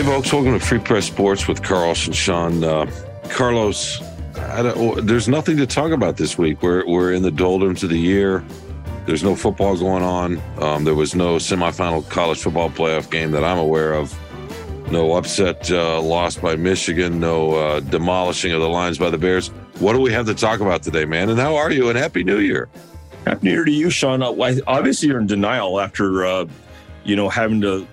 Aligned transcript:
Hey, 0.00 0.06
folks, 0.06 0.32
welcome 0.32 0.58
to 0.58 0.64
Free 0.64 0.78
Press 0.78 1.04
Sports 1.04 1.46
with 1.46 1.62
Carlos 1.62 2.06
and 2.06 2.16
Sean. 2.16 2.64
Uh, 2.64 2.90
Carlos, 3.28 4.00
there's 5.02 5.28
nothing 5.28 5.58
to 5.58 5.66
talk 5.66 5.92
about 5.92 6.16
this 6.16 6.38
week. 6.38 6.62
We're, 6.62 6.86
we're 6.86 7.12
in 7.12 7.22
the 7.22 7.30
doldrums 7.30 7.82
of 7.82 7.90
the 7.90 7.98
year. 7.98 8.42
There's 9.04 9.22
no 9.22 9.36
football 9.36 9.76
going 9.76 10.02
on. 10.02 10.40
Um, 10.56 10.84
there 10.84 10.94
was 10.94 11.14
no 11.14 11.36
semifinal 11.36 12.08
college 12.08 12.38
football 12.38 12.70
playoff 12.70 13.10
game 13.10 13.30
that 13.32 13.44
I'm 13.44 13.58
aware 13.58 13.92
of. 13.92 14.18
No 14.90 15.16
upset 15.16 15.70
uh, 15.70 16.00
lost 16.00 16.40
by 16.40 16.56
Michigan. 16.56 17.20
No 17.20 17.52
uh, 17.56 17.80
demolishing 17.80 18.52
of 18.52 18.62
the 18.62 18.70
Lions 18.70 18.96
by 18.96 19.10
the 19.10 19.18
Bears. 19.18 19.48
What 19.80 19.92
do 19.92 20.00
we 20.00 20.14
have 20.14 20.24
to 20.24 20.34
talk 20.34 20.60
about 20.60 20.82
today, 20.82 21.04
man? 21.04 21.28
And 21.28 21.38
how 21.38 21.56
are 21.56 21.70
you? 21.70 21.90
And 21.90 21.98
Happy 21.98 22.24
New 22.24 22.38
Year. 22.38 22.70
Happy 23.26 23.48
New 23.48 23.52
Year 23.52 23.64
to 23.66 23.70
you, 23.70 23.90
Sean. 23.90 24.22
Uh, 24.22 24.32
obviously, 24.66 25.10
you're 25.10 25.20
in 25.20 25.26
denial 25.26 25.78
after, 25.78 26.24
uh, 26.24 26.46
you 27.04 27.16
know, 27.16 27.28
having 27.28 27.60
to 27.60 27.86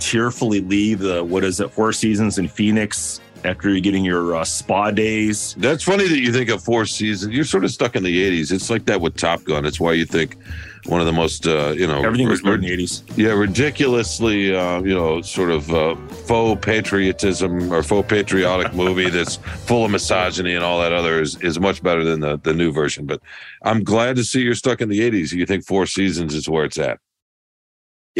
tearfully 0.00 0.60
leave 0.60 0.98
the 0.98 1.22
what 1.22 1.44
is 1.44 1.60
it 1.60 1.70
four 1.70 1.92
seasons 1.92 2.38
in 2.38 2.48
Phoenix 2.48 3.20
after 3.44 3.70
you're 3.70 3.80
getting 3.80 4.04
your 4.04 4.36
uh, 4.36 4.44
spa 4.44 4.90
days. 4.90 5.54
That's 5.58 5.82
funny 5.82 6.06
that 6.06 6.18
you 6.18 6.32
think 6.32 6.50
of 6.50 6.62
four 6.62 6.86
seasons. 6.86 7.34
You're 7.34 7.44
sort 7.44 7.64
of 7.64 7.70
stuck 7.70 7.96
in 7.96 8.02
the 8.02 8.42
80s. 8.42 8.52
It's 8.52 8.70
like 8.70 8.84
that 8.86 9.00
with 9.00 9.16
Top 9.16 9.44
Gun. 9.44 9.64
It's 9.64 9.80
why 9.80 9.92
you 9.92 10.04
think 10.04 10.36
one 10.86 11.00
of 11.00 11.06
the 11.06 11.12
most, 11.12 11.46
uh, 11.46 11.74
you 11.76 11.86
know, 11.86 12.02
everything 12.02 12.28
was 12.28 12.40
in 12.40 12.60
the 12.60 12.70
80s. 12.70 13.02
Yeah, 13.16 13.32
ridiculously, 13.32 14.54
uh, 14.54 14.82
you 14.82 14.94
know, 14.94 15.20
sort 15.22 15.50
of 15.50 15.72
uh, 15.72 15.96
faux 16.26 16.64
patriotism 16.64 17.72
or 17.72 17.82
faux 17.82 18.08
patriotic 18.08 18.72
movie 18.74 19.10
that's 19.10 19.36
full 19.36 19.84
of 19.84 19.90
misogyny 19.90 20.54
and 20.54 20.64
all 20.64 20.80
that 20.80 20.92
other 20.92 21.20
is, 21.20 21.40
is 21.42 21.58
much 21.58 21.82
better 21.82 22.04
than 22.04 22.20
the, 22.20 22.38
the 22.38 22.54
new 22.54 22.72
version. 22.72 23.06
But 23.06 23.20
I'm 23.62 23.84
glad 23.84 24.16
to 24.16 24.24
see 24.24 24.42
you're 24.42 24.54
stuck 24.54 24.80
in 24.80 24.88
the 24.88 25.00
80s. 25.00 25.32
You 25.32 25.46
think 25.46 25.64
four 25.64 25.86
seasons 25.86 26.34
is 26.34 26.48
where 26.48 26.64
it's 26.64 26.78
at. 26.78 26.98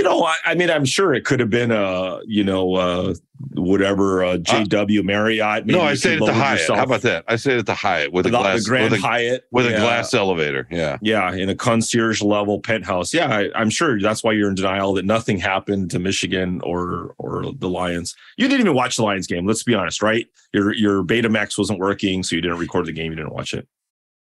You 0.01 0.05
know, 0.05 0.25
I, 0.25 0.35
I, 0.47 0.55
mean, 0.55 0.71
I'm 0.71 0.87
sure 0.87 1.13
it 1.13 1.27
could 1.27 1.41
have 1.41 1.51
been 1.51 1.71
a, 1.71 2.21
you 2.25 2.43
know, 2.43 2.75
uh, 2.75 3.15
whatever 3.53 4.25
uh, 4.25 4.37
JW 4.39 5.01
uh, 5.01 5.03
Marriott. 5.03 5.67
no, 5.67 5.83
I 5.83 5.93
say 5.93 6.15
it 6.15 6.23
at 6.23 6.25
the 6.25 6.33
Hyatt. 6.33 6.61
Yourself. 6.61 6.79
How 6.79 6.85
about 6.87 7.03
that? 7.03 7.25
I 7.29 7.37
say 7.37 7.53
it 7.53 7.59
at 7.59 7.67
the 7.67 7.75
Hyatt 7.75 8.11
with 8.11 8.25
the, 8.25 8.31
a 8.31 8.33
glass, 8.33 8.65
the 8.65 8.71
Grand 8.71 8.93
with 8.93 9.01
a, 9.01 9.07
Hyatt 9.07 9.47
with 9.53 9.67
yeah. 9.67 9.73
a 9.73 9.81
glass 9.81 10.15
elevator. 10.15 10.67
Yeah, 10.71 10.97
yeah, 11.03 11.35
in 11.35 11.51
a 11.51 11.55
concierge 11.55 12.23
level 12.23 12.61
penthouse. 12.61 13.13
Yeah, 13.13 13.29
I, 13.55 13.61
am 13.61 13.69
sure 13.69 14.01
that's 14.01 14.25
why 14.25 14.33
you're 14.33 14.49
in 14.49 14.55
denial 14.55 14.95
that 14.95 15.05
nothing 15.05 15.39
happened 15.39 15.91
to 15.91 15.99
Michigan 15.99 16.63
or 16.65 17.15
or 17.19 17.53
the 17.53 17.69
Lions. 17.69 18.17
You 18.39 18.49
didn't 18.49 18.61
even 18.61 18.75
watch 18.75 18.97
the 18.97 19.03
Lions 19.03 19.27
game. 19.27 19.47
Let's 19.47 19.65
be 19.65 19.75
honest, 19.75 20.01
right? 20.01 20.27
Your 20.55 20.73
your 20.73 21.05
Betamax 21.05 21.59
wasn't 21.59 21.79
working, 21.79 22.23
so 22.23 22.37
you 22.37 22.41
didn't 22.41 22.57
record 22.57 22.87
the 22.87 22.93
game. 22.93 23.13
You 23.13 23.17
didn't 23.17 23.35
watch 23.35 23.53
it. 23.53 23.69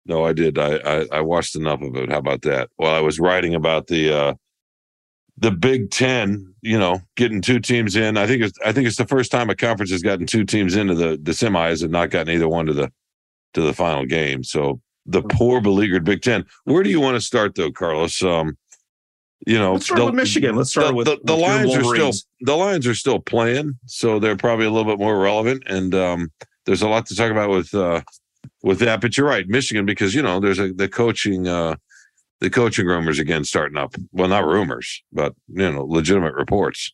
No, 0.06 0.24
I 0.24 0.32
did. 0.32 0.58
I, 0.58 0.76
I, 0.76 1.06
I 1.12 1.20
watched 1.20 1.54
enough 1.54 1.82
of 1.82 1.94
it. 1.96 2.10
How 2.10 2.18
about 2.18 2.40
that? 2.42 2.70
While 2.76 2.94
I 2.94 3.00
was 3.00 3.20
writing 3.20 3.54
about 3.54 3.88
the 3.88 4.10
uh, 4.10 4.34
the 5.38 5.50
Big 5.50 5.90
Ten, 5.90 6.54
you 6.62 6.78
know, 6.78 7.00
getting 7.16 7.42
two 7.42 7.60
teams 7.60 7.96
in. 7.96 8.16
I 8.16 8.26
think 8.26 8.42
it's 8.42 8.58
I 8.64 8.72
think 8.72 8.86
it's 8.86 8.96
the 8.96 9.06
first 9.06 9.30
time 9.30 9.50
a 9.50 9.54
conference 9.54 9.90
has 9.90 10.02
gotten 10.02 10.26
two 10.26 10.44
teams 10.44 10.76
into 10.76 10.94
the 10.94 11.18
the 11.22 11.32
semis 11.32 11.82
and 11.82 11.92
not 11.92 12.10
gotten 12.10 12.34
either 12.34 12.48
one 12.48 12.66
to 12.66 12.72
the 12.72 12.90
to 13.54 13.62
the 13.62 13.74
final 13.74 14.06
game. 14.06 14.42
So 14.42 14.80
the 15.04 15.22
poor 15.22 15.60
beleaguered 15.60 16.04
Big 16.04 16.22
Ten. 16.22 16.44
Where 16.64 16.82
do 16.82 16.90
you 16.90 17.00
want 17.00 17.16
to 17.16 17.20
start 17.20 17.54
though, 17.54 17.70
Carlos? 17.70 18.22
Um, 18.22 18.56
you 19.46 19.58
know, 19.58 19.74
let's 19.74 19.84
start 19.84 19.98
the, 19.98 20.06
with 20.06 20.14
Michigan. 20.14 20.56
Let's 20.56 20.70
start 20.70 20.88
the, 20.88 20.94
with 20.94 21.06
the, 21.06 21.18
the 21.24 21.36
Lions 21.36 21.74
are 21.76 21.84
still 21.84 22.12
the 22.40 22.56
Lions 22.56 22.86
are 22.86 22.94
still 22.94 23.18
playing, 23.18 23.78
so 23.84 24.18
they're 24.18 24.36
probably 24.36 24.66
a 24.66 24.70
little 24.70 24.90
bit 24.90 24.98
more 24.98 25.18
relevant. 25.18 25.62
And 25.66 25.94
um, 25.94 26.32
there's 26.64 26.82
a 26.82 26.88
lot 26.88 27.06
to 27.06 27.14
talk 27.14 27.30
about 27.30 27.50
with 27.50 27.74
uh, 27.74 28.00
with 28.62 28.78
that. 28.78 29.02
But 29.02 29.16
you're 29.16 29.26
right, 29.28 29.46
Michigan, 29.46 29.84
because 29.84 30.14
you 30.14 30.22
know 30.22 30.40
there's 30.40 30.58
a 30.58 30.72
the 30.72 30.88
coaching 30.88 31.46
uh, 31.46 31.76
the 32.40 32.50
coaching 32.50 32.86
rumors 32.86 33.18
again 33.18 33.44
starting 33.44 33.78
up. 33.78 33.94
Well, 34.12 34.28
not 34.28 34.46
rumors, 34.46 35.02
but 35.12 35.34
you 35.48 35.70
know, 35.70 35.84
legitimate 35.84 36.34
reports 36.34 36.92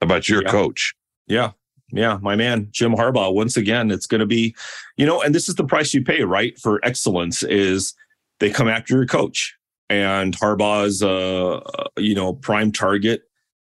about 0.00 0.28
your 0.28 0.42
yeah. 0.42 0.50
coach. 0.50 0.94
Yeah. 1.26 1.50
Yeah, 1.94 2.18
my 2.22 2.36
man, 2.36 2.68
Jim 2.70 2.94
Harbaugh. 2.94 3.34
Once 3.34 3.58
again, 3.58 3.90
it's 3.90 4.06
going 4.06 4.20
to 4.20 4.26
be, 4.26 4.56
you 4.96 5.04
know, 5.04 5.20
and 5.20 5.34
this 5.34 5.46
is 5.50 5.56
the 5.56 5.64
price 5.64 5.92
you 5.92 6.02
pay, 6.02 6.22
right? 6.22 6.58
For 6.58 6.82
excellence 6.82 7.42
is 7.42 7.92
they 8.40 8.48
come 8.48 8.66
after 8.66 8.96
your 8.96 9.04
coach, 9.04 9.54
and 9.90 10.34
Harbaugh's, 10.34 11.02
uh, 11.02 11.60
you 11.98 12.14
know, 12.14 12.32
prime 12.32 12.72
target. 12.72 13.24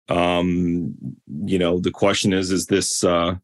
Um, 0.10 0.94
you 1.46 1.58
know, 1.58 1.80
the 1.80 1.92
question 1.92 2.34
is, 2.34 2.52
is 2.52 2.66
this, 2.66 3.06
uh, 3.06 3.36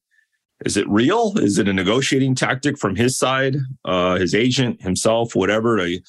is 0.66 0.76
it 0.76 0.90
real? 0.90 1.38
Is 1.38 1.58
it 1.58 1.70
a 1.70 1.74
negotiating 1.74 2.36
tactic 2.36 2.78
from 2.78 2.98
his 2.98 3.18
side, 3.18 3.56
uh, 3.86 4.16
his 4.16 4.36
agent, 4.36 4.82
himself, 4.82 5.36
whatever? 5.38 5.80
A, 5.80 6.02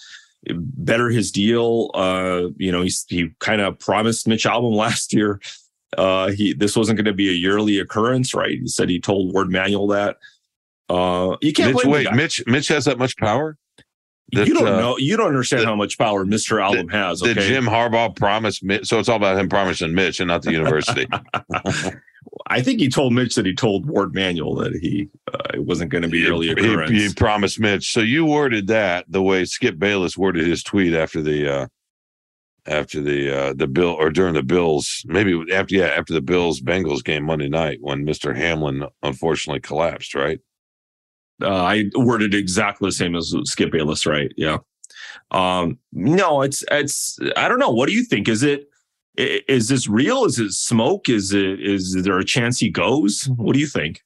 better 0.55 1.11
his 1.11 1.31
deal. 1.31 1.91
Uh, 1.95 2.49
you 2.57 2.73
know, 2.73 2.83
he, 2.83 2.93
he 3.09 3.31
kind 3.39 3.61
of 3.61 3.79
promised 3.79 4.29
Mitch 4.29 4.45
Albom 4.45 4.75
last 4.77 5.13
year. 5.13 5.41
Uh, 5.97 6.31
he 6.31 6.53
this 6.53 6.77
wasn't 6.77 6.97
going 6.97 7.07
to 7.07 7.13
be 7.13 7.29
a 7.29 7.33
yearly 7.33 7.79
occurrence, 7.79 8.35
right? 8.35 8.59
He 8.61 8.67
said 8.67 8.89
he 8.89 9.01
told 9.01 9.33
Warde 9.33 9.51
Manuel 9.51 9.87
that. 9.89 10.17
Uh, 10.89 11.37
you 11.41 11.53
can't 11.53 11.75
Mitch, 11.75 11.85
wait. 11.85 12.13
Mitch 12.13 12.43
Mitch 12.47 12.69
has 12.69 12.85
that 12.85 12.99
much 12.99 13.17
power. 13.17 13.57
That, 14.33 14.49
you 14.49 14.55
don't 14.55 14.67
uh, 14.67 14.81
know. 14.81 14.99
You 14.99 15.17
don't 15.17 15.29
understand 15.29 15.65
how 15.65 15.77
much 15.77 15.99
power 15.99 16.25
Mr. 16.25 16.59
That, 16.73 16.91
has. 16.91 17.23
Okay? 17.23 17.35
Did 17.35 17.43
Jim 17.45 17.65
Harbaugh 17.65 18.15
promise 18.17 18.63
Mitch? 18.63 18.87
So 18.87 18.99
it's 18.99 19.09
all 19.09 19.17
about 19.17 19.39
him 19.39 19.49
promising 19.49 19.95
Mitch 19.95 20.19
and 20.19 20.29
not 20.29 20.43
the 20.43 20.53
university. 20.61 21.07
I 22.49 22.63
think 22.63 22.81
he 22.81 22.89
told 22.89 23.13
Mitch 23.13 23.35
that 23.35 23.47
he 23.47 23.55
told 23.55 23.87
Warde 23.87 24.15
Manuel 24.15 24.55
that 24.57 24.75
he 24.77 25.09
uh, 25.33 25.39
it 25.55 25.65
wasn't 25.65 25.91
going 25.91 26.03
to 26.03 26.09
be 26.09 26.27
early 26.27 26.51
occurrence. 26.51 26.91
He, 26.91 27.09
he, 27.09 27.15
promised 27.15 27.59
Mitch. 27.59 27.93
So 27.93 28.01
you 28.01 28.25
worded 28.25 28.69
that 28.69 29.05
the 29.09 29.23
way 29.23 29.45
Skip 29.45 29.79
Bayless 29.79 30.17
worded 30.17 30.47
his 30.47 30.63
tweet 30.63 30.95
after 30.95 31.21
the 31.21 31.53
uh, 31.53 31.67
after 32.67 33.01
the 33.01 33.37
uh, 33.37 33.53
the 33.55 33.67
bill 33.67 33.91
or 33.91 34.11
during 34.11 34.35
the 34.35 34.43
Bills, 34.43 35.03
maybe 35.07 35.53
after 35.53 35.75
yeah 35.75 35.87
after 35.87 36.13
the 36.13 36.21
Bills 36.21 36.61
Bengals 36.61 37.03
game 37.03 37.25
Monday 37.25 37.49
night 37.49 37.79
when 37.81 38.05
Mister 38.05 38.33
Hamlin 38.33 38.85
unfortunately 39.03 39.61
collapsed. 39.61 40.15
Right. 40.15 40.39
Uh, 41.43 41.49
I 41.51 41.85
worded 41.97 42.35
exactly 42.35 42.89
the 42.89 42.93
same 42.93 43.17
as 43.17 43.35
Skip 43.45 43.73
Bayless. 43.73 44.07
Right. 44.07 44.33
Yeah. 44.37 44.59
Um, 45.33 45.79
no, 45.93 46.43
it's 46.43 46.65
it's 46.71 47.19
I 47.37 47.49
don't 47.49 47.59
know. 47.59 47.71
What 47.71 47.89
do 47.89 47.93
you 47.93 48.05
think? 48.05 48.29
Is 48.29 48.43
it 48.45 48.69
is 49.17 49.69
this 49.69 49.89
real? 49.89 50.25
Is 50.25 50.39
it 50.39 50.53
smoke? 50.53 51.09
Is 51.09 51.33
it 51.33 51.61
is 51.61 51.95
there 52.03 52.19
a 52.19 52.25
chance 52.25 52.59
he 52.59 52.71
goes? 52.71 53.29
What 53.37 53.55
do 53.55 53.61
you 53.61 53.67
think? 53.67 54.03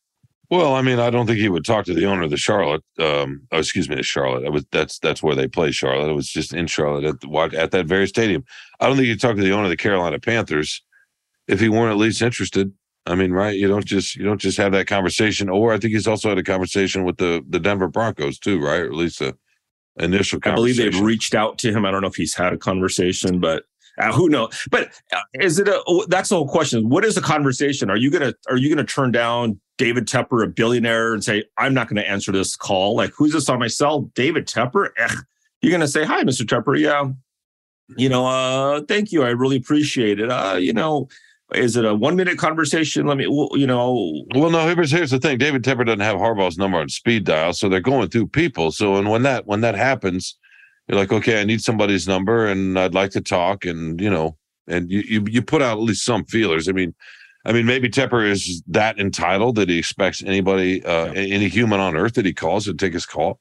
Well, 0.50 0.74
I 0.74 0.82
mean, 0.82 0.98
I 0.98 1.10
don't 1.10 1.26
think 1.26 1.38
he 1.38 1.48
would 1.48 1.64
talk 1.64 1.84
to 1.84 1.94
the 1.94 2.06
owner 2.06 2.22
of 2.22 2.30
the 2.30 2.36
Charlotte. 2.36 2.82
Um, 2.98 3.46
oh, 3.52 3.58
excuse 3.58 3.88
me, 3.88 4.02
Charlotte. 4.02 4.44
It 4.44 4.52
was 4.52 4.64
that's 4.72 4.98
that's 4.98 5.22
where 5.22 5.36
they 5.36 5.46
play 5.46 5.70
Charlotte. 5.70 6.10
It 6.10 6.14
was 6.14 6.28
just 6.28 6.52
in 6.52 6.66
Charlotte 6.66 7.04
at 7.04 7.20
the, 7.20 7.58
at 7.58 7.70
that 7.70 7.86
very 7.86 8.08
stadium. 8.08 8.44
I 8.80 8.86
don't 8.86 8.96
think 8.96 9.06
he'd 9.06 9.20
talk 9.20 9.36
to 9.36 9.42
the 9.42 9.52
owner 9.52 9.64
of 9.64 9.70
the 9.70 9.76
Carolina 9.76 10.18
Panthers 10.18 10.82
if 11.46 11.60
he 11.60 11.68
weren't 11.68 11.92
at 11.92 11.98
least 11.98 12.20
interested. 12.20 12.72
I 13.06 13.14
mean, 13.14 13.32
right? 13.32 13.56
You 13.56 13.68
don't 13.68 13.84
just 13.84 14.16
you 14.16 14.24
don't 14.24 14.40
just 14.40 14.58
have 14.58 14.72
that 14.72 14.88
conversation. 14.88 15.48
Or 15.48 15.72
I 15.72 15.78
think 15.78 15.94
he's 15.94 16.08
also 16.08 16.28
had 16.28 16.38
a 16.38 16.42
conversation 16.42 17.04
with 17.04 17.18
the 17.18 17.44
the 17.48 17.60
Denver 17.60 17.88
Broncos 17.88 18.38
too, 18.38 18.60
right? 18.60 18.80
Or 18.80 18.86
at 18.86 18.94
least 18.94 19.20
a 19.20 19.36
initial. 20.00 20.40
I 20.44 20.54
believe 20.54 20.76
they've 20.76 21.00
reached 21.00 21.34
out 21.34 21.58
to 21.58 21.72
him. 21.72 21.84
I 21.84 21.92
don't 21.92 22.02
know 22.02 22.08
if 22.08 22.16
he's 22.16 22.34
had 22.34 22.52
a 22.52 22.58
conversation, 22.58 23.38
but 23.38 23.64
uh, 24.00 24.12
who 24.12 24.28
knows? 24.28 24.66
But 24.70 24.88
uh, 25.12 25.20
is 25.34 25.58
it 25.58 25.68
a? 25.68 25.82
Oh, 25.86 26.04
that's 26.08 26.30
the 26.30 26.36
whole 26.36 26.48
question. 26.48 26.88
What 26.88 27.04
is 27.04 27.14
the 27.14 27.20
conversation? 27.20 27.90
Are 27.90 27.96
you 27.96 28.10
gonna 28.10 28.34
Are 28.48 28.56
you 28.56 28.68
gonna 28.68 28.86
turn 28.86 29.12
down 29.12 29.60
David 29.78 30.06
Tepper, 30.06 30.44
a 30.44 30.46
billionaire, 30.46 31.12
and 31.12 31.22
say 31.22 31.44
I'm 31.58 31.74
not 31.74 31.88
to 31.88 32.08
answer 32.08 32.32
this 32.32 32.56
call? 32.56 32.96
Like, 32.96 33.12
who's 33.16 33.32
this 33.32 33.48
on 33.48 33.58
my 33.58 33.68
cell? 33.68 34.02
David 34.14 34.46
Tepper? 34.46 34.90
Ugh. 35.00 35.18
You're 35.62 35.72
gonna 35.72 35.88
say 35.88 36.04
hi, 36.04 36.22
Mr. 36.22 36.42
Tepper? 36.42 36.78
Yeah. 36.78 37.10
You 37.96 38.08
know, 38.08 38.26
uh, 38.26 38.82
thank 38.86 39.10
you. 39.10 39.24
I 39.24 39.30
really 39.30 39.56
appreciate 39.56 40.20
it. 40.20 40.30
Uh, 40.30 40.56
you 40.58 40.72
know, 40.72 41.08
is 41.54 41.76
it 41.76 41.84
a 41.84 41.94
one 41.94 42.16
minute 42.16 42.38
conversation? 42.38 43.06
Let 43.06 43.16
me, 43.16 43.24
you 43.24 43.66
know. 43.66 44.24
Well, 44.34 44.50
no. 44.50 44.66
Here's 44.66 44.92
here's 44.92 45.10
the 45.10 45.18
thing. 45.18 45.38
David 45.38 45.64
Tepper 45.64 45.84
doesn't 45.84 46.00
have 46.00 46.16
Harbaugh's 46.16 46.56
number 46.56 46.78
on 46.78 46.88
speed 46.88 47.24
dial, 47.24 47.52
so 47.52 47.68
they're 47.68 47.80
going 47.80 48.08
through 48.08 48.28
people. 48.28 48.70
So, 48.70 48.96
and 48.96 49.10
when 49.10 49.22
that 49.24 49.46
when 49.46 49.60
that 49.62 49.74
happens, 49.74 50.38
you're 50.90 50.98
like, 50.98 51.12
okay, 51.12 51.40
I 51.40 51.44
need 51.44 51.62
somebody's 51.62 52.08
number 52.08 52.46
and 52.46 52.76
I'd 52.76 52.94
like 52.94 53.12
to 53.12 53.20
talk. 53.20 53.64
And, 53.64 54.00
you 54.00 54.10
know, 54.10 54.36
and 54.66 54.90
you, 54.90 55.00
you, 55.00 55.24
you 55.28 55.42
put 55.42 55.62
out 55.62 55.78
at 55.78 55.82
least 55.82 56.04
some 56.04 56.24
feelers. 56.24 56.68
I 56.68 56.72
mean, 56.72 56.94
I 57.44 57.52
mean, 57.52 57.64
maybe 57.64 57.88
Tepper 57.88 58.28
is 58.28 58.60
that 58.66 58.98
entitled 58.98 59.54
that 59.54 59.68
he 59.68 59.78
expects 59.78 60.20
anybody, 60.22 60.84
uh, 60.84 61.12
yeah. 61.12 61.20
any 61.20 61.48
human 61.48 61.78
on 61.78 61.96
earth 61.96 62.14
that 62.14 62.26
he 62.26 62.34
calls 62.34 62.64
to 62.64 62.74
take 62.74 62.92
his 62.92 63.06
call. 63.06 63.38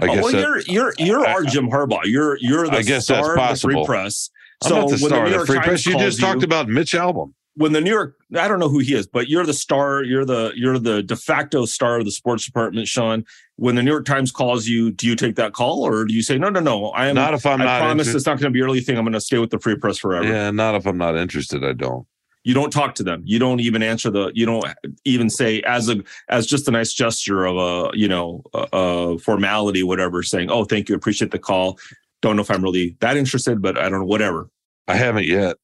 I 0.00 0.06
oh, 0.06 0.14
guess 0.14 0.24
well, 0.24 0.32
that, 0.32 0.40
you're 0.40 0.60
you're 0.66 0.94
you're 0.98 1.26
our 1.26 1.44
Jim 1.44 1.70
Harbaugh. 1.70 2.00
You're 2.04 2.36
you're 2.40 2.66
the 2.66 2.78
I 2.78 2.82
guess 2.82 3.04
star 3.04 3.22
that's 3.22 3.36
possible. 3.36 3.82
of 3.82 3.86
the 3.86 3.86
free 3.86 3.96
press. 3.96 4.30
So 4.64 4.74
I'm 4.74 4.80
not 4.82 4.90
the 4.90 4.98
star 4.98 5.26
of 5.26 5.30
the 5.30 5.46
free 5.46 5.60
press. 5.60 5.86
You 5.86 5.96
just 5.96 6.20
talked 6.20 6.42
about 6.42 6.68
Mitch 6.68 6.94
Albom 6.94 7.32
when 7.56 7.72
the 7.72 7.80
New 7.80 7.90
York, 7.90 8.16
I 8.36 8.48
don't 8.48 8.58
know 8.58 8.68
who 8.68 8.80
he 8.80 8.94
is, 8.94 9.06
but 9.06 9.28
you're 9.28 9.46
the 9.46 9.52
star, 9.52 10.02
you're 10.02 10.24
the 10.24 10.52
you're 10.56 10.78
the 10.78 11.02
de 11.02 11.16
facto 11.16 11.64
star 11.66 11.98
of 11.98 12.04
the 12.04 12.10
sports 12.10 12.44
department, 12.44 12.88
Sean. 12.88 13.24
When 13.56 13.76
the 13.76 13.82
New 13.82 13.90
York 13.90 14.04
Times 14.04 14.32
calls 14.32 14.66
you, 14.66 14.90
do 14.90 15.06
you 15.06 15.14
take 15.14 15.36
that 15.36 15.52
call 15.52 15.86
or 15.86 16.04
do 16.04 16.12
you 16.12 16.22
say 16.22 16.36
no, 16.36 16.48
no, 16.48 16.60
no? 16.60 16.86
I 16.88 17.06
am 17.06 17.14
not 17.14 17.34
if 17.34 17.46
I'm 17.46 17.60
I 17.60 17.64
not. 17.64 17.80
promise 17.80 18.08
inter- 18.08 18.16
it's 18.16 18.26
not 18.26 18.40
going 18.40 18.52
to 18.52 18.56
be 18.56 18.62
early 18.62 18.80
thing. 18.80 18.98
I'm 18.98 19.04
going 19.04 19.12
to 19.12 19.20
stay 19.20 19.38
with 19.38 19.50
the 19.50 19.60
Free 19.60 19.76
Press 19.76 19.98
forever. 19.98 20.26
Yeah, 20.26 20.50
not 20.50 20.74
if 20.74 20.86
I'm 20.86 20.98
not 20.98 21.16
interested. 21.16 21.64
I 21.64 21.72
don't. 21.72 22.06
You 22.42 22.52
don't 22.52 22.72
talk 22.72 22.94
to 22.96 23.02
them. 23.02 23.22
You 23.24 23.38
don't 23.38 23.60
even 23.60 23.82
answer 23.82 24.10
the. 24.10 24.32
You 24.34 24.44
don't 24.46 24.64
even 25.04 25.30
say 25.30 25.62
as 25.62 25.88
a 25.88 26.02
as 26.28 26.46
just 26.46 26.68
a 26.68 26.72
nice 26.72 26.92
gesture 26.92 27.44
of 27.46 27.56
a 27.56 27.96
you 27.96 28.08
know 28.08 28.42
a, 28.52 28.68
a 28.72 29.18
formality, 29.18 29.84
whatever. 29.84 30.22
Saying, 30.22 30.50
oh, 30.50 30.64
thank 30.64 30.88
you, 30.88 30.96
appreciate 30.96 31.30
the 31.30 31.38
call. 31.38 31.78
Don't 32.20 32.36
know 32.36 32.42
if 32.42 32.50
I'm 32.50 32.62
really 32.62 32.96
that 33.00 33.16
interested, 33.16 33.62
but 33.62 33.78
I 33.78 33.88
don't 33.88 34.00
know, 34.00 34.06
whatever. 34.06 34.50
I 34.88 34.96
haven't 34.96 35.26
yet. 35.26 35.56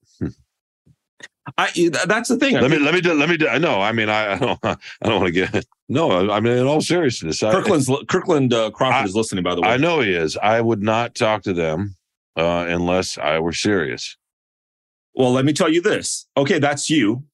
I 1.58 1.90
that's 2.06 2.28
the 2.28 2.36
thing. 2.36 2.56
I 2.56 2.60
let 2.60 2.70
me 2.70 2.78
let 2.78 2.94
me 2.94 3.00
do 3.00 3.14
let 3.14 3.28
me 3.28 3.36
do. 3.36 3.46
No, 3.58 3.80
I 3.80 3.92
mean 3.92 4.08
I, 4.08 4.34
I 4.34 4.38
don't 4.38 4.58
I 4.64 4.76
don't 5.02 5.20
want 5.20 5.34
to 5.34 5.46
get 5.46 5.66
no. 5.88 6.30
I 6.30 6.40
mean 6.40 6.54
in 6.54 6.66
all 6.66 6.80
seriousness, 6.80 7.40
Kirkland's 7.40 7.88
I, 7.88 7.96
Kirkland 8.08 8.52
uh, 8.52 8.70
Crawford 8.70 9.02
I, 9.02 9.04
is 9.04 9.14
listening. 9.14 9.44
By 9.44 9.54
the 9.54 9.62
way, 9.62 9.68
I 9.68 9.76
know 9.76 10.00
he 10.00 10.12
is. 10.12 10.36
I 10.36 10.60
would 10.60 10.82
not 10.82 11.14
talk 11.14 11.42
to 11.42 11.52
them 11.52 11.96
uh, 12.36 12.66
unless 12.68 13.18
I 13.18 13.38
were 13.38 13.52
serious. 13.52 14.16
Well, 15.14 15.32
let 15.32 15.44
me 15.44 15.52
tell 15.52 15.68
you 15.68 15.82
this. 15.82 16.26
Okay, 16.36 16.58
that's 16.58 16.88
you. 16.88 17.24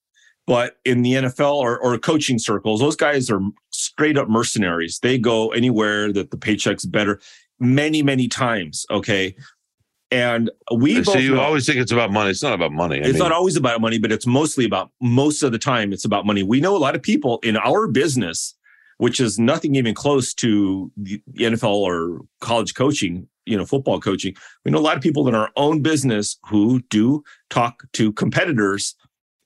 But 0.47 0.77
in 0.85 1.03
the 1.03 1.15
NFL 1.15 1.57
or, 1.57 1.79
or 1.79 1.99
coaching 1.99 2.39
circles, 2.39 2.81
those 2.81 2.95
guys 2.95 3.31
are 3.31 3.41
straight 3.71 4.17
up 4.17 4.29
mercenaries. 4.29 5.01
They 5.01 5.19
go 5.19 5.51
anywhere 5.51 6.13
that 6.13 6.31
the 6.31 6.37
paycheck's 6.37 6.85
better 6.85 7.21
many, 7.59 8.03
many 8.03 8.29
times. 8.29 8.87
Okay. 8.91 9.35
And 10.11 10.51
we 10.75 11.03
so 11.03 11.19
you 11.19 11.35
know, 11.35 11.41
always 11.41 11.67
think 11.67 11.79
it's 11.79 11.91
about 11.91 12.13
money. 12.13 12.31
It's 12.31 12.43
not 12.43 12.53
about 12.53 12.73
money. 12.73 12.99
I 12.99 13.01
it's 13.01 13.15
mean, 13.15 13.19
not 13.19 13.33
always 13.33 13.57
about 13.57 13.81
money, 13.81 13.99
but 13.99 14.13
it's 14.13 14.27
mostly 14.27 14.65
about 14.65 14.91
most 15.01 15.43
of 15.43 15.51
the 15.51 15.59
time 15.59 15.93
it's 15.93 16.05
about 16.05 16.25
money. 16.25 16.43
We 16.43 16.61
know 16.61 16.77
a 16.77 16.79
lot 16.79 16.95
of 16.95 17.03
people 17.03 17.41
in 17.43 17.57
our 17.57 17.89
business, 17.89 18.55
which 18.99 19.19
is 19.19 19.39
nothing 19.39 19.75
even 19.75 19.95
close 19.95 20.33
to 20.35 20.93
the 20.97 21.21
NFL 21.39 21.75
or 21.75 22.21
college 22.41 22.75
coaching, 22.75 23.27
you 23.47 23.57
know, 23.57 23.67
football 23.67 24.01
coaching. 24.01 24.37
We 24.65 24.71
know 24.71 24.79
a 24.79 24.81
lot 24.81 24.97
of 24.97 25.03
people 25.03 25.27
in 25.27 25.35
our 25.35 25.51
own 25.57 25.83
business 25.83 26.39
who 26.49 26.83
do 26.89 27.25
talk 27.51 27.83
to 27.95 28.13
competitors. 28.13 28.95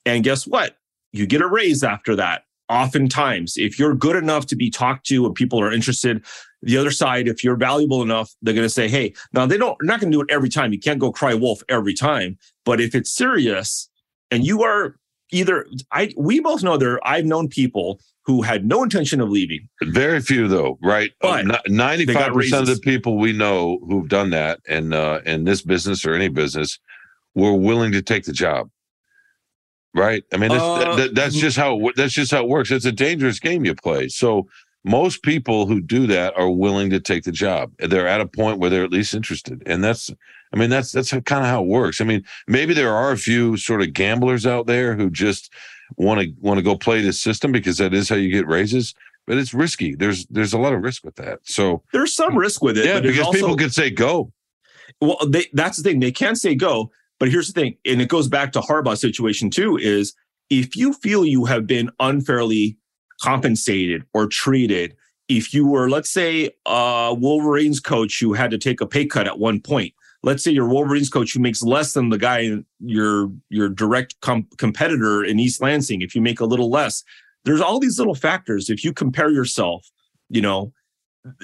And 0.05 0.23
guess 0.23 0.47
what? 0.47 0.77
You 1.13 1.27
get 1.27 1.41
a 1.41 1.49
raise 1.49 1.83
after 1.83 2.15
that. 2.17 2.43
Oftentimes, 2.71 3.57
if 3.57 3.79
you're 3.79 3.95
good 3.95 4.17
enough 4.17 4.47
to 4.47 4.57
be 4.57 4.71
talked 4.71 5.05
to 5.09 5.27
and 5.27 5.35
people 5.35 5.61
are 5.61 5.73
interested, 5.73 6.25
the 6.63 6.77
other 6.77 6.93
side, 6.93 7.27
if 7.27 7.43
you're 7.43 7.57
valuable 7.57 8.01
enough, 8.01 8.33
they're 8.43 8.55
going 8.55 8.65
to 8.65 8.71
say, 8.71 8.89
"Hey." 8.89 9.13
Now 9.33 9.45
they 9.45 9.59
don't. 9.59 9.77
They're 9.81 9.89
not 9.89 10.01
going 10.01 10.13
to 10.13 10.17
do 10.17 10.23
it 10.23 10.31
every 10.31 10.49
time. 10.49 10.73
You 10.73 10.79
can't 10.79 11.01
go 11.01 11.11
cry 11.11 11.35
wolf 11.35 11.63
every 11.69 11.95
time. 11.95 12.39
But 12.65 12.81
if 12.81 12.95
it's 12.95 13.11
serious, 13.11 13.91
and 14.31 14.47
you 14.47 14.63
are 14.63 14.97
either, 15.33 15.67
I 15.91 16.13
we 16.17 16.39
both 16.39 16.63
know 16.63 16.77
there. 16.77 17.05
I've 17.07 17.25
known 17.25 17.49
people 17.49 18.01
who 18.25 18.43
had 18.43 18.65
no 18.65 18.83
intention 18.85 19.21
of 19.21 19.31
leaving. 19.31 19.69
Very 19.83 20.21
few, 20.21 20.47
though, 20.47 20.79
right? 20.83 21.11
Uh, 21.23 21.59
ninety-five 21.67 22.33
percent 22.33 22.69
of 22.69 22.75
the 22.77 22.81
people 22.81 23.19
we 23.19 23.33
know 23.33 23.81
who've 23.89 24.09
done 24.09 24.31
that, 24.31 24.61
and 24.69 24.95
uh, 24.95 25.21
in 25.27 25.45
this 25.45 25.63
business 25.63 26.05
or 26.05 26.15
any 26.15 26.29
business, 26.29 26.79
were 27.35 27.55
willing 27.55 27.91
to 27.93 28.03
take 28.03 28.25
the 28.25 28.33
job. 28.33 28.71
Right? 29.93 30.23
I 30.33 30.37
mean, 30.37 30.53
uh, 30.53 30.95
that, 30.97 31.15
that's 31.15 31.35
just 31.35 31.57
how 31.57 31.91
that's 31.97 32.13
just 32.13 32.31
how 32.31 32.45
it 32.45 32.49
works. 32.49 32.71
It's 32.71 32.85
a 32.85 32.93
dangerous 32.93 33.41
game 33.41 33.65
you 33.65 33.75
play. 33.75 34.09
So 34.09 34.47
most 34.85 35.23
people 35.23 35.67
who 35.67 35.81
do 35.81 36.07
that 36.07 36.37
are 36.37 36.51
willing 36.51 36.91
to 36.91 37.01
take 37.01 37.25
the 37.25 37.33
job. 37.33 37.73
They're 37.79 38.07
at 38.07 38.21
a 38.21 38.27
point 38.27 38.59
where 38.59 38.71
they're 38.71 38.85
at 38.85 38.93
least 38.93 39.15
interested, 39.15 39.63
and 39.67 39.83
that's, 39.83 40.11
I 40.53 40.57
mean, 40.57 40.71
that's 40.71 40.93
that's 40.93 41.11
kind 41.11 41.45
of 41.45 41.47
how 41.47 41.63
it 41.63 41.67
works. 41.67 42.01
I 42.01 42.05
mean, 42.05 42.25
maybe 42.47 42.73
there 42.73 42.95
are 42.95 43.13
a 43.13 43.19
few 43.19 43.57
sort 43.57 43.83
of 43.83 43.93
gamblers 43.93 44.47
out 44.47 44.67
there 44.67 44.95
who 44.95 45.11
just 45.11 45.53
want 45.97 46.21
to 46.21 46.33
want 46.41 46.59
to 46.59 46.63
go 46.63 46.77
play 46.77 47.03
this 47.03 47.21
system 47.21 47.53
because 47.53 47.79
that 47.79 47.93
is 47.93 48.09
how 48.09 48.17
you 48.17 48.31
get 48.31 48.47
raises. 48.47 48.95
But 49.27 49.39
it's 49.39 49.53
risky. 49.53 49.95
There's 49.95 50.27
there's 50.27 50.53
a 50.53 50.59
lot 50.59 50.73
of 50.73 50.83
risk 50.83 51.05
with 51.05 51.17
that. 51.17 51.41
So 51.43 51.83
there's 51.93 52.15
some 52.15 52.37
risk 52.37 52.63
with 52.63 52.79
it. 52.79 52.87
Yeah, 52.87 53.01
because 53.01 53.27
also, 53.27 53.39
people 53.39 53.57
could 53.57 53.75
say 53.75 53.91
go. 53.91 54.33
Well, 55.01 55.19
they, 55.27 55.47
that's 55.53 55.77
the 55.77 55.83
thing. 55.83 56.01
They 56.01 56.11
can't 56.11 56.39
say 56.39 56.55
go, 56.55 56.91
but 57.21 57.29
here's 57.29 57.53
the 57.53 57.61
thing, 57.61 57.77
and 57.87 58.03
it 58.03 58.09
goes 58.09 58.27
back 58.27 58.51
to 58.53 58.61
Harbaugh's 58.61 59.01
situation 59.01 59.51
too. 59.51 59.77
Is 59.77 60.15
if 60.49 60.75
you 60.75 60.93
feel 60.95 61.25
you 61.25 61.45
have 61.45 61.67
been 61.67 61.91
unfairly 62.01 62.77
compensated 63.23 64.03
or 64.13 64.27
treated 64.27 64.97
if 65.31 65.55
you 65.55 65.65
were, 65.65 65.89
let's 65.89 66.11
say, 66.11 66.51
a 66.67 67.15
Wolverines 67.17 67.79
coach 67.79 68.19
who 68.19 68.33
had 68.33 68.51
to 68.51 68.59
take 68.59 68.81
a 68.81 68.87
pay 68.87 69.07
cut 69.07 69.29
at 69.29 69.39
one 69.39 69.61
point. 69.61 69.95
Let's 70.25 70.43
say 70.43 70.51
your 70.51 70.67
Wolverines 70.67 71.09
coach 71.09 71.33
who 71.33 71.41
makes 71.41 71.63
less 71.63 71.93
than 71.93 72.09
the 72.09 72.19
guy, 72.19 72.51
your 72.81 73.31
your 73.49 73.69
direct 73.69 74.21
com- 74.21 74.49
competitor 74.59 75.25
in 75.25 75.39
East 75.39 75.63
Lansing. 75.63 76.03
If 76.03 76.15
you 76.15 76.21
make 76.21 76.41
a 76.41 76.45
little 76.45 76.69
less, 76.69 77.05
there's 77.45 77.61
all 77.61 77.79
these 77.79 77.99
little 77.99 78.17
factors. 78.17 78.69
If 78.69 78.85
you 78.85 78.93
compare 78.93 79.31
yourself, 79.31 79.89
you 80.29 80.43
know, 80.43 80.73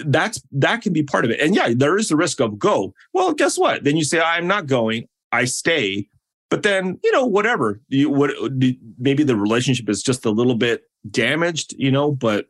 that's 0.05 0.43
that 0.53 0.83
can 0.83 0.93
be 0.93 1.05
part 1.05 1.25
of 1.25 1.31
it. 1.31 1.41
And 1.41 1.55
yeah, 1.55 1.73
there 1.75 1.97
is 1.97 2.09
the 2.09 2.17
risk 2.17 2.41
of 2.41 2.59
go. 2.59 2.93
Well, 3.15 3.33
guess 3.33 3.57
what? 3.57 3.85
Then 3.85 3.97
you 3.97 4.05
say 4.05 4.21
I'm 4.21 4.49
not 4.49 4.67
going. 4.67 5.07
I 5.37 5.45
stay. 5.45 6.09
But 6.49 6.63
then 6.63 6.99
you 7.03 7.13
know 7.13 7.27
whatever. 7.27 7.81
You 7.89 8.09
what 8.11 8.31
maybe 8.99 9.25
the 9.25 9.37
relationship 9.37 9.89
is 9.89 10.03
just 10.03 10.25
a 10.25 10.31
little 10.31 10.55
bit 10.55 10.85
damaged, 11.11 11.75
you 11.77 11.91
know, 11.91 12.13
but 12.13 12.47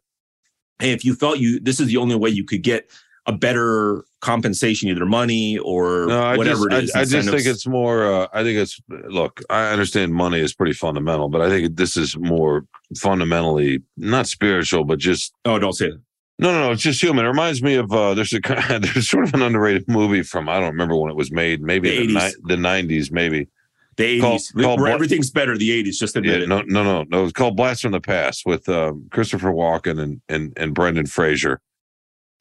hey, 0.78 0.92
if 0.92 1.04
you 1.04 1.14
felt 1.14 1.38
you 1.38 1.60
this 1.60 1.80
is 1.80 1.88
the 1.88 1.96
only 1.96 2.16
way 2.16 2.28
you 2.28 2.44
could 2.44 2.62
get 2.62 2.90
a 3.26 3.32
better 3.32 4.04
compensation, 4.20 4.88
either 4.88 5.06
money 5.06 5.58
or 5.58 6.06
no, 6.06 6.36
whatever 6.36 6.68
just, 6.68 6.82
it 6.82 6.84
is. 6.84 6.94
I, 6.94 7.00
I 7.00 7.04
just 7.04 7.30
think 7.30 7.46
it's 7.46 7.66
more. 7.66 8.04
Uh, 8.04 8.28
I 8.32 8.42
think 8.42 8.58
it's 8.58 8.80
look. 8.88 9.40
I 9.50 9.70
understand 9.70 10.12
money 10.12 10.40
is 10.40 10.54
pretty 10.54 10.74
fundamental, 10.74 11.28
but 11.28 11.40
I 11.40 11.48
think 11.48 11.76
this 11.76 11.96
is 11.96 12.16
more 12.16 12.66
fundamentally 12.96 13.82
not 13.96 14.28
spiritual, 14.28 14.84
but 14.84 14.98
just. 14.98 15.32
Oh, 15.44 15.58
don't 15.58 15.72
say 15.72 15.86
it. 15.86 16.00
No, 16.38 16.52
no, 16.52 16.66
no. 16.66 16.72
It's 16.72 16.82
just 16.82 17.02
human. 17.02 17.24
It 17.24 17.28
reminds 17.28 17.62
me 17.62 17.76
of 17.76 17.90
uh, 17.92 18.14
there's 18.14 18.32
a 18.32 18.40
there's 18.80 19.08
sort 19.08 19.24
of 19.24 19.34
an 19.34 19.42
underrated 19.42 19.88
movie 19.88 20.22
from 20.22 20.48
I 20.48 20.58
don't 20.60 20.72
remember 20.72 20.96
when 20.96 21.10
it 21.10 21.16
was 21.16 21.32
made. 21.32 21.62
Maybe 21.62 22.06
the, 22.06 22.14
the, 22.14 22.56
the 22.56 22.56
90s, 22.56 23.10
maybe 23.10 23.48
the 23.96 24.18
80s, 24.18 24.20
called, 24.20 24.42
called 24.64 24.80
where 24.80 24.92
everything's 24.92 25.30
better. 25.30 25.56
The 25.56 25.82
80s, 25.82 25.96
just 25.96 26.16
admit 26.16 26.38
yeah, 26.38 26.42
it. 26.44 26.48
No, 26.48 26.62
no, 26.66 26.82
no, 26.84 27.04
no. 27.04 27.24
It's 27.24 27.32
called 27.32 27.56
Blast 27.56 27.82
from 27.82 27.92
the 27.92 28.00
Past 28.00 28.44
with 28.44 28.68
uh, 28.68 28.92
Christopher 29.10 29.52
Walken 29.52 30.00
and 30.00 30.20
and 30.28 30.52
and 30.56 30.74
Brendan 30.74 31.06
Fraser, 31.06 31.60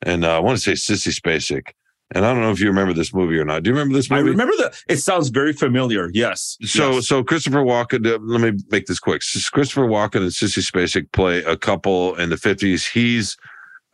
and 0.02 0.26
uh, 0.26 0.36
I 0.36 0.40
want 0.40 0.60
to 0.60 0.64
say 0.64 0.74
Sissy 0.74 1.18
Spacek. 1.18 1.72
And 2.14 2.24
I 2.24 2.32
don't 2.32 2.42
know 2.42 2.52
if 2.52 2.60
you 2.60 2.68
remember 2.68 2.94
this 2.94 3.16
movie 3.16 3.36
or 3.38 3.46
not. 3.46 3.64
Do 3.64 3.72
you 3.72 3.74
remember 3.74 3.96
this 3.96 4.12
movie? 4.12 4.28
I 4.28 4.32
remember 4.32 4.54
the. 4.58 4.78
It 4.88 4.98
sounds 4.98 5.30
very 5.30 5.54
familiar. 5.54 6.12
Yes. 6.14 6.56
So 6.62 6.92
yes. 6.92 7.08
so 7.08 7.24
Christopher 7.24 7.64
Walken. 7.64 8.06
Uh, 8.06 8.20
let 8.22 8.42
me 8.42 8.62
make 8.70 8.86
this 8.86 9.00
quick. 9.00 9.24
Christopher 9.52 9.88
Walken 9.88 10.18
and 10.18 10.30
Sissy 10.30 10.60
Spacek 10.60 11.12
play 11.14 11.40
a 11.40 11.58
couple 11.58 12.16
in 12.16 12.30
the 12.30 12.38
fifties. 12.38 12.86
He's 12.86 13.38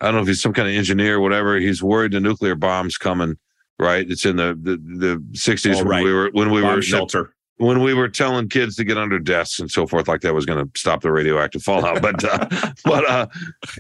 I 0.02 0.06
don't 0.06 0.16
know 0.16 0.22
if 0.22 0.28
he's 0.28 0.42
some 0.42 0.54
kind 0.54 0.68
of 0.68 0.76
engineer 0.76 1.18
or 1.18 1.22
whatever. 1.22 1.58
He's 1.58 1.82
worried 1.82 2.12
the 2.12 2.20
nuclear 2.20 2.56
bomb's 2.56 2.98
coming. 2.98 3.38
Right. 3.80 4.10
It's 4.10 4.26
in 4.26 4.36
the 4.36 4.58
the, 4.62 4.78
the 4.78 5.38
sixties 5.38 5.78
oh, 5.78 5.84
when 5.84 5.88
right. 5.88 6.04
we 6.04 6.14
were 6.14 6.30
when 6.34 6.52
we 6.52 6.62
Bomb 6.62 6.76
were 6.76 6.82
shelter 6.82 7.34
when 7.62 7.84
we 7.84 7.94
were 7.94 8.10
telling 8.10 8.50
kids 8.50 8.76
to 8.76 8.84
get 8.84 8.98
under 8.98 9.20
desks 9.20 9.60
and 9.60 9.70
so 9.70 9.86
forth, 9.86 10.08
like 10.08 10.22
that 10.22 10.34
was 10.34 10.48
going 10.48 10.66
to 10.66 10.80
stop 10.80 11.02
the 11.02 11.12
radioactive 11.12 11.62
fallout. 11.62 12.02
But 12.02 12.24
uh, 12.24 12.72
but 12.84 13.08
uh, 13.08 13.28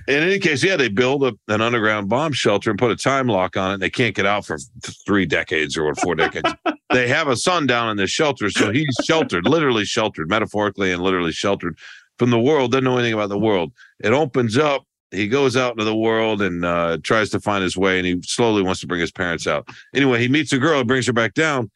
in 0.07 0.21
any 0.21 0.37
case, 0.37 0.63
yeah, 0.63 0.77
they 0.77 0.87
build 0.87 1.23
a, 1.23 1.33
an 1.47 1.61
underground 1.61 2.07
bomb 2.07 2.31
shelter 2.31 2.69
and 2.69 2.77
put 2.77 2.91
a 2.91 2.95
time 2.95 3.27
lock 3.27 3.57
on 3.57 3.73
it. 3.73 3.77
They 3.79 3.89
can't 3.89 4.15
get 4.15 4.27
out 4.27 4.45
for 4.45 4.59
three 5.05 5.25
decades 5.25 5.75
or 5.77 5.95
four 5.95 6.13
decades. 6.13 6.53
they 6.93 7.07
have 7.07 7.27
a 7.27 7.35
son 7.35 7.65
down 7.65 7.89
in 7.89 7.97
this 7.97 8.11
shelter, 8.11 8.51
so 8.51 8.71
he's 8.71 8.95
sheltered, 9.03 9.47
literally 9.47 9.83
sheltered, 9.85 10.29
metaphorically 10.29 10.91
and 10.91 11.01
literally 11.01 11.31
sheltered 11.31 11.75
from 12.19 12.29
the 12.29 12.39
world. 12.39 12.71
Doesn't 12.71 12.83
know 12.83 12.97
anything 12.97 13.13
about 13.13 13.29
the 13.29 13.39
world. 13.39 13.71
It 13.99 14.13
opens 14.13 14.59
up. 14.59 14.85
He 15.11 15.27
goes 15.27 15.57
out 15.57 15.73
into 15.73 15.83
the 15.83 15.95
world 15.95 16.41
and 16.41 16.63
uh, 16.63 16.97
tries 17.03 17.29
to 17.31 17.39
find 17.39 17.63
his 17.63 17.75
way, 17.75 17.97
and 17.97 18.07
he 18.07 18.21
slowly 18.23 18.63
wants 18.63 18.81
to 18.81 18.87
bring 18.87 19.01
his 19.01 19.11
parents 19.11 19.45
out. 19.45 19.67
Anyway, 19.93 20.19
he 20.19 20.27
meets 20.27 20.53
a 20.53 20.57
girl, 20.57 20.83
brings 20.83 21.05
her 21.07 21.13
back 21.13 21.33
down, 21.33 21.69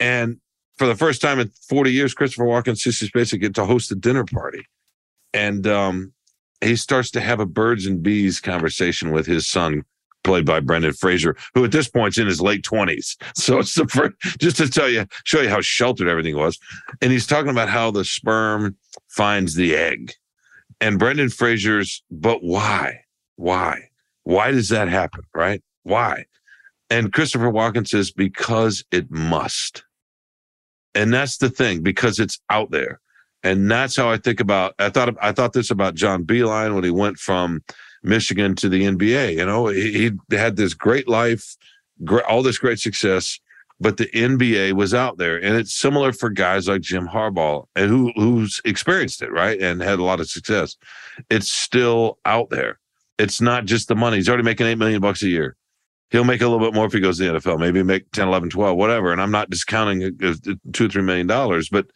and 0.00 0.38
for 0.76 0.86
the 0.86 0.94
first 0.94 1.20
time 1.20 1.38
in 1.38 1.50
40 1.68 1.92
years, 1.92 2.14
Christopher 2.14 2.44
Walken 2.44 2.74
Sissy 2.74 3.08
Spacek 3.08 3.40
get 3.40 3.54
to 3.54 3.64
host 3.64 3.92
a 3.92 3.94
dinner 3.94 4.24
party. 4.24 4.66
And 5.32 5.66
um, 5.66 6.12
he 6.60 6.76
starts 6.76 7.10
to 7.12 7.20
have 7.20 7.40
a 7.40 7.46
birds 7.46 7.86
and 7.86 8.02
bees 8.02 8.40
conversation 8.40 9.10
with 9.10 9.26
his 9.26 9.46
son, 9.46 9.82
played 10.24 10.46
by 10.46 10.60
Brendan 10.60 10.94
Fraser, 10.94 11.36
who 11.54 11.64
at 11.64 11.72
this 11.72 11.88
point's 11.88 12.18
in 12.18 12.26
his 12.26 12.40
late 12.40 12.64
20s. 12.64 13.16
So 13.36 13.58
it's 13.58 13.74
the 13.74 13.86
first, 13.86 14.14
just 14.38 14.56
to 14.56 14.68
tell 14.68 14.88
you, 14.88 15.06
show 15.24 15.40
you 15.40 15.48
how 15.48 15.60
sheltered 15.60 16.08
everything 16.08 16.36
was. 16.36 16.58
And 17.00 17.12
he's 17.12 17.26
talking 17.26 17.50
about 17.50 17.68
how 17.68 17.90
the 17.90 18.04
sperm 18.04 18.76
finds 19.08 19.54
the 19.54 19.74
egg. 19.74 20.12
And 20.84 20.98
Brendan 20.98 21.30
Fraser's, 21.30 22.02
but 22.10 22.44
why? 22.44 23.04
Why? 23.36 23.88
Why 24.24 24.50
does 24.50 24.68
that 24.68 24.88
happen? 24.88 25.22
Right? 25.34 25.62
Why? 25.82 26.26
And 26.90 27.10
Christopher 27.10 27.50
Walken 27.50 27.88
says, 27.88 28.10
because 28.10 28.84
it 28.90 29.10
must. 29.10 29.82
And 30.94 31.10
that's 31.10 31.38
the 31.38 31.48
thing 31.48 31.82
because 31.82 32.20
it's 32.20 32.38
out 32.50 32.70
there. 32.70 33.00
And 33.42 33.70
that's 33.70 33.96
how 33.96 34.10
I 34.10 34.18
think 34.18 34.40
about 34.40 34.74
I 34.78 34.90
thought 34.90 35.16
I 35.22 35.32
thought 35.32 35.54
this 35.54 35.70
about 35.70 35.94
John 35.94 36.24
Beilein 36.24 36.74
when 36.74 36.84
he 36.84 36.90
went 36.90 37.16
from 37.16 37.62
Michigan 38.02 38.54
to 38.56 38.68
the 38.68 38.82
NBA. 38.82 39.36
You 39.36 39.46
know, 39.46 39.68
he, 39.68 40.10
he 40.30 40.36
had 40.36 40.56
this 40.56 40.74
great 40.74 41.08
life, 41.08 41.56
great, 42.04 42.24
all 42.24 42.42
this 42.42 42.58
great 42.58 42.78
success, 42.78 43.40
but 43.80 43.96
the 43.96 44.06
NBA 44.06 44.72
was 44.74 44.94
out 44.94 45.18
there, 45.18 45.36
and 45.36 45.56
it's 45.56 45.74
similar 45.74 46.12
for 46.12 46.30
guys 46.30 46.68
like 46.68 46.80
Jim 46.80 47.08
Harbaugh 47.08 47.66
and 47.74 47.88
who 47.88 48.12
who's 48.16 48.60
experienced 48.64 49.22
it, 49.22 49.32
right, 49.32 49.60
and 49.60 49.80
had 49.80 49.98
a 49.98 50.04
lot 50.04 50.20
of 50.20 50.30
success. 50.30 50.76
It's 51.30 51.50
still 51.50 52.18
out 52.24 52.50
there. 52.50 52.78
It's 53.18 53.40
not 53.40 53.64
just 53.64 53.88
the 53.88 53.94
money. 53.94 54.16
He's 54.16 54.28
already 54.28 54.44
making 54.44 54.66
eight 54.66 54.78
million 54.78 55.00
bucks 55.00 55.22
a 55.22 55.28
year 55.28 55.56
he'll 56.14 56.22
make 56.22 56.40
a 56.40 56.46
little 56.46 56.64
bit 56.64 56.72
more 56.72 56.86
if 56.86 56.92
he 56.92 57.00
goes 57.00 57.18
to 57.18 57.24
the 57.24 57.40
NFL, 57.40 57.58
maybe 57.58 57.82
make 57.82 58.08
10, 58.12 58.28
11, 58.28 58.50
12, 58.50 58.76
whatever. 58.76 59.10
And 59.10 59.20
I'm 59.20 59.32
not 59.32 59.50
discounting 59.50 60.16
uh, 60.22 60.28
uh, 60.28 60.54
two 60.72 60.86
or 60.86 60.88
three 60.88 61.02
million 61.02 61.26
dollars, 61.26 61.68
but 61.68 61.86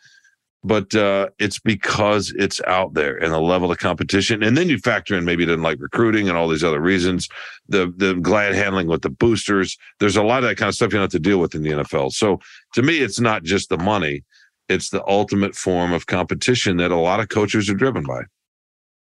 but 0.64 0.94
uh, 0.94 1.28
it's 1.38 1.58
because 1.58 2.32
it's 2.36 2.60
out 2.66 2.94
there 2.94 3.16
and 3.16 3.32
the 3.32 3.40
level 3.40 3.70
of 3.70 3.78
competition. 3.78 4.42
And 4.42 4.56
then 4.56 4.68
you 4.68 4.78
factor 4.78 5.14
in 5.16 5.24
maybe 5.24 5.46
didn't 5.46 5.62
like 5.62 5.80
recruiting 5.80 6.28
and 6.28 6.36
all 6.36 6.48
these 6.48 6.64
other 6.64 6.80
reasons, 6.80 7.28
the 7.68 7.92
the 7.96 8.14
glad 8.14 8.54
handling 8.54 8.88
with 8.88 9.02
the 9.02 9.10
boosters. 9.10 9.76
There's 10.00 10.16
a 10.16 10.22
lot 10.22 10.42
of 10.42 10.48
that 10.48 10.56
kind 10.56 10.68
of 10.68 10.74
stuff 10.74 10.92
you 10.92 10.98
have 10.98 11.10
to 11.10 11.18
deal 11.18 11.38
with 11.38 11.54
in 11.54 11.62
the 11.62 11.70
NFL. 11.70 12.12
So 12.12 12.40
to 12.74 12.82
me, 12.82 12.98
it's 12.98 13.20
not 13.20 13.44
just 13.44 13.68
the 13.68 13.78
money. 13.78 14.24
it's 14.68 14.90
the 14.90 15.02
ultimate 15.06 15.54
form 15.54 15.92
of 15.94 16.06
competition 16.06 16.76
that 16.76 16.90
a 16.90 16.96
lot 16.96 17.20
of 17.20 17.28
coaches 17.30 17.70
are 17.70 17.74
driven 17.74 18.04
by. 18.04 18.22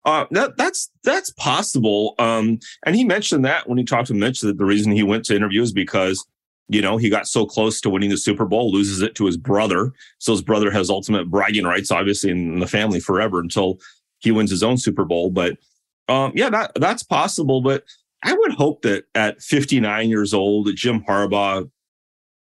Uh, 0.06 0.26
that, 0.32 0.56
that's 0.56 0.90
that's 1.04 1.32
possible. 1.32 2.16
Um, 2.18 2.60
and 2.86 2.96
he 2.96 3.04
mentioned 3.04 3.44
that 3.44 3.68
when 3.68 3.78
he 3.78 3.84
talked 3.84 4.08
to 4.08 4.14
Mitch 4.14 4.40
that 4.40 4.58
the 4.58 4.64
reason 4.64 4.94
he 4.94 5.04
went 5.04 5.26
to 5.26 5.36
interview 5.36 5.62
is 5.62 5.74
because 5.74 6.26
you 6.70 6.82
know 6.82 6.98
he 6.98 7.10
got 7.10 7.28
so 7.28 7.46
close 7.46 7.82
to 7.82 7.90
winning 7.90 8.10
the 8.10 8.18
Super 8.18 8.46
Bowl, 8.46 8.72
loses 8.72 9.02
it 9.02 9.16
to 9.16 9.26
his 9.26 9.38
brother, 9.38 9.94
so 10.20 10.32
his 10.32 10.42
brother 10.42 10.72
has 10.72 10.90
ultimate 10.90 11.30
bragging 11.30 11.66
rights, 11.66 11.92
obviously 11.92 12.32
in 12.32 12.60
the 12.60 12.68
family 12.68 13.00
forever 13.00 13.40
until 13.40 13.80
he 14.20 14.32
wins 14.32 14.52
his 14.52 14.64
own 14.64 14.78
Super 14.78 15.06
Bowl. 15.06 15.30
But 15.30 15.58
um, 16.08 16.32
yeah, 16.36 16.50
that 16.50 16.72
that's 16.76 17.04
possible. 17.04 17.62
But 17.62 17.84
I 18.24 18.34
would 18.34 18.54
hope 18.54 18.82
that 18.82 19.06
at 19.16 19.42
59 19.42 20.10
years 20.10 20.34
old, 20.34 20.70
Jim 20.76 21.04
Harbaugh 21.04 21.70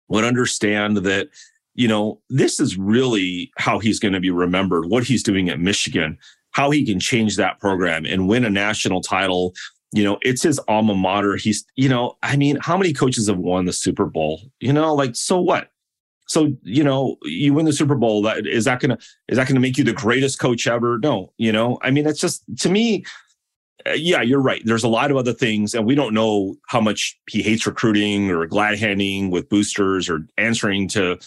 would 0.08 0.24
understand 0.24 0.98
that 0.98 1.28
you 1.74 1.88
know 1.88 2.20
this 2.30 2.60
is 2.60 2.76
really 2.76 3.50
how 3.58 3.78
he's 3.78 3.98
going 3.98 4.14
to 4.14 4.20
be 4.20 4.30
remembered. 4.30 4.86
What 4.86 5.04
he's 5.04 5.22
doing 5.22 5.48
at 5.48 5.60
Michigan 5.60 6.18
how 6.54 6.70
he 6.70 6.84
can 6.84 7.00
change 7.00 7.36
that 7.36 7.58
program 7.58 8.06
and 8.06 8.28
win 8.28 8.44
a 8.44 8.50
national 8.50 9.00
title. 9.00 9.52
You 9.94 10.02
know, 10.02 10.18
it's 10.22 10.42
his 10.42 10.58
alma 10.66 10.96
mater. 10.96 11.36
He's, 11.36 11.64
you 11.76 11.88
know, 11.88 12.16
I 12.24 12.34
mean, 12.36 12.58
how 12.60 12.76
many 12.76 12.92
coaches 12.92 13.28
have 13.28 13.38
won 13.38 13.64
the 13.64 13.72
Super 13.72 14.06
Bowl? 14.06 14.40
You 14.58 14.72
know, 14.72 14.92
like, 14.92 15.14
so 15.14 15.40
what? 15.40 15.70
So, 16.26 16.52
you 16.62 16.82
know, 16.82 17.16
you 17.22 17.54
win 17.54 17.64
the 17.64 17.72
Super 17.72 17.94
Bowl. 17.94 18.22
That 18.22 18.44
is 18.44 18.64
that 18.64 18.80
gonna 18.80 18.98
is 19.28 19.36
that 19.36 19.46
gonna 19.46 19.60
make 19.60 19.78
you 19.78 19.84
the 19.84 19.92
greatest 19.92 20.40
coach 20.40 20.66
ever? 20.66 20.98
No, 20.98 21.32
you 21.38 21.52
know, 21.52 21.78
I 21.82 21.92
mean, 21.92 22.08
it's 22.08 22.18
just 22.18 22.42
to 22.60 22.68
me, 22.68 23.04
uh, 23.86 23.92
yeah, 23.92 24.20
you're 24.20 24.40
right. 24.40 24.62
There's 24.64 24.82
a 24.82 24.88
lot 24.88 25.12
of 25.12 25.16
other 25.16 25.32
things, 25.32 25.74
and 25.74 25.86
we 25.86 25.94
don't 25.94 26.12
know 26.12 26.56
how 26.66 26.80
much 26.80 27.16
he 27.30 27.42
hates 27.42 27.64
recruiting 27.64 28.30
or 28.30 28.46
glad 28.46 28.78
handing 28.78 29.30
with 29.30 29.48
boosters 29.48 30.08
or 30.08 30.26
answering 30.38 30.88
to 30.88 31.18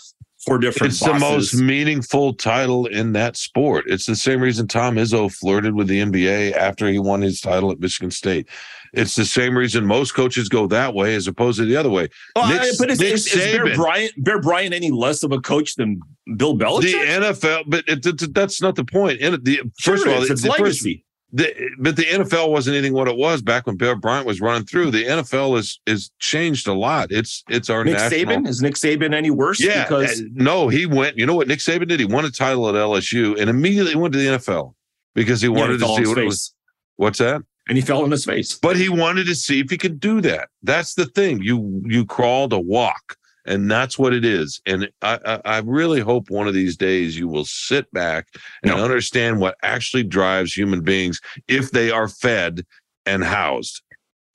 four 0.48 0.58
different. 0.58 0.94
It's 0.94 1.01
bosses. 1.01 1.22
the 1.22 1.34
most 1.34 1.56
meaningful 1.56 2.34
title 2.34 2.86
in 2.86 3.13
that 3.13 3.36
sport. 3.36 3.86
It's 3.88 4.06
the 4.06 4.16
same 4.16 4.42
reason 4.42 4.68
Tom 4.68 4.96
Izzo 4.96 5.32
flirted 5.32 5.75
with 5.75 5.88
the 5.88 6.01
NBA 6.01 6.54
after 6.54 6.88
he 6.88 7.00
won 7.00 7.22
his 7.22 7.42
title 7.42 7.72
at 7.72 7.80
Michigan 7.80 8.12
State. 8.12 8.48
It's 8.94 9.16
the 9.16 9.25
same 9.25 9.58
reason 9.58 9.86
most 9.86 10.13
coaches 10.13 10.48
go 10.48 10.66
that 10.68 10.94
way 10.94 11.16
as 11.16 11.27
opposed 11.27 11.60
to 11.60 11.66
the 11.66 11.75
other 11.75 11.89
way. 11.89 12.08
Well, 12.36 12.48
Nick, 12.48 12.62
I, 12.62 12.72
but 12.80 12.89
is, 12.89 13.01
is, 13.01 13.27
is 13.27 13.54
Bear 13.54 13.75
Bryant 13.75 14.13
Bear 14.18 14.42
Bryant 14.42 14.74
any 14.74 14.92
less 14.92 15.24
of 15.24 15.32
a 15.32 15.39
coach 15.42 15.75
than 15.75 16.00
Bill 16.38 16.58
Belichick? 16.58 16.92
The 16.92 17.25
NFL, 17.25 17.63
but 17.68 17.84
it, 17.88 18.06
it, 18.06 18.34
that's 18.34 18.62
not 18.62 18.75
the 18.75 18.86
point. 18.86 19.22
And 19.22 19.44
the 19.44 19.62
first 19.82 20.04
sure 20.04 20.13
of 20.13 20.18
all, 20.18 20.24
it's 20.24 20.42
the 20.42 20.50
legacy. 20.50 20.94
First, 20.96 21.07
the, 21.34 21.54
but 21.80 21.98
the 21.98 22.06
NFL 22.06 22.52
wasn't 22.52 22.78
anything 22.78 22.94
what 22.94 23.10
it 23.10 23.18
was 23.18 23.42
back 23.42 23.68
when 23.68 23.76
Bill 23.76 23.96
Bryant 23.96 24.26
was 24.26 24.40
running 24.40 24.66
through. 24.66 24.92
The 24.92 25.04
NFL 25.04 25.58
is 25.60 25.80
is 25.86 26.10
changed 26.20 26.68
a 26.68 26.74
lot. 26.74 27.12
It's 27.12 27.44
it's 27.50 27.70
our 27.70 27.84
Nick 27.84 27.96
national. 27.96 28.20
Saban 28.20 28.48
is 28.48 28.62
Nick 28.62 28.76
Saban 28.76 29.14
any 29.14 29.30
worse? 29.30 29.62
Yeah, 29.62 29.84
because 29.84 30.22
no, 30.34 30.70
he 30.70 30.86
went. 30.86 31.18
You 31.18 31.26
know 31.26 31.36
what 31.36 31.50
Nick 31.50 31.60
Saban 31.60 31.88
did? 31.88 32.00
He 32.00 32.06
won 32.06 32.24
a 32.24 32.32
title 32.32 32.70
at 32.70 32.76
LSU 32.76 33.40
and 33.40 33.50
immediately 33.50 33.96
went 33.96 34.14
to 34.14 34.20
the 34.20 34.38
NFL 34.38 34.74
because 35.16 35.42
he 35.42 35.50
wanted 35.50 35.82
yeah, 35.82 35.88
he 35.88 35.98
to 35.98 36.04
see 36.04 36.08
what 36.08 36.16
face. 36.16 36.24
it 36.24 36.26
was. 36.26 36.54
What's 36.96 37.20
that? 37.20 37.42
And 37.68 37.78
he 37.78 37.82
fell 37.82 38.04
on 38.04 38.12
his 38.12 38.24
face. 38.24 38.58
But 38.58 38.78
he 38.78 38.88
wanted 38.88 39.26
to 39.26 39.36
see 39.36 39.60
if 39.60 39.70
he 39.70 39.78
could 39.78 40.00
do 40.00 40.22
that. 40.22 40.48
That's 40.64 40.94
the 40.94 41.08
thing. 41.08 41.42
You 41.42 41.84
you 41.86 42.06
crawl 42.06 42.48
to 42.50 42.60
walk 42.60 43.18
and 43.48 43.72
that's 43.72 43.98
what 43.98 44.13
it 44.13 44.25
is. 44.25 44.62
And 44.66 44.89
I, 45.01 45.20
I, 45.25 45.42
I, 45.46 45.58
really 45.60 46.01
hope 46.01 46.30
one 46.30 46.48
of 46.48 46.54
these 46.54 46.75
days 46.75 47.18
you 47.18 47.27
will 47.27 47.46
sit 47.46 47.92
back 47.94 48.27
and 48.62 48.75
no. 48.75 48.84
understand 48.84 49.39
what 49.39 49.56
actually 49.63 50.04
drives 50.04 50.54
human 50.54 50.82
beings 50.82 51.22
if 51.48 51.72
they 51.72 51.89
are 51.89 52.10
fed 52.10 52.66
and 53.06 53.24
housed 53.24 53.82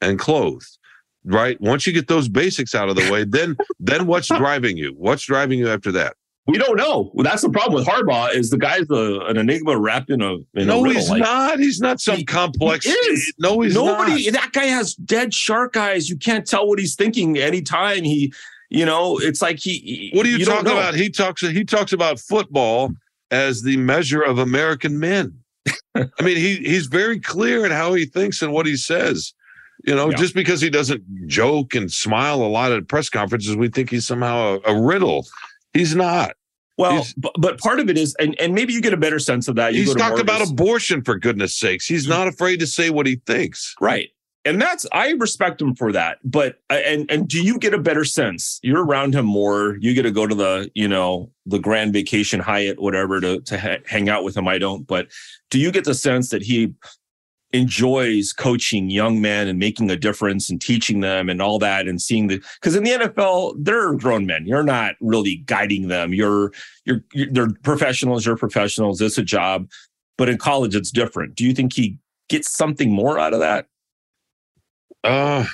and 0.01 0.19
clothed. 0.19 0.79
Right. 1.25 1.61
Once 1.61 1.87
you 1.87 1.93
get 1.93 2.09
those 2.09 2.29
basics 2.29 2.75
out 2.75 2.89
of 2.89 2.97
the 2.97 3.13
way, 3.13 3.25
then 3.25 3.57
then 3.79 4.07
what's 4.07 4.27
driving 4.27 4.77
you? 4.77 4.95
What's 4.97 5.23
driving 5.23 5.59
you 5.59 5.69
after 5.69 5.93
that? 5.93 6.17
We 6.49 6.59
don't 6.59 6.77
know. 6.77 7.13
Well, 7.15 7.23
that's 7.23 7.43
the 7.43 7.51
problem 7.51 7.75
with 7.75 7.87
Harbaugh 7.87 8.35
is 8.35 8.51
the 8.51 8.59
guy's 8.59 8.91
a, 8.91 9.21
an 9.27 9.37
enigma 9.37 9.79
wrapped 9.79 10.11
in 10.11 10.21
a 10.21 10.39
in 10.55 10.67
no. 10.67 10.85
A 10.85 10.89
he's 10.89 11.09
not. 11.09 11.61
He's 11.61 11.79
not 11.79 12.01
some 12.01 12.17
he, 12.17 12.25
complex. 12.25 12.85
He 12.85 12.91
is. 12.91 13.33
No, 13.39 13.61
he's 13.61 13.75
nobody. 13.75 14.25
Not. 14.25 14.41
That 14.41 14.53
guy 14.53 14.65
has 14.65 14.95
dead 14.95 15.33
shark 15.33 15.77
eyes. 15.77 16.11
You 16.11 16.17
can't 16.17 16.45
tell 16.45 16.67
what 16.67 16.81
he's 16.81 16.97
thinking 16.97 17.39
anytime 17.39 18.03
he 18.03 18.33
you 18.73 18.87
know, 18.87 19.19
it's 19.19 19.43
like 19.43 19.59
he. 19.59 20.11
What 20.15 20.25
are 20.25 20.31
you, 20.31 20.39
you 20.39 20.47
talking 20.47 20.73
about? 20.73 20.95
He 20.95 21.11
talks. 21.11 21.43
He 21.43 21.63
talks 21.63 21.93
about 21.93 22.19
football 22.19 22.91
as 23.31 23.63
the 23.63 23.77
measure 23.77 24.23
of 24.23 24.39
American 24.39 24.99
men. 24.99 25.39
I 25.95 26.09
mean, 26.23 26.39
he 26.39 26.57
he's 26.57 26.87
very 26.87 27.21
clear 27.21 27.67
in 27.67 27.71
how 27.71 27.93
he 27.93 28.07
thinks 28.07 28.41
and 28.41 28.51
what 28.51 28.65
he 28.65 28.77
says. 28.77 29.35
You 29.85 29.95
know, 29.95 30.11
yeah. 30.11 30.17
just 30.17 30.35
because 30.35 30.63
he 30.63 30.71
doesn't 30.71 31.03
joke 31.27 31.75
and 31.75 31.91
smile 31.91 32.43
a 32.43 32.49
lot 32.49 32.73
at 32.73 32.89
press 32.89 33.11
conferences, 33.11 33.57
we 33.57 33.69
think 33.69 33.91
he's 33.91 34.07
somehow 34.07 34.59
a, 34.65 34.73
a 34.73 34.81
riddle. 34.81 35.27
He's 35.75 35.95
not. 35.95 36.33
Well, 36.79 37.05
but, 37.19 37.33
but 37.37 37.59
part 37.59 37.79
of 37.79 37.91
it 37.91 37.99
is, 37.99 38.15
and, 38.19 38.39
and 38.41 38.55
maybe 38.55 38.73
you 38.73 38.81
get 38.81 38.95
a 38.95 38.97
better 38.97 39.19
sense 39.19 39.49
of 39.49 39.57
that. 39.57 39.75
You 39.75 39.83
he's 39.83 39.95
talked 39.95 40.19
about 40.19 40.41
abortion 40.41 41.03
for 41.03 41.19
goodness 41.19 41.55
sakes. 41.55 41.87
He's 41.87 42.05
mm-hmm. 42.05 42.13
not 42.13 42.29
afraid 42.29 42.61
to 42.61 42.67
say 42.67 42.89
what 42.89 43.07
he 43.07 43.17
thinks. 43.27 43.75
Right 43.81 44.09
and 44.45 44.61
that's 44.61 44.87
I 44.93 45.11
respect 45.11 45.63
him 45.63 45.75
for 45.75 45.93
that. 45.93 46.19
But 46.25 46.61
uh, 46.71 46.75
and 46.85 47.11
and 47.11 47.29
do 47.29 47.43
you 47.43 47.59
get 47.59 47.75
a 47.75 47.79
better 47.79 48.05
sense? 48.05 48.59
You're 48.63 48.85
around 48.85 49.15
him 49.15 49.27
more. 49.27 49.77
You 49.81 49.95
get 49.95 50.03
to 50.03 50.11
go 50.11 50.27
to 50.27 50.35
the 50.35 50.71
you 50.75 50.89
know 50.89 51.31
the 51.47 51.59
Grand 51.59 51.93
Vacation 51.93 52.41
Hyatt, 52.41 52.81
whatever, 52.81 53.21
to 53.21 53.41
to 53.41 53.59
ha- 53.59 53.83
hang 53.87 54.09
out 54.09 54.25
with 54.25 54.37
him. 54.37 54.49
I 54.49 54.59
don't. 54.59 54.87
But 54.87 55.09
do 55.51 55.59
you 55.59 55.71
get 55.71 55.85
the 55.85 55.95
sense 55.95 56.31
that 56.31 56.43
he 56.43 56.75
enjoys 57.53 58.33
coaching 58.33 58.89
young 58.89 59.21
men 59.21 59.47
and 59.47 59.59
making 59.59 59.91
a 59.91 59.97
difference 59.97 60.49
and 60.49 60.61
teaching 60.61 61.01
them 61.01 61.29
and 61.29 61.43
all 61.43 61.59
that 61.59 61.87
and 61.87 62.01
seeing 62.01 62.27
the 62.27 62.43
because 62.61 62.75
in 62.75 62.83
the 62.83 62.91
NFL 62.91 63.55
they're 63.59 63.95
grown 63.95 64.27
men. 64.27 64.47
You're 64.47 64.63
not 64.63 64.95
really 65.01 65.37
guiding 65.47 65.89
them. 65.89 66.15
You're 66.15 66.53
you're, 66.85 67.05
you're 67.13 67.29
they're 67.31 67.51
professionals. 67.63 68.25
You're 68.25 68.37
professionals. 68.37 69.01
It's 69.01 69.19
a 69.19 69.23
job. 69.23 69.71
But 70.19 70.29
in 70.29 70.39
college, 70.39 70.75
it's 70.75 70.91
different. 70.91 71.35
Do 71.35 71.45
you 71.45 71.53
think 71.53 71.73
he 71.73 71.99
gets 72.29 72.51
something 72.51 72.91
more 72.91 73.19
out 73.19 73.35
of 73.35 73.41
that? 73.41 73.67
Uh, 75.05 75.45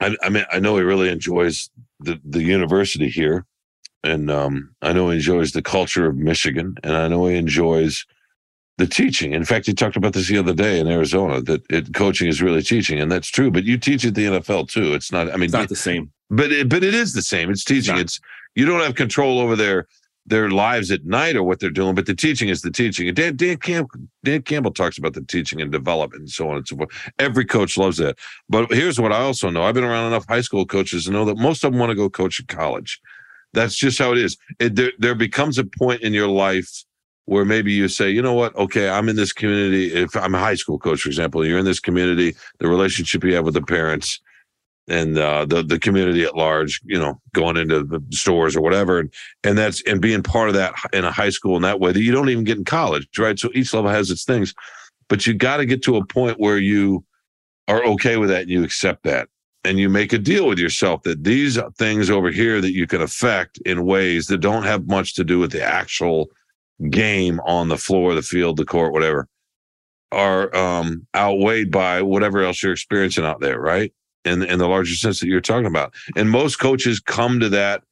I, 0.00 0.16
I 0.22 0.28
mean, 0.28 0.44
I 0.52 0.58
know 0.58 0.76
he 0.76 0.82
really 0.82 1.08
enjoys 1.08 1.70
the, 2.00 2.20
the 2.24 2.42
university 2.42 3.08
here. 3.08 3.46
And 4.04 4.30
um, 4.30 4.74
I 4.80 4.92
know 4.92 5.10
he 5.10 5.16
enjoys 5.16 5.52
the 5.52 5.62
culture 5.62 6.06
of 6.06 6.16
Michigan. 6.16 6.76
And 6.82 6.94
I 6.94 7.08
know 7.08 7.26
he 7.26 7.36
enjoys 7.36 8.06
the 8.76 8.86
teaching. 8.86 9.32
In 9.32 9.44
fact, 9.44 9.66
he 9.66 9.74
talked 9.74 9.96
about 9.96 10.12
this 10.12 10.28
the 10.28 10.38
other 10.38 10.54
day 10.54 10.78
in 10.78 10.86
Arizona 10.86 11.42
that 11.42 11.62
it, 11.68 11.92
coaching 11.94 12.28
is 12.28 12.40
really 12.40 12.62
teaching. 12.62 13.00
And 13.00 13.10
that's 13.10 13.28
true. 13.28 13.50
But 13.50 13.64
you 13.64 13.76
teach 13.76 14.04
at 14.04 14.14
the 14.14 14.26
NFL 14.26 14.70
too. 14.70 14.94
It's 14.94 15.10
not, 15.10 15.28
I 15.28 15.32
mean, 15.32 15.44
it's 15.44 15.52
not 15.52 15.68
the 15.68 15.76
same. 15.76 16.12
But 16.30 16.52
it, 16.52 16.68
but 16.68 16.84
it 16.84 16.94
is 16.94 17.12
the 17.12 17.22
same. 17.22 17.50
It's 17.50 17.64
teaching. 17.64 17.96
It's, 17.96 18.16
it's 18.16 18.20
you 18.54 18.66
don't 18.66 18.80
have 18.80 18.94
control 18.94 19.40
over 19.40 19.56
their 19.56 19.86
their 20.28 20.50
lives 20.50 20.90
at 20.90 21.04
night 21.04 21.36
or 21.36 21.42
what 21.42 21.60
they're 21.60 21.70
doing, 21.70 21.94
but 21.94 22.06
the 22.06 22.14
teaching 22.14 22.48
is 22.48 22.62
the 22.62 22.70
teaching. 22.70 23.08
And 23.08 23.16
Dan, 23.16 23.36
Dan, 23.36 23.56
Camp, 23.56 23.90
Dan 24.24 24.42
Campbell 24.42 24.72
talks 24.72 24.98
about 24.98 25.14
the 25.14 25.22
teaching 25.22 25.60
and 25.60 25.72
development 25.72 26.20
and 26.20 26.30
so 26.30 26.48
on 26.50 26.56
and 26.56 26.68
so 26.68 26.76
forth. 26.76 26.90
Every 27.18 27.44
coach 27.44 27.76
loves 27.76 27.96
that. 27.98 28.18
But 28.48 28.72
here's 28.72 29.00
what 29.00 29.12
I 29.12 29.20
also 29.20 29.50
know 29.50 29.62
I've 29.62 29.74
been 29.74 29.84
around 29.84 30.08
enough 30.08 30.26
high 30.28 30.40
school 30.40 30.66
coaches 30.66 31.04
to 31.04 31.10
know 31.10 31.24
that 31.24 31.36
most 31.36 31.64
of 31.64 31.72
them 31.72 31.80
want 31.80 31.90
to 31.90 31.96
go 31.96 32.08
coach 32.10 32.40
at 32.40 32.48
college. 32.48 33.00
That's 33.54 33.76
just 33.76 33.98
how 33.98 34.12
it 34.12 34.18
is. 34.18 34.36
It, 34.58 34.76
there, 34.76 34.92
there 34.98 35.14
becomes 35.14 35.58
a 35.58 35.64
point 35.64 36.02
in 36.02 36.12
your 36.12 36.28
life 36.28 36.84
where 37.24 37.44
maybe 37.44 37.72
you 37.72 37.88
say, 37.88 38.10
you 38.10 38.22
know 38.22 38.34
what? 38.34 38.56
Okay, 38.56 38.88
I'm 38.88 39.08
in 39.08 39.16
this 39.16 39.32
community. 39.32 39.92
If 39.92 40.16
I'm 40.16 40.34
a 40.34 40.38
high 40.38 40.54
school 40.54 40.78
coach, 40.78 41.02
for 41.02 41.08
example, 41.08 41.44
you're 41.44 41.58
in 41.58 41.64
this 41.64 41.80
community, 41.80 42.34
the 42.58 42.68
relationship 42.68 43.24
you 43.24 43.34
have 43.34 43.44
with 43.44 43.54
the 43.54 43.62
parents, 43.62 44.20
and 44.88 45.18
uh, 45.18 45.44
the 45.44 45.62
the 45.62 45.78
community 45.78 46.24
at 46.24 46.36
large, 46.36 46.80
you 46.84 46.98
know, 46.98 47.20
going 47.34 47.56
into 47.56 47.84
the 47.84 48.02
stores 48.10 48.56
or 48.56 48.60
whatever, 48.60 48.98
and, 48.98 49.12
and 49.44 49.56
that's 49.56 49.82
and 49.82 50.00
being 50.00 50.22
part 50.22 50.48
of 50.48 50.54
that 50.54 50.74
in 50.92 51.04
a 51.04 51.10
high 51.10 51.30
school 51.30 51.56
in 51.56 51.62
that 51.62 51.80
way 51.80 51.92
that 51.92 52.02
you 52.02 52.12
don't 52.12 52.30
even 52.30 52.44
get 52.44 52.58
in 52.58 52.64
college, 52.64 53.06
right? 53.18 53.38
So 53.38 53.50
each 53.54 53.72
level 53.74 53.90
has 53.90 54.10
its 54.10 54.24
things, 54.24 54.54
but 55.08 55.26
you 55.26 55.34
got 55.34 55.58
to 55.58 55.66
get 55.66 55.82
to 55.84 55.96
a 55.96 56.06
point 56.06 56.40
where 56.40 56.58
you 56.58 57.04
are 57.68 57.84
okay 57.84 58.16
with 58.16 58.30
that 58.30 58.42
and 58.42 58.50
you 58.50 58.64
accept 58.64 59.04
that, 59.04 59.28
and 59.64 59.78
you 59.78 59.88
make 59.88 60.12
a 60.12 60.18
deal 60.18 60.46
with 60.46 60.58
yourself 60.58 61.02
that 61.02 61.24
these 61.24 61.58
things 61.78 62.10
over 62.10 62.30
here 62.30 62.60
that 62.60 62.72
you 62.72 62.86
can 62.86 63.02
affect 63.02 63.58
in 63.66 63.84
ways 63.84 64.26
that 64.28 64.38
don't 64.38 64.64
have 64.64 64.86
much 64.86 65.14
to 65.14 65.24
do 65.24 65.38
with 65.38 65.52
the 65.52 65.62
actual 65.62 66.30
game 66.90 67.40
on 67.40 67.68
the 67.68 67.76
floor, 67.76 68.14
the 68.14 68.22
field, 68.22 68.56
the 68.56 68.64
court, 68.64 68.92
whatever, 68.92 69.28
are 70.12 70.54
um, 70.56 71.06
outweighed 71.14 71.70
by 71.70 72.00
whatever 72.02 72.42
else 72.42 72.62
you're 72.62 72.72
experiencing 72.72 73.24
out 73.24 73.40
there, 73.40 73.60
right? 73.60 73.92
In 74.28 74.42
in 74.42 74.58
the 74.58 74.68
larger 74.68 74.94
sense 74.94 75.20
that 75.20 75.26
you're 75.26 75.40
talking 75.40 75.66
about. 75.66 75.94
And 76.16 76.30
most 76.30 76.56
coaches 76.56 77.00
come 77.00 77.40
to 77.40 77.48
that 77.48 77.82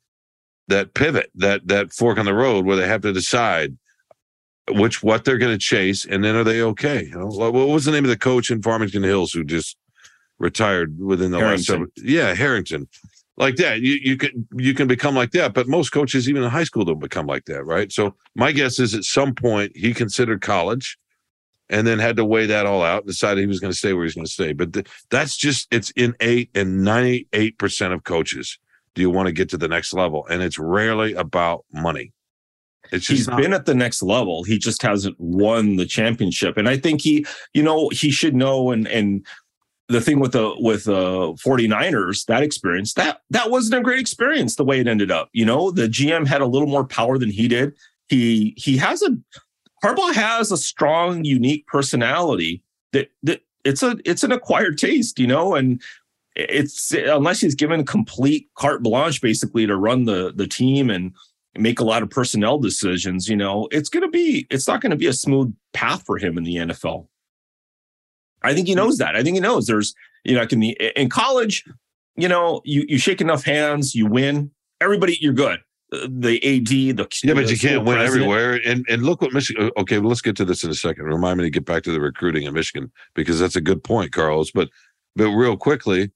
that 0.69 0.95
pivot, 0.95 1.31
that 1.35 1.67
that 1.69 1.93
fork 1.93 2.19
on 2.19 2.25
the 2.25 2.35
road 2.35 2.67
where 2.67 2.77
they 2.77 2.87
have 2.87 3.03
to 3.03 3.13
decide 3.13 3.77
which 4.71 5.03
what 5.03 5.25
they're 5.25 5.39
going 5.39 5.53
to 5.53 5.59
chase, 5.59 6.05
and 6.05 6.25
then 6.25 6.35
are 6.35 6.45
they 6.45 6.61
okay? 6.61 7.05
You 7.05 7.19
know, 7.19 7.27
what 7.27 7.53
was 7.53 7.85
the 7.85 7.93
name 7.93 8.05
of 8.05 8.11
the 8.11 8.19
coach 8.19 8.51
in 8.51 8.63
Farmington 8.63 9.03
Hills 9.03 9.33
who 9.33 9.45
just 9.45 9.77
retired 10.39 10.99
within 10.99 11.31
the 11.31 11.39
Harrington. 11.39 11.57
last 11.57 11.67
seven? 11.67 11.93
Yeah, 11.97 12.35
Harrington. 12.35 12.89
Like 13.39 13.57
that, 13.57 13.81
you 13.83 13.99
you 14.03 14.17
can 14.17 14.49
you 14.57 14.75
can 14.75 14.89
become 14.89 15.15
like 15.15 15.33
that, 15.33 15.53
but 15.53 15.69
most 15.69 15.91
coaches, 15.91 16.29
even 16.29 16.43
in 16.43 16.51
high 16.51 16.65
school, 16.65 16.85
don't 16.85 16.99
become 16.99 17.27
like 17.27 17.45
that, 17.45 17.65
right? 17.65 17.93
So 17.93 18.15
my 18.35 18.51
guess 18.51 18.79
is 18.79 18.95
at 18.95 19.05
some 19.05 19.35
point 19.35 19.73
he 19.77 19.93
considered 19.93 20.41
college 20.41 20.99
and 21.69 21.87
then 21.87 21.99
had 21.99 22.17
to 22.17 22.25
weigh 22.25 22.47
that 22.47 22.67
all 22.67 22.83
out 22.83 23.03
and 23.03 23.07
decided 23.09 23.41
he 23.41 23.47
was 23.47 23.61
going 23.61 23.73
to 23.73 23.79
stay 23.79 23.93
where 23.93 24.05
he's 24.05 24.15
going 24.15 24.25
to 24.25 24.31
stay. 24.31 24.53
But 24.53 24.73
th- 24.73 24.87
that's 25.11 25.37
just 25.37 25.69
it's 25.71 25.91
innate 25.93 26.51
in 26.55 26.79
98% 26.79 27.93
of 27.93 28.05
coaches. 28.05 28.59
Do 28.95 29.03
you 29.03 29.11
want 29.11 29.27
to 29.27 29.33
get 29.33 29.49
to 29.51 29.59
the 29.59 29.69
next 29.69 29.93
level? 29.93 30.27
And 30.31 30.43
it's 30.43 30.59
rarely 30.59 31.13
about 31.15 31.65
money. 31.73 32.13
It's 32.93 33.09
he's 33.09 33.29
not, 33.29 33.39
been 33.39 33.53
at 33.53 33.67
the 33.67 33.75
next 33.75 34.03
level. 34.03 34.45
He 34.45 34.59
just 34.59 34.81
hasn't 34.83 35.17
won 35.19 35.77
the 35.77 35.87
championship. 35.87 36.57
And 36.57 36.69
I 36.69 36.77
think 36.77 37.03
he, 37.03 37.27
you 37.53 37.63
know, 37.63 37.89
he 37.89 38.11
should 38.11 38.35
know 38.35 38.71
and 38.71 38.87
and 38.87 39.27
the 39.89 40.01
thing 40.01 40.19
with 40.19 40.33
the 40.33 40.55
with 40.59 40.85
the 40.85 41.33
49ers, 41.45 42.25
that 42.27 42.43
experience, 42.43 42.95
that 42.95 43.21
that 43.31 43.51
wasn't 43.51 43.81
a 43.81 43.83
great 43.83 44.01
experience 44.01 44.57
the 44.57 44.65
way 44.65 44.81
it 44.81 44.89
ended 44.89 45.11
up. 45.11 45.29
You 45.33 45.45
know, 45.45 45.71
the 45.71 45.89
GM 45.89 46.27
had 46.27 46.41
a 46.41 46.47
little 46.47 46.69
more 46.69 46.87
power 46.87 47.19
than 47.19 47.31
he 47.31 47.49
did. 47.49 47.75
He 48.09 48.55
he 48.57 48.77
has 48.79 49.03
a 49.03 49.17
Harbaugh 49.85 50.15
has 50.15 50.51
a 50.51 50.57
strong, 50.57 51.25
unique 51.25 51.67
personality 51.67 52.63
that 52.93 53.11
that 53.23 53.43
it's 53.65 53.83
a 53.83 53.97
it's 54.05 54.23
an 54.23 54.33
acquired 54.33 54.79
taste, 54.79 55.19
you 55.19 55.27
know, 55.27 55.55
and 55.55 55.83
it's 56.35 56.93
unless 56.93 57.41
he's 57.41 57.55
given 57.55 57.85
complete 57.85 58.49
carte 58.57 58.83
blanche 58.83 59.21
basically 59.21 59.67
to 59.67 59.77
run 59.77 60.05
the 60.05 60.33
the 60.35 60.47
team 60.47 60.91
and 60.91 61.13
make 61.59 61.81
a 61.81 61.85
lot 61.85 62.03
of 62.03 62.11
personnel 62.11 62.59
decisions, 62.59 63.29
you 63.29 63.37
know, 63.37 63.69
it's 63.71 63.89
going 63.89 64.03
to 64.03 64.09
be 64.09 64.47
it's 64.51 64.69
not 64.69 64.81
going 64.81 64.91
to 64.91 64.97
be 64.97 65.07
a 65.07 65.13
smooth 65.13 65.55
path 65.73 66.05
for 66.05 66.19
him 66.19 66.39
in 66.39 66.45
the 66.45 66.57
NFL. 66.57 67.07
I 68.43 68.55
think 68.55 68.67
he 68.67 68.75
hmm. 68.75 68.79
knows 68.79 68.99
that. 68.99 69.17
I 69.17 69.23
think 69.23 69.35
he 69.35 69.41
knows 69.41 69.67
there's, 69.67 69.95
you 70.25 70.35
know, 70.35 70.47
in 70.51 70.61
the 70.61 70.71
in 71.01 71.09
college, 71.09 71.65
you 72.17 72.29
know, 72.29 72.63
you 72.65 72.85
you 72.89 72.99
shake 72.99 73.21
enough 73.21 73.45
hands, 73.45 73.95
you 73.95 74.07
win. 74.07 74.51
Everybody, 74.81 75.19
you're 75.21 75.33
good. 75.33 75.61
The 76.09 76.37
AD, 76.45 76.97
the 76.97 77.21
yeah, 77.23 77.35
but 77.35 77.47
the 77.47 77.53
you 77.53 77.59
can't 77.59 77.85
win 77.85 77.97
president. 77.97 78.25
everywhere. 78.25 78.61
And 78.65 78.85
and 78.89 79.03
look 79.03 79.23
what 79.23 79.33
Michigan. 79.33 79.71
Okay, 79.77 79.99
well, 79.99 80.09
let's 80.09 80.21
get 80.21 80.37
to 80.37 80.45
this 80.45 80.65
in 80.65 80.71
a 80.71 80.75
second. 80.75 81.05
Remind 81.05 81.39
me 81.39 81.45
to 81.45 81.51
get 81.51 81.65
back 81.65 81.83
to 81.85 81.93
the 81.93 82.01
recruiting 82.01 82.45
in 82.45 82.55
Michigan 82.55 82.91
because 83.15 83.39
that's 83.39 83.57
a 83.57 83.61
good 83.61 83.83
point, 83.85 84.13
Carlos. 84.13 84.51
But 84.51 84.69
but 85.15 85.31
real 85.31 85.57
quickly, 85.57 86.11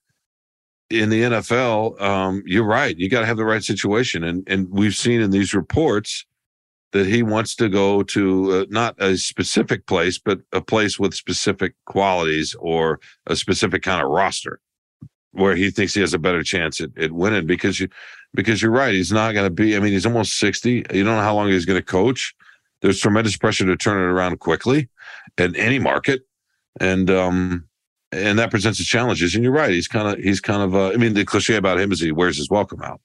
in 0.91 1.09
the 1.09 1.23
NFL, 1.23 2.01
um, 2.01 2.43
you're 2.47 2.65
right. 2.65 2.97
You 2.97 3.09
got 3.09 3.21
to 3.21 3.27
have 3.27 3.37
the 3.37 3.45
right 3.45 3.63
situation, 3.63 4.25
and 4.25 4.43
and 4.47 4.69
we've 4.71 4.97
seen 4.97 5.21
in 5.21 5.31
these 5.31 5.55
reports 5.55 6.27
that 6.93 7.07
he 7.07 7.23
wants 7.23 7.55
to 7.55 7.69
go 7.69 8.03
to 8.03 8.53
uh, 8.53 8.65
not 8.69 8.97
a 8.99 9.17
specific 9.17 9.87
place, 9.87 10.19
but 10.19 10.41
a 10.53 10.61
place 10.61 10.99
with 10.99 11.15
specific 11.15 11.75
qualities 11.87 12.57
or 12.59 12.99
a 13.27 13.37
specific 13.37 13.83
kind 13.83 14.03
of 14.03 14.11
roster 14.11 14.61
where 15.33 15.55
he 15.55 15.71
thinks 15.71 15.95
he 15.95 16.01
has 16.01 16.15
a 16.15 16.19
better 16.19 16.43
chance 16.43 16.81
at, 16.81 16.91
at 16.99 17.13
winning 17.13 17.47
because 17.47 17.81
you 17.81 17.89
because 18.35 18.63
you're 18.63 18.71
right. 18.71 18.95
He's 18.95 19.13
not 19.13 19.33
going 19.33 19.47
to 19.47 19.51
be. 19.51 19.77
I 19.77 19.81
mean, 19.81 19.93
he's 19.93 20.07
almost 20.07 20.39
sixty. 20.39 20.85
You 20.93 21.05
don't 21.05 21.17
know 21.17 21.23
how 21.23 21.35
long 21.35 21.49
he's 21.49 21.65
going 21.65 21.81
to 21.81 21.85
coach. 21.85 22.35
There's 22.83 23.01
tremendous 23.01 23.37
pressure 23.37 23.67
to 23.67 23.77
turn 23.77 23.99
it 23.99 24.13
around 24.13 24.39
quickly 24.39 24.89
in 25.39 25.55
any 25.57 25.79
market, 25.79 26.23
and 26.81 27.11
um 27.11 27.67
and 28.13 28.39
that 28.39 28.51
presents 28.51 28.83
challenges. 28.85 29.35
And 29.35 29.45
you're 29.45 29.53
right. 29.53 29.71
He's 29.71 29.89
kind 29.89 30.09
of 30.09 30.23
he's 30.23 30.41
kind 30.41 30.63
of. 30.63 30.75
Uh, 30.75 30.91
I 30.91 30.97
mean, 30.97 31.15
the 31.15 31.25
cliche 31.25 31.57
about 31.57 31.79
him 31.79 31.93
is 31.93 32.01
he 32.01 32.13
wears 32.13 32.39
his 32.39 32.49
welcome 32.51 32.83
out 32.83 33.01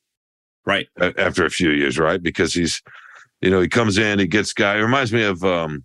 Right. 0.66 0.88
a- 1.00 1.14
after 1.20 1.46
a 1.46 1.50
few 1.50 1.70
years, 1.72 2.00
right? 2.00 2.22
Because 2.22 2.54
he's, 2.54 2.82
you 3.42 3.50
know, 3.52 3.62
he 3.62 3.68
comes 3.68 3.98
in, 3.98 4.18
he 4.20 4.28
gets 4.28 4.52
guy. 4.54 4.78
It 4.78 4.82
reminds 4.82 5.14
me 5.14 5.24
of 5.24 5.44
um, 5.44 5.84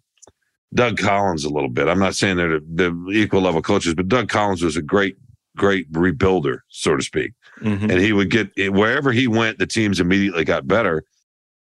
Doug 0.74 0.96
Collins 0.96 1.44
a 1.44 1.50
little 1.50 1.68
bit. 1.68 1.88
I'm 1.88 1.98
not 1.98 2.14
saying 2.14 2.36
they're 2.36 2.60
the, 2.60 2.90
the 2.90 3.10
equal 3.12 3.42
level 3.42 3.60
coaches, 3.60 3.94
but 3.94 4.08
Doug 4.08 4.28
Collins 4.30 4.62
was 4.62 4.76
a 4.76 4.82
great, 4.82 5.16
great 5.56 5.90
rebuilder, 5.92 6.60
so 6.68 6.96
to 6.96 7.02
speak. 7.02 7.32
Mhm. 7.62 7.90
And 7.90 8.00
he 8.00 8.12
would 8.12 8.30
get 8.30 8.50
wherever 8.72 9.12
he 9.12 9.26
went, 9.26 9.58
the 9.58 9.66
teams 9.66 10.00
immediately 10.00 10.44
got 10.44 10.66
better. 10.66 11.04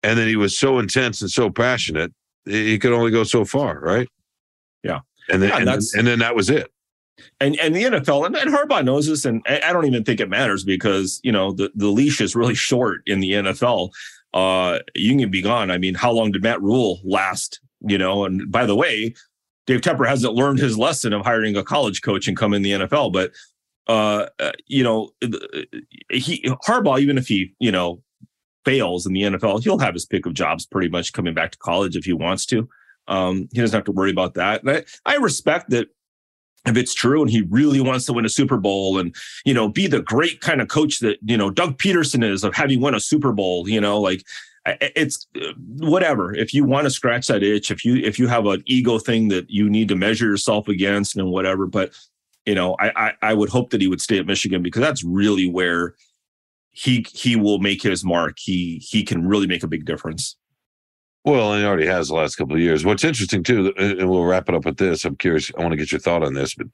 And 0.02 0.18
then 0.18 0.28
he 0.28 0.36
was 0.36 0.58
so 0.58 0.78
intense 0.78 1.20
and 1.20 1.30
so 1.30 1.50
passionate, 1.50 2.12
he 2.44 2.78
could 2.78 2.92
only 2.92 3.10
go 3.10 3.24
so 3.24 3.44
far, 3.44 3.80
right? 3.80 4.08
Yeah. 4.82 5.00
And 5.28 5.42
then 5.42 5.48
Yeah, 5.50 5.58
and, 5.58 5.66
that's- 5.66 5.94
and 5.94 6.06
then 6.06 6.18
that 6.20 6.36
was 6.36 6.50
it. 6.50 6.70
and 7.40 7.58
and 7.58 7.74
the 7.74 7.84
NFL 7.84 8.26
and, 8.26 8.36
and 8.36 8.50
Harbaugh 8.54 8.84
knows 8.84 9.06
this, 9.06 9.24
and 9.24 9.42
I 9.46 9.60
I 9.64 9.72
don't 9.72 9.86
even 9.86 10.04
think 10.04 10.20
it 10.20 10.28
matters 10.28 10.64
because 10.64 11.18
you 11.24 11.32
know 11.32 11.50
the 11.52 11.70
the 11.74 11.88
leash 11.88 12.20
is 12.20 12.36
really 12.36 12.54
short 12.54 13.00
in 13.06 13.20
the 13.20 13.32
NFL. 13.32 13.90
Uh, 14.34 14.80
you 14.94 15.16
can 15.16 15.30
be 15.30 15.40
gone. 15.40 15.70
I 15.70 15.78
mean, 15.78 15.94
how 15.94 16.12
long 16.12 16.30
did 16.30 16.42
Matt 16.42 16.60
Rhule 16.62 17.00
last? 17.04 17.60
You 17.80 17.96
know, 17.98 18.24
and 18.26 18.50
by 18.52 18.66
the 18.66 18.76
way, 18.76 19.14
Dave 19.66 19.80
Tepper 19.80 20.06
hasn't 20.06 20.34
learned 20.34 20.58
his 20.58 20.76
lesson 20.76 21.12
of 21.14 21.24
hiring 21.24 21.56
a 21.56 21.64
college 21.64 22.02
coach 22.02 22.28
and 22.28 22.36
come 22.36 22.52
in 22.52 22.60
the 22.62 22.72
NFL. 22.72 23.12
But 23.12 23.32
uh, 23.88 24.26
uh, 24.38 24.52
you 24.66 24.82
know, 24.82 25.10
he 26.10 26.42
Harbaugh, 26.66 27.00
even 27.00 27.18
if 27.18 27.28
he 27.28 27.54
you 27.58 27.70
know 27.70 28.02
fails 28.64 29.06
in 29.06 29.12
the 29.12 29.22
NFL, 29.22 29.62
he'll 29.62 29.78
have 29.78 29.94
his 29.94 30.06
pick 30.06 30.26
of 30.26 30.34
jobs 30.34 30.66
pretty 30.66 30.88
much 30.88 31.12
coming 31.12 31.34
back 31.34 31.52
to 31.52 31.58
college 31.58 31.96
if 31.96 32.04
he 32.04 32.12
wants 32.12 32.46
to. 32.46 32.68
Um, 33.08 33.48
he 33.52 33.60
doesn't 33.60 33.76
have 33.76 33.84
to 33.84 33.92
worry 33.92 34.10
about 34.10 34.34
that. 34.34 34.62
And 34.62 34.70
I, 34.70 34.84
I 35.04 35.16
respect 35.16 35.70
that 35.70 35.88
if 36.66 36.76
it's 36.76 36.92
true 36.92 37.22
and 37.22 37.30
he 37.30 37.42
really 37.42 37.80
wants 37.80 38.06
to 38.06 38.12
win 38.12 38.24
a 38.24 38.28
Super 38.28 38.56
Bowl 38.56 38.98
and 38.98 39.14
you 39.44 39.54
know 39.54 39.68
be 39.68 39.86
the 39.86 40.02
great 40.02 40.40
kind 40.40 40.60
of 40.60 40.68
coach 40.68 40.98
that 40.98 41.18
you 41.24 41.36
know 41.36 41.50
Doug 41.50 41.78
Pederson 41.78 42.24
is 42.24 42.44
of 42.44 42.54
having 42.54 42.80
won 42.80 42.94
a 42.94 43.00
Super 43.00 43.32
Bowl, 43.32 43.68
you 43.68 43.80
know, 43.80 44.00
like 44.00 44.24
it's 44.66 45.26
uh, 45.36 45.52
whatever. 45.78 46.34
If 46.34 46.52
you 46.52 46.64
want 46.64 46.84
to 46.84 46.90
scratch 46.90 47.28
that 47.28 47.42
itch, 47.42 47.70
if 47.70 47.84
you 47.84 47.96
if 47.96 48.18
you 48.18 48.26
have 48.26 48.46
an 48.46 48.62
ego 48.66 48.98
thing 48.98 49.28
that 49.28 49.48
you 49.48 49.70
need 49.70 49.88
to 49.88 49.96
measure 49.96 50.26
yourself 50.26 50.68
against 50.68 51.16
and 51.16 51.30
whatever, 51.30 51.66
but 51.66 51.92
you 52.46 52.54
know, 52.54 52.76
I 52.78 53.08
I, 53.08 53.12
I 53.22 53.34
would 53.34 53.50
hope 53.50 53.70
that 53.70 53.80
he 53.80 53.88
would 53.88 54.00
stay 54.00 54.18
at 54.18 54.26
Michigan 54.26 54.62
because 54.62 54.80
that's 54.80 55.04
really 55.04 55.48
where 55.48 55.94
he 56.70 57.06
he 57.12 57.36
will 57.36 57.58
make 57.58 57.82
his 57.82 58.04
mark. 58.04 58.38
He 58.38 58.78
he 58.88 59.02
can 59.02 59.26
really 59.26 59.46
make 59.46 59.62
a 59.62 59.68
big 59.68 59.84
difference. 59.84 60.36
Well, 61.24 61.52
and 61.52 61.60
he 61.60 61.66
already 61.66 61.86
has 61.86 62.08
the 62.08 62.14
last 62.14 62.36
couple 62.36 62.54
of 62.54 62.60
years. 62.60 62.84
What's 62.84 63.02
interesting 63.02 63.42
too, 63.42 63.74
and 63.76 64.08
we'll 64.08 64.24
wrap 64.24 64.48
it 64.48 64.54
up 64.54 64.64
with 64.64 64.76
this. 64.76 65.04
I'm 65.04 65.16
curious. 65.16 65.50
I 65.58 65.60
want 65.60 65.72
to 65.72 65.76
get 65.76 65.90
your 65.90 66.00
thought 66.00 66.22
on 66.22 66.34
this. 66.34 66.54
But 66.54 66.68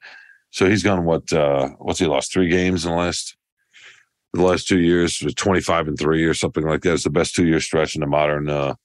so 0.51 0.69
he's 0.69 0.83
gone 0.83 1.05
what? 1.05 1.33
uh 1.33 1.69
What's 1.79 1.99
he 1.99 2.05
lost 2.05 2.31
three 2.31 2.49
games 2.49 2.85
in 2.85 2.91
the 2.91 2.97
last 2.97 3.35
the 4.33 4.43
last 4.43 4.67
two 4.67 4.79
years? 4.79 5.21
Was 5.23 5.33
25 5.33 5.87
and 5.87 5.97
three 5.97 6.23
or 6.23 6.35
something 6.35 6.65
like 6.65 6.81
that. 6.81 6.93
It's 6.93 7.03
the 7.03 7.09
best 7.09 7.33
two 7.33 7.47
year 7.47 7.59
stretch 7.59 7.95
in 7.95 8.01
the 8.01 8.07
modern, 8.07 8.47
uh 8.49 8.75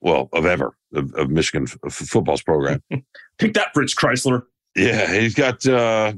well, 0.00 0.28
of 0.34 0.44
ever 0.44 0.76
of, 0.94 1.14
of 1.14 1.30
Michigan 1.30 1.66
f- 1.86 1.92
football's 1.92 2.42
program. 2.42 2.82
Take 3.38 3.54
that, 3.54 3.72
Fritz 3.72 3.94
Crisler. 3.94 4.42
Yeah, 4.76 5.10
he's 5.10 5.34
got 5.34 5.62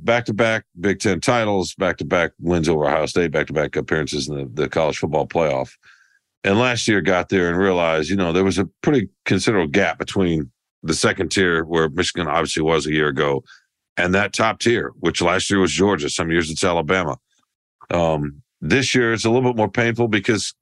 back 0.04 0.24
to 0.24 0.34
back 0.34 0.64
Big 0.80 0.98
Ten 0.98 1.20
titles, 1.20 1.74
back 1.76 1.96
to 1.98 2.04
back 2.04 2.32
wins 2.40 2.68
over 2.68 2.86
Ohio 2.86 3.06
State, 3.06 3.30
back 3.30 3.46
to 3.46 3.52
back 3.52 3.76
appearances 3.76 4.28
in 4.28 4.36
the, 4.36 4.62
the 4.62 4.68
college 4.68 4.98
football 4.98 5.28
playoff. 5.28 5.70
And 6.42 6.58
last 6.58 6.88
year 6.88 7.00
got 7.00 7.28
there 7.28 7.48
and 7.48 7.56
realized, 7.56 8.10
you 8.10 8.16
know, 8.16 8.32
there 8.32 8.44
was 8.44 8.58
a 8.58 8.68
pretty 8.82 9.08
considerable 9.24 9.68
gap 9.68 9.98
between 9.98 10.50
the 10.82 10.94
second 10.94 11.30
tier, 11.30 11.64
where 11.64 11.88
Michigan 11.88 12.26
obviously 12.26 12.62
was 12.62 12.86
a 12.86 12.92
year 12.92 13.08
ago, 13.08 13.44
and 13.96 14.12
that 14.14 14.32
top 14.32 14.58
tier, 14.58 14.92
which 15.00 15.22
last 15.22 15.50
year 15.50 15.60
was 15.60 15.72
Georgia, 15.72 16.10
some 16.10 16.30
years 16.30 16.50
it's 16.50 16.64
Alabama. 16.64 17.16
Um, 17.90 18.42
this 18.60 18.92
year 18.92 19.12
it's 19.12 19.24
a 19.24 19.30
little 19.30 19.48
bit 19.48 19.56
more 19.56 19.70
painful 19.70 20.08
because 20.08 20.52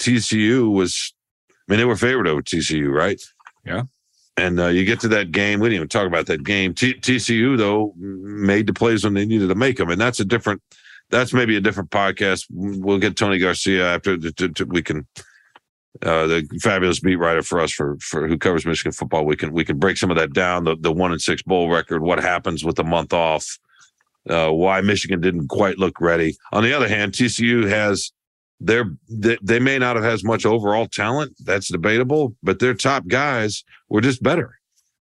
TCU 0.00 0.70
was, 0.70 1.14
I 1.50 1.72
mean, 1.72 1.78
they 1.78 1.84
were 1.86 1.96
favored 1.96 2.28
over 2.28 2.42
TCU, 2.42 2.90
right? 2.90 3.20
Yeah. 3.64 3.84
And 4.36 4.58
uh, 4.58 4.68
you 4.68 4.84
get 4.84 5.00
to 5.00 5.08
that 5.08 5.30
game. 5.30 5.60
We 5.60 5.68
didn't 5.68 5.76
even 5.76 5.88
talk 5.88 6.06
about 6.06 6.26
that 6.26 6.42
game. 6.42 6.74
T- 6.74 6.94
TCU 6.94 7.58
though 7.58 7.92
made 7.96 8.66
the 8.66 8.72
plays 8.72 9.04
when 9.04 9.14
they 9.14 9.26
needed 9.26 9.48
to 9.48 9.54
make 9.54 9.76
them, 9.76 9.90
and 9.90 10.00
that's 10.00 10.20
a 10.20 10.24
different. 10.24 10.62
That's 11.10 11.34
maybe 11.34 11.56
a 11.56 11.60
different 11.60 11.90
podcast. 11.90 12.46
We'll 12.50 12.98
get 12.98 13.16
Tony 13.16 13.38
Garcia 13.38 13.94
after 13.94 14.16
to, 14.16 14.48
to- 14.48 14.64
we 14.64 14.82
can. 14.82 15.06
Uh, 16.00 16.26
the 16.26 16.60
fabulous 16.62 17.00
beat 17.00 17.16
writer 17.16 17.42
for 17.42 17.60
us 17.60 17.70
for 17.70 17.98
for 18.00 18.26
who 18.26 18.38
covers 18.38 18.64
Michigan 18.64 18.92
football. 18.92 19.26
We 19.26 19.36
can 19.36 19.52
we 19.52 19.62
can 19.62 19.78
break 19.78 19.98
some 19.98 20.10
of 20.10 20.16
that 20.16 20.32
down. 20.32 20.64
The 20.64 20.76
the 20.76 20.90
one 20.90 21.12
and 21.12 21.20
six 21.20 21.42
bowl 21.42 21.68
record. 21.68 22.02
What 22.02 22.18
happens 22.18 22.64
with 22.64 22.76
the 22.76 22.84
month 22.84 23.12
off? 23.12 23.58
Uh, 24.28 24.50
why 24.50 24.80
Michigan 24.80 25.20
didn't 25.20 25.48
quite 25.48 25.78
look 25.78 26.00
ready. 26.00 26.34
On 26.52 26.62
the 26.62 26.72
other 26.72 26.88
hand, 26.88 27.12
TCU 27.12 27.68
has 27.68 28.10
their 28.64 28.84
they, 29.08 29.36
they 29.42 29.58
may 29.58 29.78
not 29.78 29.96
have 29.96 30.04
as 30.04 30.24
much 30.24 30.46
overall 30.46 30.86
talent. 30.86 31.34
That's 31.40 31.68
debatable, 31.68 32.36
but 32.42 32.58
their 32.58 32.74
top 32.74 33.06
guys 33.08 33.64
were 33.88 34.00
just 34.00 34.22
better. 34.22 34.58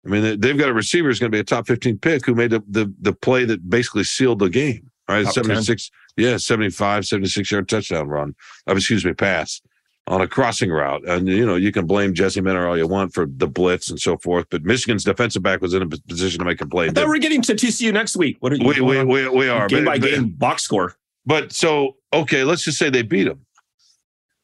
I 0.05 0.09
mean, 0.09 0.23
they- 0.23 0.35
they've 0.37 0.57
got 0.57 0.69
a 0.69 0.73
receiver 0.73 1.07
who's 1.09 1.19
going 1.19 1.31
to 1.31 1.35
be 1.35 1.39
a 1.39 1.43
top 1.43 1.67
15 1.67 1.97
pick 1.99 2.25
who 2.25 2.33
made 2.35 2.51
the, 2.51 2.63
the, 2.69 2.93
the 3.01 3.13
play 3.13 3.45
that 3.45 3.69
basically 3.69 4.03
sealed 4.05 4.39
the 4.39 4.49
game, 4.49 4.89
right? 5.09 5.25
Top 5.25 5.33
10. 5.35 5.43
76, 5.45 5.91
yeah, 6.15 6.37
75, 6.37 7.05
76 7.05 7.51
yard 7.51 7.67
touchdown 7.67 8.07
run, 8.07 8.35
uh, 8.69 8.73
excuse 8.75 9.03
me, 9.03 9.13
pass 9.13 9.61
on 10.07 10.21
a 10.21 10.27
crossing 10.27 10.71
route. 10.71 11.05
And, 11.05 11.27
you 11.27 11.45
know, 11.45 11.55
you 11.57 11.73
can 11.73 11.85
blame 11.85 12.13
Jesse 12.13 12.39
Minter 12.39 12.65
all 12.65 12.77
you 12.77 12.87
want 12.87 13.13
for 13.13 13.25
the 13.29 13.47
blitz 13.47 13.89
and 13.89 13.99
so 13.99 14.17
forth, 14.17 14.45
but 14.49 14.63
Michigan's 14.63 15.03
defensive 15.03 15.43
back 15.43 15.59
was 15.61 15.73
in 15.73 15.81
a 15.81 15.87
position 15.87 16.39
to 16.39 16.45
make 16.45 16.61
a 16.61 16.65
play. 16.65 16.87
I 16.87 16.91
thought 16.91 17.07
we're 17.07 17.17
getting 17.17 17.41
to 17.41 17.53
TCU 17.53 17.91
next 17.91 18.15
week. 18.15 18.37
What 18.39 18.53
are 18.53 18.55
you 18.55 18.65
We, 18.65 18.79
we, 18.79 19.03
we, 19.03 19.27
we 19.27 19.49
are. 19.49 19.67
game 19.67 19.83
but- 19.83 19.91
by 19.91 19.99
but- 19.99 20.09
game 20.09 20.29
box 20.29 20.63
score? 20.63 20.95
but 21.25 21.51
so 21.51 21.96
okay, 22.13 22.43
let's 22.43 22.63
just 22.63 22.77
say 22.77 22.89
they 22.89 23.01
beat 23.03 23.25
them. 23.25 23.45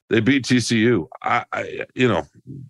They 0.09 0.19
beat 0.19 0.45
TCU. 0.45 1.07
I, 1.21 1.45
I 1.51 1.85
you 1.95 2.07
know, 2.07 2.27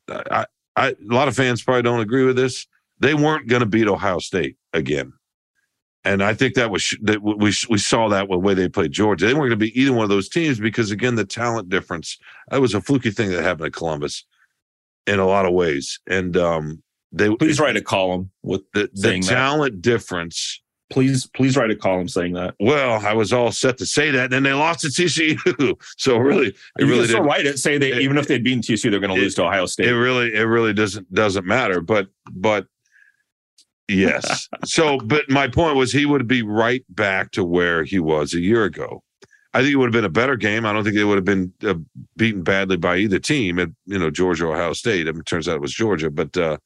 I, 0.10 0.46
I, 0.76 0.88
a 0.90 0.96
lot 1.02 1.28
of 1.28 1.36
fans 1.36 1.62
probably 1.62 1.82
don't 1.82 2.00
agree 2.00 2.26
with 2.26 2.36
this. 2.36 2.68
They 3.00 3.14
weren't 3.14 3.48
going 3.48 3.60
to 3.62 3.66
beat 3.66 3.88
Ohio 3.88 4.20
State 4.20 4.56
again, 4.72 5.14
and 6.06 6.24
I 6.24 6.34
think 6.34 6.54
that 6.56 6.72
was 6.72 6.96
that 7.02 7.22
we 7.22 7.54
we 7.70 7.78
saw 7.78 8.08
that 8.10 8.30
with 8.30 8.38
the 8.38 8.46
way 8.46 8.54
they 8.54 8.70
played 8.70 8.92
Georgia. 8.92 9.26
They 9.26 9.34
weren't 9.34 9.50
going 9.50 9.60
to 9.60 9.66
be 9.66 9.80
either 9.80 9.94
one 9.94 10.04
of 10.04 10.10
those 10.10 10.30
teams 10.30 10.60
because 10.60 10.92
again, 10.92 11.16
the 11.16 11.26
talent 11.26 11.70
difference. 11.70 12.18
That 12.50 12.62
was 12.62 12.74
a 12.74 12.82
fluky 12.82 13.12
thing 13.12 13.32
that 13.32 13.44
happened 13.44 13.68
at 13.68 13.74
Columbus 13.74 14.26
in 15.06 15.20
a 15.20 15.26
lot 15.26 15.46
of 15.46 15.54
ways, 15.54 16.00
and 16.08 16.38
um, 16.38 16.82
they 17.12 17.34
Please 17.36 17.60
write 17.60 17.78
a 17.78 17.82
column 17.82 18.32
with 18.42 18.62
the, 18.74 18.90
the 18.94 19.02
saying 19.02 19.22
that. 19.22 19.30
talent 19.30 19.82
difference 19.82 20.62
Please, 20.94 21.26
please 21.36 21.58
write 21.58 21.72
a 21.72 21.76
column 21.76 22.08
saying 22.08 22.34
that. 22.34 22.54
Well, 22.60 23.06
I 23.06 23.14
was 23.14 23.34
all 23.34 23.52
set 23.52 23.78
to 23.80 23.86
say 23.86 24.12
that, 24.12 24.26
and 24.26 24.32
then 24.34 24.44
they 24.44 24.54
lost 24.54 24.82
to 24.82 24.88
TCU. 24.88 25.74
So 25.98 26.18
really, 26.18 26.48
it 26.50 26.56
you 26.80 26.86
really 26.86 27.06
still 27.08 27.18
didn't- 27.18 27.28
write 27.30 27.46
it. 27.48 27.58
Say 27.60 27.78
they 27.80 27.92
it- 27.94 28.02
even 28.02 28.18
if 28.18 28.28
they'd 28.28 28.44
beaten 28.44 28.62
TCU, 28.62 28.92
they're 28.92 29.00
going 29.00 29.14
to 29.16 29.20
lose 29.20 29.36
to 29.36 29.44
Ohio 29.44 29.66
State. 29.66 29.88
it 29.88 29.96
really 29.96 30.34
it 30.34 30.44
really 30.44 30.72
doesn't 30.74 31.12
doesn't 31.14 31.46
matter 31.46 31.82
but 31.82 32.08
but 32.32 32.68
yes 33.90 34.48
so 34.66 34.98
but 35.00 35.30
my 35.30 35.48
point 35.48 35.76
was 35.76 35.92
he 35.92 36.06
would 36.06 36.28
be 36.28 36.42
right 36.42 36.84
back 36.90 37.32
to 37.32 37.44
where 37.44 37.84
he 37.84 38.00
was 38.00 38.34
a 38.34 38.40
year 38.40 38.64
ago 38.64 39.04
i 39.54 39.60
think 39.62 39.74
it 39.74 39.76
would 39.76 39.88
have 39.88 39.92
been 39.94 40.06
a 40.06 40.10
better 40.10 40.36
game 40.38 40.66
i 40.66 40.72
don't 40.72 40.84
think 40.86 40.96
it 40.96 41.04
would 41.04 41.18
have 41.18 41.26
been 41.26 41.52
uh, 41.66 41.74
beaten 42.16 42.44
badly 42.44 42.78
by 42.78 42.96
either 42.98 43.20
team 43.20 43.60
at 43.60 43.70
you 43.86 44.00
know 44.00 44.10
georgia 44.10 44.46
or 44.46 44.54
ohio 44.56 44.74
state 44.74 45.08
I 45.08 45.12
mean, 45.12 45.20
it 45.20 45.26
turns 45.26 45.48
out 45.50 45.56
it 45.56 45.62
was 45.62 45.74
georgia 45.74 46.10
but 46.10 46.36
uh 46.38 46.58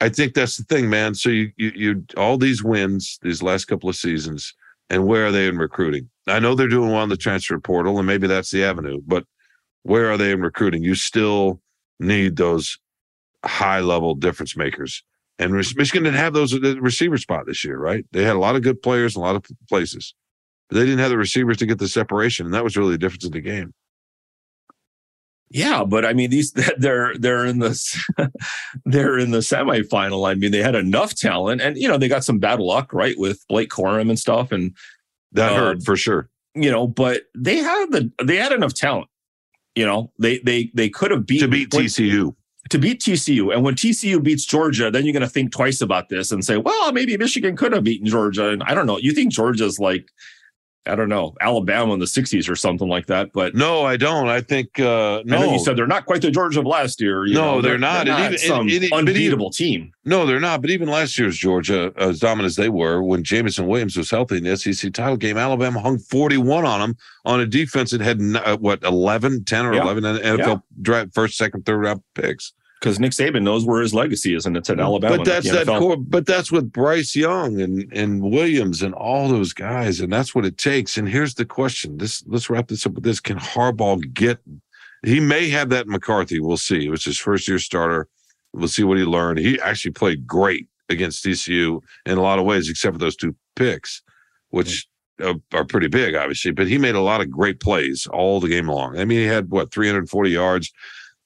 i 0.00 0.08
think 0.08 0.34
that's 0.34 0.56
the 0.56 0.64
thing 0.64 0.88
man 0.88 1.14
so 1.14 1.28
you, 1.28 1.50
you 1.56 1.72
you 1.74 2.04
all 2.16 2.38
these 2.38 2.62
wins 2.62 3.18
these 3.22 3.42
last 3.42 3.66
couple 3.66 3.88
of 3.88 3.96
seasons 3.96 4.54
and 4.90 5.06
where 5.06 5.26
are 5.26 5.32
they 5.32 5.46
in 5.46 5.58
recruiting 5.58 6.08
i 6.26 6.38
know 6.38 6.54
they're 6.54 6.68
doing 6.68 6.90
well 6.90 7.02
in 7.02 7.08
the 7.08 7.16
transfer 7.16 7.58
portal 7.58 7.98
and 7.98 8.06
maybe 8.06 8.26
that's 8.26 8.50
the 8.50 8.64
avenue 8.64 9.00
but 9.06 9.24
where 9.82 10.10
are 10.10 10.16
they 10.16 10.32
in 10.32 10.40
recruiting 10.40 10.82
you 10.82 10.94
still 10.94 11.60
need 12.00 12.36
those 12.36 12.78
high 13.44 13.80
level 13.80 14.14
difference 14.14 14.56
makers. 14.56 15.02
And 15.38 15.52
Michigan 15.52 16.02
didn't 16.02 16.16
have 16.16 16.34
those 16.34 16.52
at 16.52 16.62
the 16.62 16.80
receiver 16.80 17.16
spot 17.16 17.46
this 17.46 17.64
year, 17.64 17.78
right? 17.78 18.04
They 18.12 18.24
had 18.24 18.34
a 18.34 18.40
lot 18.40 18.56
of 18.56 18.62
good 18.62 18.82
players 18.82 19.14
in 19.14 19.22
a 19.22 19.24
lot 19.24 19.36
of 19.36 19.44
places, 19.68 20.14
but 20.68 20.76
they 20.76 20.84
didn't 20.84 20.98
have 20.98 21.10
the 21.10 21.18
receivers 21.18 21.58
to 21.58 21.66
get 21.66 21.78
the 21.78 21.86
separation, 21.86 22.46
and 22.46 22.54
that 22.54 22.64
was 22.64 22.76
really 22.76 22.92
the 22.92 22.98
difference 22.98 23.24
in 23.24 23.30
the 23.30 23.40
game. 23.40 23.72
Yeah, 25.50 25.84
but 25.84 26.04
I 26.04 26.12
mean, 26.12 26.30
these 26.30 26.52
they're 26.78 27.16
they're 27.16 27.44
in 27.46 27.58
the 27.58 28.30
they're 28.84 29.18
in 29.18 29.30
the 29.30 29.38
semifinal. 29.38 30.28
I 30.28 30.34
mean, 30.34 30.52
they 30.52 30.62
had 30.62 30.74
enough 30.74 31.14
talent, 31.14 31.60
and 31.60 31.76
you 31.76 31.88
know 31.88 31.98
they 31.98 32.08
got 32.08 32.24
some 32.24 32.38
bad 32.38 32.60
luck, 32.60 32.92
right, 32.92 33.18
with 33.18 33.44
Blake 33.48 33.70
Corum 33.70 34.08
and 34.08 34.18
stuff, 34.18 34.52
and 34.52 34.74
That 35.32 35.52
hurt 35.52 35.76
um, 35.76 35.80
for 35.80 35.96
sure. 35.96 36.28
you 36.54 36.70
know, 36.70 36.86
but 36.86 37.22
they 37.36 37.56
had 37.58 37.86
the 37.90 38.10
they 38.22 38.36
had 38.36 38.52
enough 38.52 38.74
talent. 38.74 39.08
You 39.74 39.86
know, 39.86 40.12
they 40.18 40.38
they 40.40 40.70
they 40.74 40.88
could 40.88 41.10
have 41.10 41.26
beat 41.26 41.40
To 41.40 41.48
beat 41.48 41.70
TCU, 41.70 42.34
to 42.70 42.78
beat 42.78 43.00
TCU, 43.00 43.54
and 43.54 43.62
when 43.64 43.74
TCU 43.74 44.22
beats 44.22 44.44
Georgia, 44.44 44.90
then 44.90 45.04
you're 45.06 45.12
going 45.12 45.22
to 45.22 45.28
think 45.28 45.52
twice 45.52 45.80
about 45.80 46.08
this 46.08 46.32
and 46.32 46.44
say, 46.44 46.56
well, 46.56 46.92
maybe 46.92 47.16
Michigan 47.16 47.56
could 47.56 47.72
have 47.72 47.84
beaten 47.84 48.06
Georgia, 48.06 48.48
and 48.48 48.62
I 48.64 48.74
don't 48.74 48.86
know. 48.86 48.98
You 48.98 49.12
think 49.12 49.32
Georgia's 49.32 49.78
like, 49.78 50.10
I 50.88 50.94
don't 50.94 51.08
know, 51.08 51.34
Alabama 51.40 51.92
in 51.92 51.98
the 52.00 52.06
'60s 52.06 52.48
or 52.50 52.56
something 52.56 52.88
like 52.88 53.06
that, 53.06 53.32
but 53.32 53.54
no, 53.54 53.84
I 53.84 53.96
don't. 53.96 54.28
I 54.28 54.40
think 54.40 54.80
uh, 54.80 55.18
I 55.18 55.22
know 55.24 55.40
no, 55.40 55.52
you 55.52 55.58
said 55.58 55.76
they're 55.76 55.86
not 55.86 56.06
quite 56.06 56.22
the 56.22 56.30
Georgia 56.30 56.60
of 56.60 56.66
last 56.66 57.00
year. 57.00 57.26
you 57.26 57.34
No, 57.34 57.56
know, 57.56 57.62
they're 57.62 57.78
not. 57.78 58.08
Even- 58.08 58.38
some 58.38 58.60
and- 58.60 58.70
and- 58.70 58.80
but 58.80 58.86
even- 58.86 58.98
unbeatable 59.08 59.50
team. 59.50 59.92
no, 60.04 60.24
they're 60.26 60.40
not. 60.40 60.60
But 60.62 60.70
even 60.70 60.88
last 60.88 61.18
year's 61.18 61.36
Georgia, 61.36 61.92
as 61.96 62.18
dominant 62.20 62.46
as 62.46 62.56
they 62.56 62.68
were, 62.68 63.02
when 63.02 63.22
Jameson 63.22 63.66
Williams 63.66 63.96
was 63.96 64.10
healthy 64.10 64.38
in 64.38 64.44
the 64.44 64.56
SEC 64.56 64.92
title 64.92 65.16
game, 65.16 65.36
Alabama 65.36 65.80
hung 65.80 65.98
41 65.98 66.64
on 66.64 66.80
them 66.80 66.96
on 67.24 67.40
a 67.40 67.46
defense 67.46 67.90
that 67.90 68.00
had 68.00 68.20
uh, 68.44 68.56
what 68.56 68.82
11, 68.82 69.44
10 69.44 69.66
or 69.66 69.74
Yeah. 69.74 69.82
11 69.82 70.04
NFL 70.04 70.62
draft 70.82 71.14
first, 71.14 71.36
second, 71.36 71.66
third 71.66 71.78
round 71.78 72.02
picks. 72.14 72.52
Because 72.80 73.00
Nick 73.00 73.12
Saban 73.12 73.42
knows 73.42 73.64
where 73.64 73.80
his 73.80 73.92
legacy 73.92 74.34
is, 74.34 74.46
and 74.46 74.56
it's 74.56 74.70
at 74.70 74.78
Alabama. 74.78 75.18
But 75.18 75.26
that's 75.26 75.50
that 75.50 75.66
NFL. 75.66 75.78
core. 75.78 75.96
But 75.96 76.26
that's 76.26 76.52
with 76.52 76.72
Bryce 76.72 77.16
Young 77.16 77.60
and 77.60 77.92
and 77.92 78.22
Williams 78.22 78.82
and 78.82 78.94
all 78.94 79.28
those 79.28 79.52
guys, 79.52 80.00
and 80.00 80.12
that's 80.12 80.34
what 80.34 80.44
it 80.44 80.58
takes. 80.58 80.96
And 80.96 81.08
here's 81.08 81.34
the 81.34 81.44
question: 81.44 81.98
This 81.98 82.22
let's 82.26 82.48
wrap 82.48 82.68
this 82.68 82.86
up 82.86 82.92
with 82.92 83.04
this: 83.04 83.20
Can 83.20 83.38
Harbaugh 83.38 84.12
get? 84.12 84.38
He 85.04 85.20
may 85.20 85.48
have 85.48 85.70
that 85.70 85.86
McCarthy. 85.86 86.40
We'll 86.40 86.56
see. 86.56 86.86
It 86.86 86.90
was 86.90 87.04
his 87.04 87.18
first 87.18 87.48
year 87.48 87.58
starter. 87.58 88.08
We'll 88.52 88.68
see 88.68 88.84
what 88.84 88.98
he 88.98 89.04
learned. 89.04 89.38
He 89.38 89.60
actually 89.60 89.92
played 89.92 90.26
great 90.26 90.68
against 90.88 91.24
TCU 91.24 91.80
in 92.06 92.18
a 92.18 92.22
lot 92.22 92.38
of 92.38 92.44
ways, 92.44 92.68
except 92.68 92.94
for 92.94 92.98
those 92.98 93.16
two 93.16 93.34
picks, 93.56 94.02
which. 94.50 94.86
Are 95.52 95.64
pretty 95.64 95.88
big, 95.88 96.14
obviously, 96.14 96.52
but 96.52 96.68
he 96.68 96.78
made 96.78 96.94
a 96.94 97.00
lot 97.00 97.20
of 97.20 97.28
great 97.28 97.58
plays 97.58 98.06
all 98.06 98.38
the 98.38 98.48
game 98.48 98.68
long. 98.68 99.00
I 99.00 99.04
mean, 99.04 99.18
he 99.18 99.24
had 99.24 99.50
what 99.50 99.72
340 99.72 100.30
yards, 100.30 100.72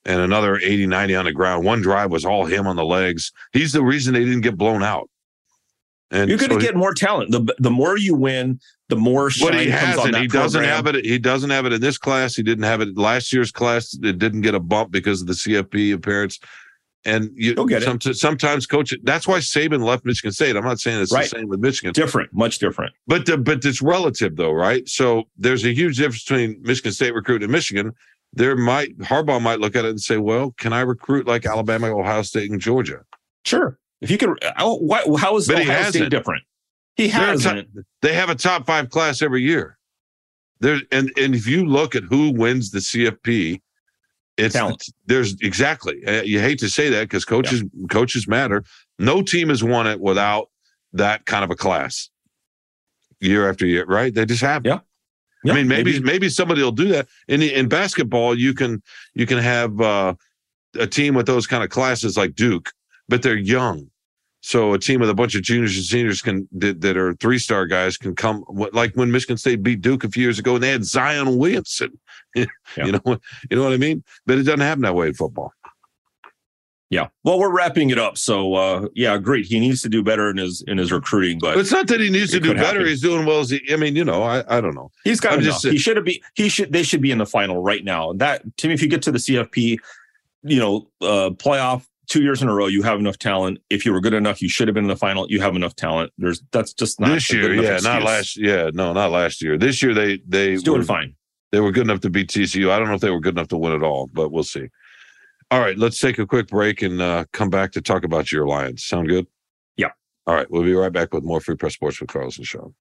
and 0.04 0.20
another 0.20 0.56
80, 0.56 0.86
90 0.86 1.14
on 1.16 1.24
the 1.26 1.32
ground. 1.32 1.64
One 1.64 1.80
drive 1.82 2.10
was 2.10 2.24
all 2.24 2.44
him 2.46 2.66
on 2.66 2.76
the 2.76 2.84
legs. 2.84 3.32
He's 3.52 3.72
the 3.72 3.82
reason 3.82 4.14
they 4.14 4.24
didn't 4.24 4.40
get 4.42 4.56
blown 4.56 4.82
out. 4.82 5.08
And 6.10 6.28
You're 6.28 6.38
going 6.38 6.50
to 6.50 6.54
so 6.56 6.60
he- 6.60 6.66
get 6.66 6.76
more 6.76 6.92
talent. 6.92 7.30
The 7.30 7.54
the 7.58 7.70
more 7.70 7.96
you 7.96 8.14
win, 8.14 8.60
the 8.90 8.96
more 8.96 9.26
but 9.28 9.32
shine 9.32 9.58
he 9.66 9.70
comes 9.70 9.96
on 9.98 10.10
that 10.10 10.20
He 10.20 10.26
doesn't 10.28 10.60
program. 10.60 10.84
have 10.84 10.94
it. 10.94 11.04
He 11.06 11.18
doesn't 11.18 11.48
have 11.50 11.64
it 11.64 11.72
in 11.72 11.80
this 11.80 11.96
class. 11.96 12.34
He 12.34 12.42
didn't 12.42 12.64
have 12.64 12.82
it 12.82 12.98
last 12.98 13.32
year's 13.32 13.50
class. 13.50 13.94
It 14.02 14.18
didn't 14.18 14.42
get 14.42 14.54
a 14.54 14.60
bump 14.60 14.90
because 14.90 15.22
of 15.22 15.26
the 15.26 15.32
CFP 15.32 15.94
appearance. 15.94 16.38
And 17.04 17.30
you 17.34 17.54
get 17.66 17.82
it. 17.82 18.14
sometimes 18.16 18.66
coach. 18.66 18.94
That's 19.02 19.26
why 19.26 19.38
Saban 19.38 19.82
left 19.82 20.04
Michigan 20.04 20.30
State. 20.32 20.54
I'm 20.54 20.62
not 20.64 20.78
saying 20.78 21.00
it's 21.02 21.10
Right. 21.12 21.22
the 21.28 21.38
same 21.38 21.48
with 21.48 21.58
Michigan, 21.58 21.92
Different, 21.94 22.32
much 22.32 22.58
different. 22.58 22.92
but 23.08 23.26
the, 23.26 23.38
but 23.38 23.64
it's 23.64 23.82
relative 23.82 24.36
though, 24.36 24.52
right? 24.52 24.86
So 24.88 25.24
there's 25.36 25.64
a 25.64 25.72
huge 25.74 25.96
difference 25.96 26.22
between 26.24 26.60
Michigan 26.62 26.92
State 26.92 27.14
recruiting 27.14 27.44
and 27.46 27.52
Michigan. 27.52 27.92
There 28.32 28.56
might 28.56 28.96
Harbaugh 28.98 29.42
might 29.42 29.60
look 29.60 29.76
at 29.76 29.84
it 29.84 29.90
and 29.90 30.00
say, 30.00 30.16
"Well, 30.16 30.52
can 30.58 30.72
I 30.72 30.80
recruit 30.80 31.26
like 31.26 31.44
Alabama, 31.44 31.88
Ohio 31.88 32.22
State, 32.22 32.50
and 32.50 32.60
Georgia?" 32.60 33.04
Sure. 33.44 33.78
If 34.00 34.10
you 34.10 34.18
could, 34.18 34.42
how, 34.56 34.78
why, 34.78 35.04
how 35.18 35.36
is 35.36 35.46
But 35.46 35.56
Ohio 35.60 35.64
State 35.64 35.84
hasn't. 35.84 36.10
different? 36.10 36.42
He 36.96 37.08
hasn't. 37.08 37.68
they 38.02 38.14
have 38.14 38.30
a 38.30 38.34
top 38.34 38.66
five 38.66 38.90
class 38.90 39.22
every 39.22 39.42
year. 39.42 39.78
There 40.60 40.80
and 40.90 41.12
and 41.16 41.34
if 41.34 41.46
you 41.46 41.66
look 41.66 41.94
at 41.94 42.04
who 42.04 42.32
wins 42.32 42.70
the 42.70 42.78
CFP, 42.78 43.60
it's 44.36 44.54
Talent. 44.54 44.84
there's 45.06 45.34
exactly. 45.40 46.04
uh, 46.06 46.22
you 46.22 46.40
hate 46.40 46.58
to 46.60 46.68
say 46.68 46.88
that 46.88 47.02
because 47.02 47.24
coaches 47.24 47.62
coaches 47.90 48.26
matter. 48.26 48.64
No 48.98 49.22
team 49.22 49.48
has 49.48 49.62
won 49.62 49.86
it 49.86 50.00
without 50.00 50.48
that 50.92 51.26
kind 51.26 51.44
of 51.44 51.50
a 51.50 51.56
class, 51.56 52.10
year 53.20 53.48
after 53.48 53.66
year. 53.66 53.84
Right? 53.86 54.14
They 54.14 54.24
just 54.24 54.42
have. 54.42 54.64
Yeah. 54.64 54.80
I 55.44 55.48
Yeah, 55.48 55.54
mean, 55.54 55.68
maybe, 55.68 56.00
maybe 56.00 56.28
somebody 56.28 56.62
will 56.62 56.72
do 56.72 56.88
that. 56.88 57.08
In 57.28 57.42
in 57.42 57.68
basketball, 57.68 58.38
you 58.38 58.54
can 58.54 58.82
you 59.14 59.26
can 59.26 59.38
have 59.38 59.80
uh, 59.80 60.14
a 60.78 60.86
team 60.86 61.14
with 61.14 61.26
those 61.26 61.46
kind 61.46 61.64
of 61.64 61.70
classes 61.70 62.16
like 62.16 62.34
Duke, 62.34 62.70
but 63.08 63.22
they're 63.22 63.36
young. 63.36 63.88
So 64.44 64.72
a 64.72 64.78
team 64.78 64.98
with 65.00 65.08
a 65.08 65.14
bunch 65.14 65.36
of 65.36 65.42
juniors 65.42 65.76
and 65.76 65.84
seniors 65.84 66.20
can 66.20 66.48
that, 66.52 66.80
that 66.80 66.96
are 66.96 67.14
three 67.14 67.38
star 67.38 67.64
guys 67.66 67.96
can 67.96 68.14
come 68.16 68.44
like 68.72 68.92
when 68.94 69.10
Michigan 69.12 69.36
State 69.36 69.62
beat 69.62 69.80
Duke 69.80 70.02
a 70.02 70.08
few 70.10 70.22
years 70.24 70.38
ago 70.40 70.54
and 70.54 70.62
they 70.62 70.70
had 70.70 70.84
Zion 70.84 71.38
Williamson. 71.38 71.98
Yeah. 72.34 72.46
You 72.86 72.92
know 72.92 73.18
you 73.50 73.56
know 73.58 73.62
what 73.64 73.74
I 73.74 73.76
mean? 73.76 74.02
But 74.24 74.38
it 74.38 74.44
doesn't 74.44 74.60
happen 74.60 74.82
that 74.82 74.94
way 74.94 75.08
in 75.08 75.14
football. 75.14 75.52
Yeah. 76.92 77.08
Well, 77.24 77.38
we're 77.38 77.50
wrapping 77.50 77.88
it 77.88 77.98
up. 77.98 78.18
So 78.18 78.52
uh 78.54 78.88
yeah, 78.94 79.16
great. 79.16 79.46
He 79.46 79.58
needs 79.58 79.80
to 79.82 79.88
do 79.88 80.02
better 80.02 80.28
in 80.28 80.36
his 80.36 80.62
in 80.68 80.76
his 80.76 80.92
recruiting, 80.92 81.38
but 81.40 81.54
But 81.54 81.60
it's 81.60 81.72
not 81.72 81.86
that 81.88 82.00
he 82.00 82.10
needs 82.10 82.30
to 82.32 82.38
do 82.40 82.52
better. 82.52 82.66
happen. 82.66 82.86
He's 82.86 83.00
doing 83.00 83.24
well 83.24 83.40
as 83.40 83.48
he. 83.48 83.60
I 83.72 83.76
mean, 83.76 83.96
you 83.96 84.04
know, 84.04 84.22
I 84.22 84.44
I 84.58 84.60
don't 84.60 84.74
know. 84.74 84.90
he's 85.02 85.18
got 85.18 85.32
enough. 85.34 85.44
just 85.44 85.66
he 85.66 85.78
should 85.78 85.96
have 85.96 86.04
be 86.04 86.22
he 86.34 86.50
should 86.50 86.70
they 86.70 86.82
should 86.82 87.00
be 87.00 87.10
in 87.10 87.16
the 87.16 87.24
final 87.26 87.62
right 87.62 87.82
now. 87.82 88.10
And 88.10 88.20
that 88.20 88.42
to 88.58 88.68
me, 88.68 88.74
if 88.74 88.82
you 88.82 88.88
get 88.88 89.00
to 89.02 89.10
the 89.10 89.18
CFP, 89.18 89.78
you 90.42 90.58
know, 90.60 90.88
uh 91.00 91.30
playoff 91.30 91.86
two 92.10 92.22
years 92.22 92.42
in 92.42 92.48
a 92.48 92.54
row, 92.54 92.66
you 92.66 92.82
have 92.82 92.98
enough 92.98 93.16
talent. 93.18 93.58
If 93.70 93.86
you 93.86 93.92
were 93.94 94.00
good 94.02 94.12
enough, 94.12 94.42
you 94.42 94.50
should 94.50 94.68
have 94.68 94.74
been 94.74 94.84
in 94.84 94.88
the 94.90 94.96
final. 94.96 95.26
You 95.30 95.40
have 95.40 95.56
enough 95.56 95.74
talent. 95.74 96.12
There's 96.18 96.42
that's 96.52 96.74
just 96.74 97.00
not 97.00 97.14
this 97.14 97.32
year, 97.32 97.54
enough 97.54 97.64
yeah, 97.64 97.78
not 97.90 98.02
last. 98.02 98.36
Yeah, 98.36 98.70
no, 98.74 98.92
not 98.92 99.10
last 99.10 99.40
year. 99.40 99.56
This 99.56 99.82
year 99.82 99.94
they 99.94 100.20
they 100.28 100.50
He's 100.50 100.62
doing 100.62 100.80
were- 100.80 100.84
fine. 100.84 101.14
They 101.52 101.60
were 101.60 101.70
good 101.70 101.84
enough 101.86 102.00
to 102.00 102.10
beat 102.10 102.28
TCU. 102.28 102.70
I 102.70 102.78
don't 102.78 102.88
know 102.88 102.94
if 102.94 103.02
they 103.02 103.10
were 103.10 103.20
good 103.20 103.34
enough 103.34 103.48
to 103.48 103.58
win 103.58 103.72
it 103.72 103.82
all, 103.82 104.08
but 104.14 104.30
we'll 104.32 104.42
see. 104.42 104.68
All 105.52 105.60
right, 105.60 105.76
let's 105.76 106.00
take 106.00 106.18
a 106.18 106.26
quick 106.26 106.48
break 106.48 106.80
and 106.80 107.02
uh, 107.02 107.26
come 107.34 107.50
back 107.50 107.72
to 107.72 107.82
talk 107.82 108.04
about 108.04 108.32
your 108.32 108.46
Lions. 108.46 108.86
Sound 108.86 109.06
good? 109.06 109.26
Yeah. 109.76 109.90
All 110.26 110.34
right, 110.34 110.50
we'll 110.50 110.62
be 110.62 110.72
right 110.72 110.90
back 110.90 111.12
with 111.12 111.24
more 111.24 111.42
Free 111.42 111.56
Press 111.56 111.74
Sports 111.74 112.00
with 112.00 112.08
Carlos 112.08 112.38
and 112.38 112.46
Sean. 112.46 112.74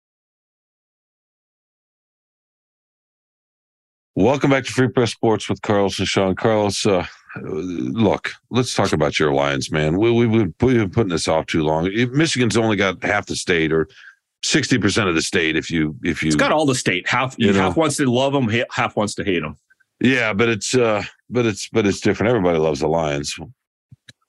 Welcome 4.13 4.51
back 4.51 4.65
to 4.65 4.71
Free 4.71 4.87
Press 4.87 5.09
Sports 5.09 5.49
with 5.49 5.63
Carlos 5.63 5.97
and 5.97 6.07
Sean. 6.07 6.35
Carlos, 6.35 6.85
uh, 6.85 7.07
look, 7.41 8.33
let's 8.51 8.75
talk 8.75 8.93
about 8.93 9.17
your 9.17 9.33
Lions, 9.33 9.71
man. 9.71 9.97
We, 9.97 10.11
we, 10.11 10.27
we've 10.27 10.53
been 10.59 10.91
putting 10.91 11.09
this 11.09 11.27
off 11.27 11.47
too 11.47 11.63
long. 11.63 11.85
Michigan's 12.11 12.55
only 12.55 12.75
got 12.75 13.03
half 13.03 13.25
the 13.25 13.35
state 13.35 13.73
or 13.73 13.87
60% 14.45 15.09
of 15.09 15.15
the 15.15 15.23
state 15.23 15.55
if 15.55 15.71
you 15.71 15.95
if 16.03 16.21
you 16.21 16.27
It's 16.27 16.35
got 16.35 16.51
all 16.51 16.67
the 16.67 16.75
state. 16.75 17.09
Half 17.09 17.33
You 17.39 17.51
know. 17.51 17.61
half 17.61 17.77
wants 17.77 17.97
to 17.97 18.05
love 18.05 18.31
them, 18.31 18.47
half 18.69 18.95
wants 18.95 19.15
to 19.15 19.23
hate 19.23 19.41
him. 19.41 19.55
Yeah, 20.01 20.33
but 20.33 20.49
it's 20.49 20.75
uh 20.75 21.03
but 21.29 21.45
it's 21.45 21.69
but 21.69 21.85
it's 21.85 21.99
different. 21.99 22.29
Everybody 22.29 22.57
loves 22.57 22.79
the 22.79 22.87
Lions, 22.87 23.35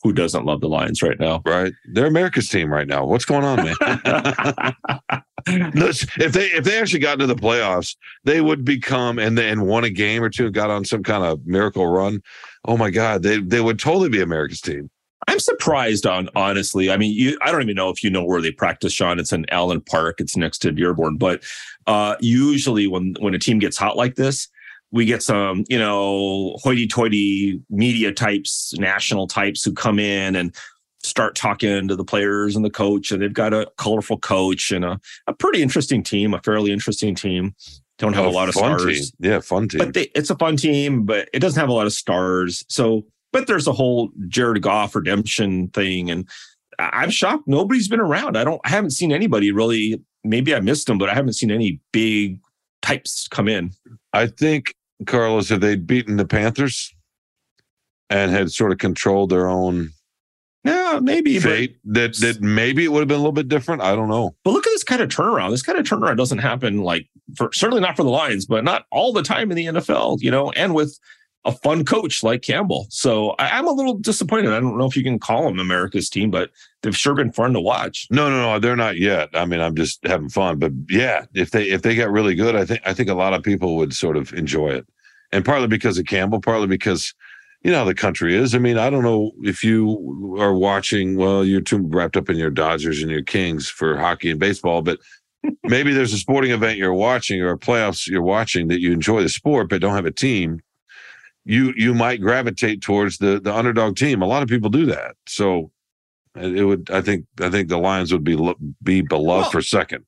Who 0.02 0.12
doesn't 0.12 0.44
love 0.44 0.60
the 0.60 0.68
Lions 0.68 1.02
right 1.02 1.18
now? 1.18 1.42
right? 1.46 1.72
They're 1.92 2.06
America's 2.06 2.48
team 2.48 2.72
right 2.72 2.88
now. 2.88 3.04
What's 3.04 3.24
going 3.24 3.44
on, 3.44 3.64
man? 3.64 4.74
If 5.46 6.32
they 6.32 6.46
if 6.48 6.64
they 6.64 6.78
actually 6.78 7.00
got 7.00 7.14
into 7.14 7.26
the 7.26 7.34
playoffs, 7.34 7.96
they 8.24 8.42
would 8.42 8.62
become 8.62 9.18
and 9.18 9.38
then 9.38 9.62
won 9.62 9.84
a 9.84 9.90
game 9.90 10.22
or 10.22 10.28
two 10.28 10.44
and 10.46 10.54
got 10.54 10.68
on 10.68 10.84
some 10.84 11.02
kind 11.02 11.24
of 11.24 11.44
miracle 11.46 11.86
run. 11.86 12.20
Oh 12.66 12.76
my 12.76 12.90
God, 12.90 13.22
they 13.22 13.38
they 13.40 13.60
would 13.62 13.78
totally 13.78 14.10
be 14.10 14.20
America's 14.20 14.60
team. 14.60 14.90
I'm 15.28 15.38
surprised 15.38 16.06
on 16.06 16.28
honestly. 16.36 16.90
I 16.90 16.98
mean, 16.98 17.14
you 17.14 17.38
I 17.40 17.50
don't 17.52 17.62
even 17.62 17.74
know 17.74 17.88
if 17.88 18.04
you 18.04 18.10
know 18.10 18.22
where 18.24 18.42
they 18.42 18.52
practice, 18.52 18.92
Sean. 18.92 19.18
It's 19.18 19.32
in 19.32 19.46
Allen 19.50 19.80
Park. 19.80 20.20
It's 20.20 20.36
next 20.36 20.58
to 20.58 20.72
Dearborn. 20.72 21.16
But 21.16 21.42
uh 21.86 22.16
usually 22.20 22.86
when 22.86 23.14
when 23.20 23.34
a 23.34 23.38
team 23.38 23.58
gets 23.60 23.78
hot 23.78 23.96
like 23.96 24.16
this, 24.16 24.46
we 24.92 25.04
get 25.04 25.22
some, 25.22 25.64
you 25.68 25.78
know, 25.78 26.56
hoity-toity 26.62 27.60
media 27.70 28.12
types, 28.12 28.72
national 28.78 29.26
types 29.26 29.64
who 29.64 29.72
come 29.72 29.98
in 29.98 30.34
and 30.34 30.54
start 31.02 31.34
talking 31.34 31.88
to 31.88 31.96
the 31.96 32.04
players 32.04 32.56
and 32.56 32.64
the 32.64 32.70
coach, 32.70 33.10
and 33.10 33.22
they've 33.22 33.32
got 33.32 33.54
a 33.54 33.70
colorful 33.78 34.18
coach 34.18 34.70
and 34.70 34.84
a, 34.84 35.00
a 35.26 35.32
pretty 35.32 35.62
interesting 35.62 36.02
team, 36.02 36.34
a 36.34 36.40
fairly 36.42 36.72
interesting 36.72 37.14
team. 37.14 37.54
Don't 37.98 38.14
have 38.14 38.24
a, 38.24 38.28
a 38.28 38.30
lot 38.30 38.48
of 38.48 38.54
stars. 38.54 39.10
Team. 39.12 39.30
Yeah, 39.30 39.40
fun 39.40 39.68
team. 39.68 39.78
But 39.78 39.94
they, 39.94 40.10
it's 40.14 40.30
a 40.30 40.36
fun 40.36 40.56
team, 40.56 41.04
but 41.04 41.28
it 41.32 41.38
doesn't 41.38 41.60
have 41.60 41.68
a 41.68 41.72
lot 41.72 41.86
of 41.86 41.92
stars. 41.92 42.64
So, 42.68 43.06
but 43.32 43.46
there's 43.46 43.66
a 43.66 43.72
whole 43.72 44.10
Jared 44.28 44.62
Goff 44.62 44.94
redemption 44.94 45.68
thing, 45.68 46.10
and 46.10 46.28
I'm 46.78 47.10
shocked 47.10 47.46
nobody's 47.46 47.88
been 47.88 48.00
around. 48.00 48.36
I 48.36 48.44
don't, 48.44 48.60
I 48.64 48.70
haven't 48.70 48.90
seen 48.90 49.12
anybody 49.12 49.52
really. 49.52 50.02
Maybe 50.24 50.54
I 50.54 50.60
missed 50.60 50.86
them, 50.86 50.98
but 50.98 51.08
I 51.08 51.14
haven't 51.14 51.34
seen 51.34 51.50
any 51.50 51.80
big 51.92 52.40
types 52.82 53.28
come 53.28 53.48
in. 53.48 53.72
I 54.12 54.26
think 54.26 54.74
Carlos, 55.06 55.50
if 55.50 55.60
they'd 55.60 55.86
beaten 55.86 56.16
the 56.16 56.26
Panthers 56.26 56.94
and 58.08 58.30
had 58.30 58.52
sort 58.52 58.72
of 58.72 58.78
controlled 58.78 59.30
their 59.30 59.48
own 59.48 59.90
yeah, 60.64 60.98
maybe 61.02 61.38
fate 61.40 61.78
but, 61.84 61.94
that 61.94 62.16
that 62.16 62.42
maybe 62.42 62.84
it 62.84 62.92
would 62.92 63.00
have 63.00 63.08
been 63.08 63.16
a 63.16 63.20
little 63.20 63.32
bit 63.32 63.48
different. 63.48 63.80
I 63.80 63.94
don't 63.94 64.10
know. 64.10 64.36
But 64.44 64.50
look 64.50 64.66
at 64.66 64.70
this 64.70 64.84
kind 64.84 65.00
of 65.00 65.08
turnaround. 65.08 65.50
This 65.50 65.62
kind 65.62 65.78
of 65.78 65.86
turnaround 65.86 66.18
doesn't 66.18 66.38
happen 66.38 66.82
like 66.82 67.08
for 67.34 67.50
certainly 67.52 67.80
not 67.80 67.96
for 67.96 68.02
the 68.02 68.10
Lions, 68.10 68.44
but 68.44 68.62
not 68.62 68.84
all 68.90 69.12
the 69.14 69.22
time 69.22 69.50
in 69.50 69.56
the 69.56 69.66
NFL, 69.66 70.20
you 70.20 70.30
know, 70.30 70.50
and 70.52 70.74
with 70.74 70.98
a 71.44 71.52
fun 71.52 71.84
coach 71.84 72.22
like 72.22 72.42
Campbell. 72.42 72.86
So 72.90 73.30
I, 73.38 73.58
am 73.58 73.66
a 73.66 73.72
little 73.72 73.94
disappointed. 73.94 74.52
I 74.52 74.60
don't 74.60 74.76
know 74.76 74.86
if 74.86 74.96
you 74.96 75.02
can 75.02 75.18
call 75.18 75.44
them 75.44 75.58
America's 75.58 76.10
team, 76.10 76.30
but 76.30 76.50
they've 76.82 76.96
sure 76.96 77.14
been 77.14 77.32
fun 77.32 77.54
to 77.54 77.60
watch. 77.60 78.06
No, 78.10 78.28
no, 78.28 78.42
no, 78.42 78.58
they're 78.58 78.76
not 78.76 78.98
yet. 78.98 79.30
I 79.32 79.46
mean, 79.46 79.60
I'm 79.60 79.74
just 79.74 80.06
having 80.06 80.28
fun. 80.28 80.58
But 80.58 80.72
yeah, 80.88 81.24
if 81.34 81.50
they 81.50 81.70
if 81.70 81.82
they 81.82 81.94
got 81.94 82.10
really 82.10 82.34
good, 82.34 82.56
I 82.56 82.64
think 82.64 82.80
I 82.84 82.92
think 82.92 83.08
a 83.08 83.14
lot 83.14 83.32
of 83.32 83.42
people 83.42 83.76
would 83.76 83.94
sort 83.94 84.16
of 84.16 84.32
enjoy 84.34 84.70
it. 84.70 84.86
And 85.32 85.44
partly 85.44 85.68
because 85.68 85.96
of 85.98 86.06
Campbell, 86.06 86.40
partly 86.40 86.66
because 86.66 87.14
you 87.62 87.70
know 87.70 87.78
how 87.78 87.84
the 87.84 87.94
country 87.94 88.34
is. 88.34 88.54
I 88.54 88.58
mean, 88.58 88.78
I 88.78 88.90
don't 88.90 89.02
know 89.02 89.32
if 89.42 89.62
you 89.62 90.36
are 90.38 90.54
watching, 90.54 91.16
well, 91.16 91.44
you're 91.44 91.60
too 91.60 91.86
wrapped 91.88 92.16
up 92.16 92.30
in 92.30 92.36
your 92.36 92.50
Dodgers 92.50 93.02
and 93.02 93.10
your 93.10 93.22
Kings 93.22 93.68
for 93.68 93.96
hockey 93.96 94.30
and 94.30 94.40
baseball, 94.40 94.82
but 94.82 94.98
maybe 95.64 95.92
there's 95.92 96.12
a 96.12 96.18
sporting 96.18 96.52
event 96.52 96.78
you're 96.78 96.94
watching 96.94 97.40
or 97.40 97.52
a 97.52 97.58
playoffs 97.58 98.06
you're 98.06 98.22
watching 98.22 98.68
that 98.68 98.80
you 98.80 98.92
enjoy 98.92 99.22
the 99.22 99.28
sport 99.28 99.68
but 99.68 99.80
don't 99.80 99.94
have 99.94 100.06
a 100.06 100.10
team. 100.10 100.60
You 101.44 101.72
you 101.76 101.94
might 101.94 102.20
gravitate 102.20 102.82
towards 102.82 103.18
the 103.18 103.40
the 103.40 103.54
underdog 103.54 103.96
team. 103.96 104.22
A 104.22 104.26
lot 104.26 104.42
of 104.42 104.48
people 104.48 104.70
do 104.70 104.86
that. 104.86 105.16
So 105.26 105.70
uh, 106.36 106.42
it 106.42 106.62
would 106.62 106.90
I 106.90 107.00
think 107.00 107.26
I 107.40 107.48
think 107.50 107.68
the 107.68 107.78
Lions 107.78 108.12
would 108.12 108.24
be 108.24 108.36
be 108.82 109.00
beloved 109.00 109.42
well, 109.42 109.50
for 109.50 109.62
second. 109.62 110.04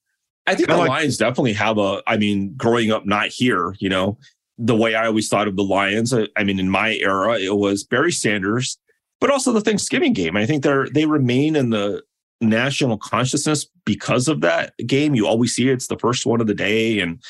I 0.47 0.55
think 0.55 0.69
Kinda 0.69 0.75
the 0.75 0.81
like, 0.81 0.89
Lions 0.89 1.17
definitely 1.17 1.55
have 1.55 1.79
a 1.79 2.03
I 2.07 2.17
mean 2.17 2.55
growing 2.57 2.91
up 2.91 3.07
not 3.07 3.29
here, 3.29 3.75
you 3.79 3.89
know, 3.89 4.19
the 4.59 4.77
way 4.77 4.95
I 4.95 5.07
always 5.07 5.29
thought 5.29 5.49
of 5.49 5.57
the 5.57 5.65
Lions. 5.65 6.13
I, 6.13 6.29
I 6.37 6.45
mean, 6.45 6.59
in 6.59 6.69
my 6.69 6.95
era, 6.97 7.39
it 7.39 7.57
was 7.57 7.85
Barry 7.85 8.13
Sanders, 8.13 8.79
but 9.21 9.31
also 9.31 9.53
the 9.53 9.61
Thanksgiving 9.61 10.13
game. 10.13 10.37
I 10.37 10.47
think 10.47 10.63
they're 10.63 10.89
they 10.89 11.07
remain 11.07 11.57
in 11.57 11.71
the 11.71 12.03
national 12.41 12.99
consciousness 12.99 13.67
because 13.85 14.29
of 14.29 14.41
that 14.43 14.75
game. 14.87 15.15
You 15.15 15.27
always 15.27 15.55
see 15.55 15.69
it. 15.69 15.75
it's 15.75 15.89
the 15.89 15.99
first 15.99 16.27
one 16.27 16.41
of 16.41 16.47
the 16.47 16.55
day, 16.55 17.01
and 17.01 17.23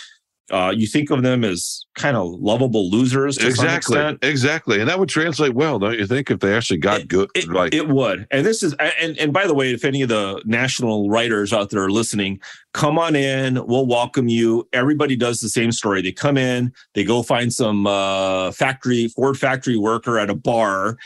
uh, 0.52 0.70
you 0.70 0.86
think 0.86 1.10
of 1.10 1.22
them 1.22 1.44
as 1.44 1.86
kind 1.94 2.16
of 2.16 2.28
lovable 2.28 2.90
losers. 2.90 3.38
exactly, 3.38 4.18
exactly, 4.20 4.80
and 4.80 4.88
that 4.88 4.98
would 4.98 5.08
translate 5.08 5.54
well, 5.54 5.78
don't 5.78 5.98
you 5.98 6.06
think? 6.06 6.30
If 6.30 6.40
they 6.40 6.54
actually 6.54 6.76
got 6.76 7.00
it, 7.00 7.08
good, 7.08 7.30
it, 7.34 7.48
like 7.48 7.74
it 7.74 7.88
would. 7.88 8.26
And 8.30 8.44
this 8.44 8.62
is, 8.62 8.74
and 9.00 9.18
and 9.18 9.32
by 9.32 9.46
the 9.46 9.54
way, 9.54 9.72
if 9.72 9.84
any 9.84 10.02
of 10.02 10.10
the 10.10 10.42
national 10.44 11.08
writers 11.08 11.52
out 11.52 11.70
there 11.70 11.82
are 11.82 11.90
listening, 11.90 12.38
come 12.74 12.98
on 12.98 13.16
in. 13.16 13.66
We'll 13.66 13.86
welcome 13.86 14.28
you. 14.28 14.68
Everybody 14.74 15.16
does 15.16 15.40
the 15.40 15.48
same 15.48 15.72
story. 15.72 16.02
They 16.02 16.12
come 16.12 16.36
in, 16.36 16.72
they 16.94 17.04
go 17.04 17.22
find 17.22 17.52
some 17.52 17.86
uh, 17.86 18.52
factory 18.52 19.08
Ford 19.08 19.38
factory 19.38 19.78
worker 19.78 20.18
at 20.18 20.28
a 20.28 20.34
bar 20.34 20.98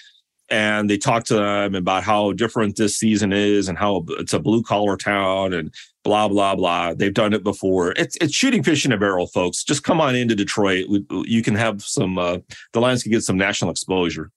and 0.48 0.88
they 0.88 0.96
talk 0.96 1.24
to 1.24 1.34
them 1.34 1.74
about 1.74 2.04
how 2.04 2.32
different 2.32 2.76
this 2.76 2.96
season 2.96 3.32
is 3.32 3.68
and 3.68 3.76
how 3.76 4.04
it's 4.10 4.32
a 4.32 4.38
blue 4.38 4.62
collar 4.62 4.96
town 4.96 5.52
and 5.52 5.74
blah 6.06 6.28
blah 6.28 6.54
blah. 6.54 6.94
They've 6.94 7.12
done 7.12 7.32
it 7.32 7.42
before. 7.42 7.92
It's 7.96 8.16
it's 8.20 8.34
shooting 8.34 8.62
fish 8.62 8.86
in 8.86 8.92
a 8.92 8.96
barrel, 8.96 9.26
folks. 9.26 9.64
Just 9.64 9.82
come 9.82 10.00
on 10.00 10.14
into 10.14 10.36
Detroit. 10.36 10.86
You 11.10 11.42
can 11.42 11.56
have 11.56 11.82
some. 11.82 12.16
Uh, 12.16 12.38
the 12.72 12.80
Lions 12.80 13.02
can 13.02 13.12
get 13.12 13.22
some 13.22 13.36
national 13.36 13.70
exposure. 13.70 14.30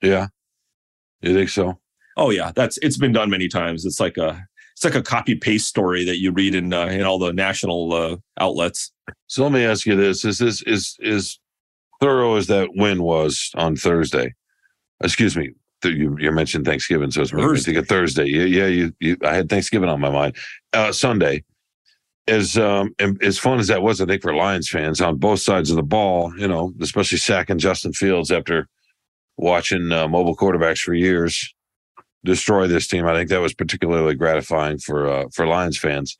Yeah, 0.00 0.28
you 1.20 1.34
think 1.34 1.50
so? 1.50 1.80
Oh 2.16 2.30
yeah, 2.30 2.52
that's 2.54 2.78
it's 2.78 2.96
been 2.96 3.12
done 3.12 3.30
many 3.30 3.48
times. 3.48 3.84
It's 3.84 3.98
like 3.98 4.16
a 4.16 4.46
it's 4.74 4.84
like 4.84 4.94
a 4.94 5.02
copy 5.02 5.34
paste 5.34 5.66
story 5.66 6.04
that 6.04 6.18
you 6.18 6.30
read 6.30 6.54
in 6.54 6.72
uh, 6.72 6.86
in 6.86 7.02
all 7.02 7.18
the 7.18 7.32
national 7.32 7.92
uh, 7.92 8.16
outlets. 8.38 8.92
So 9.26 9.42
let 9.42 9.52
me 9.52 9.64
ask 9.64 9.86
you 9.86 9.96
this: 9.96 10.24
Is 10.24 10.38
this 10.38 10.62
is 10.62 10.96
is 11.00 11.38
thorough 12.00 12.36
as 12.36 12.46
that 12.46 12.70
win 12.76 13.02
was 13.02 13.50
on 13.56 13.74
Thursday? 13.74 14.34
Excuse 15.02 15.36
me, 15.36 15.50
you, 15.90 16.16
you 16.18 16.30
mentioned 16.32 16.64
Thanksgiving, 16.64 17.10
so 17.10 17.22
it's 17.22 17.30
Thursday. 17.30 17.80
Thursday. 17.82 18.26
Yeah, 18.26 18.44
yeah. 18.44 18.66
You, 18.66 18.92
you, 19.00 19.16
I 19.24 19.34
had 19.34 19.48
Thanksgiving 19.48 19.88
on 19.88 20.00
my 20.00 20.10
mind. 20.10 20.36
Uh, 20.72 20.92
Sunday, 20.92 21.44
as 22.26 22.56
um, 22.56 22.94
as 23.20 23.38
fun 23.38 23.58
as 23.58 23.68
that 23.68 23.82
was, 23.82 24.00
I 24.00 24.06
think 24.06 24.22
for 24.22 24.34
Lions 24.34 24.68
fans 24.68 25.00
on 25.00 25.18
both 25.18 25.40
sides 25.40 25.70
of 25.70 25.76
the 25.76 25.82
ball, 25.82 26.32
you 26.38 26.48
know, 26.48 26.72
especially 26.80 27.18
sacking 27.18 27.58
Justin 27.58 27.92
Fields 27.92 28.30
after 28.30 28.68
watching 29.36 29.92
uh, 29.92 30.08
mobile 30.08 30.36
quarterbacks 30.36 30.78
for 30.78 30.94
years 30.94 31.54
destroy 32.24 32.66
this 32.66 32.88
team. 32.88 33.06
I 33.06 33.14
think 33.14 33.28
that 33.28 33.40
was 33.40 33.54
particularly 33.54 34.14
gratifying 34.14 34.78
for 34.78 35.06
uh, 35.06 35.24
for 35.32 35.46
Lions 35.46 35.78
fans. 35.78 36.16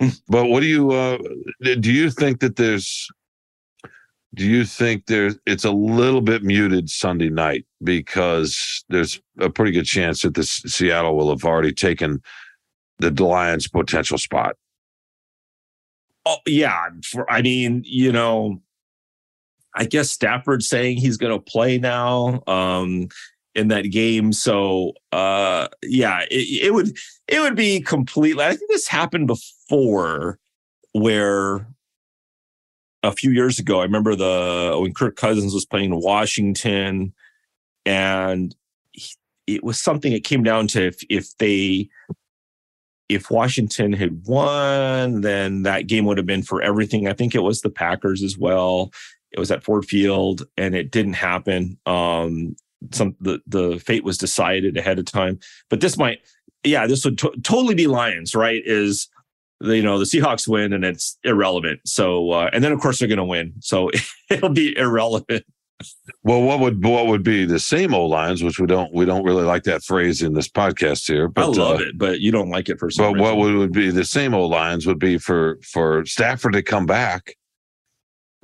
Hmm. 0.00 0.10
but 0.28 0.46
what 0.46 0.60
do 0.60 0.66
you 0.66 0.92
uh, 0.92 1.18
do? 1.60 1.92
You 1.92 2.10
think 2.10 2.38
that 2.40 2.56
there's 2.56 3.08
do 4.34 4.46
you 4.46 4.64
think 4.64 5.06
there's 5.06 5.38
it's 5.46 5.64
a 5.64 5.70
little 5.70 6.20
bit 6.20 6.42
muted 6.42 6.90
Sunday 6.90 7.30
night 7.30 7.64
because 7.82 8.84
there's 8.88 9.20
a 9.38 9.48
pretty 9.48 9.72
good 9.72 9.86
chance 9.86 10.22
that 10.22 10.34
this 10.34 10.50
Seattle 10.66 11.16
will 11.16 11.30
have 11.30 11.44
already 11.44 11.72
taken 11.72 12.22
the 12.98 13.10
Lions' 13.10 13.68
potential 13.68 14.18
spot? 14.18 14.56
Oh 16.26 16.38
yeah, 16.46 16.88
for 17.04 17.30
I 17.30 17.40
mean, 17.40 17.82
you 17.86 18.12
know, 18.12 18.60
I 19.74 19.86
guess 19.86 20.10
Stafford 20.10 20.62
saying 20.62 20.98
he's 20.98 21.16
going 21.16 21.32
to 21.32 21.42
play 21.42 21.78
now 21.78 22.42
um, 22.46 23.08
in 23.54 23.68
that 23.68 23.90
game. 23.90 24.34
So 24.34 24.92
uh, 25.10 25.68
yeah, 25.82 26.20
it, 26.30 26.66
it 26.66 26.74
would 26.74 26.94
it 27.28 27.40
would 27.40 27.56
be 27.56 27.80
completely. 27.80 28.44
I 28.44 28.54
think 28.54 28.70
this 28.70 28.88
happened 28.88 29.26
before 29.26 30.38
where 30.92 31.66
a 33.02 33.12
few 33.12 33.30
years 33.30 33.58
ago, 33.58 33.80
I 33.80 33.84
remember 33.84 34.14
the 34.14 34.76
when 34.80 34.94
Kirk 34.94 35.16
Cousins 35.16 35.54
was 35.54 35.64
playing 35.66 36.00
Washington, 36.00 37.12
and 37.86 38.54
he, 38.92 39.14
it 39.46 39.64
was 39.64 39.80
something. 39.80 40.12
It 40.12 40.24
came 40.24 40.42
down 40.42 40.66
to 40.68 40.86
if 40.86 41.02
if 41.08 41.36
they 41.38 41.88
if 43.08 43.30
Washington 43.30 43.92
had 43.92 44.26
won, 44.26 45.22
then 45.22 45.62
that 45.62 45.86
game 45.86 46.04
would 46.04 46.18
have 46.18 46.26
been 46.26 46.42
for 46.42 46.60
everything. 46.60 47.08
I 47.08 47.14
think 47.14 47.34
it 47.34 47.42
was 47.42 47.62
the 47.62 47.70
Packers 47.70 48.22
as 48.22 48.36
well. 48.36 48.92
It 49.32 49.38
was 49.38 49.50
at 49.50 49.62
Ford 49.62 49.84
Field, 49.86 50.46
and 50.56 50.74
it 50.74 50.90
didn't 50.90 51.14
happen. 51.14 51.78
Um, 51.86 52.56
some 52.92 53.16
the 53.20 53.40
the 53.46 53.78
fate 53.78 54.04
was 54.04 54.18
decided 54.18 54.76
ahead 54.76 54.98
of 54.98 55.04
time. 55.04 55.38
But 55.70 55.80
this 55.80 55.96
might, 55.96 56.20
yeah, 56.64 56.86
this 56.86 57.04
would 57.04 57.18
to- 57.18 57.34
totally 57.42 57.74
be 57.74 57.86
Lions, 57.86 58.34
right? 58.34 58.62
Is 58.64 59.08
you 59.60 59.82
know 59.82 59.98
the 59.98 60.04
Seahawks 60.04 60.46
win 60.46 60.72
and 60.72 60.84
it's 60.84 61.18
irrelevant. 61.24 61.80
So 61.84 62.30
uh, 62.30 62.50
and 62.52 62.62
then 62.62 62.72
of 62.72 62.80
course 62.80 62.98
they're 62.98 63.08
going 63.08 63.18
to 63.18 63.24
win, 63.24 63.54
so 63.60 63.90
it'll 64.30 64.48
be 64.50 64.76
irrelevant. 64.76 65.44
Well, 66.24 66.42
what 66.42 66.58
would 66.58 66.84
what 66.84 67.06
would 67.06 67.22
be 67.22 67.44
the 67.44 67.60
same 67.60 67.94
old 67.94 68.10
lines, 68.10 68.42
which 68.42 68.58
we 68.58 68.66
don't 68.66 68.92
we 68.92 69.04
don't 69.04 69.24
really 69.24 69.44
like 69.44 69.62
that 69.64 69.84
phrase 69.84 70.22
in 70.22 70.34
this 70.34 70.48
podcast 70.48 71.06
here. 71.06 71.28
But, 71.28 71.44
I 71.44 71.46
love 71.46 71.80
uh, 71.80 71.84
it, 71.84 71.98
but 71.98 72.20
you 72.20 72.32
don't 72.32 72.50
like 72.50 72.68
it 72.68 72.78
for 72.78 72.90
some. 72.90 73.04
But 73.04 73.12
reason. 73.14 73.22
what 73.22 73.36
would, 73.36 73.54
would 73.54 73.72
be 73.72 73.90
the 73.90 74.04
same 74.04 74.34
old 74.34 74.50
lines 74.50 74.86
would 74.86 74.98
be 74.98 75.18
for 75.18 75.58
for 75.62 76.04
Stafford 76.04 76.54
to 76.54 76.62
come 76.62 76.86
back 76.86 77.36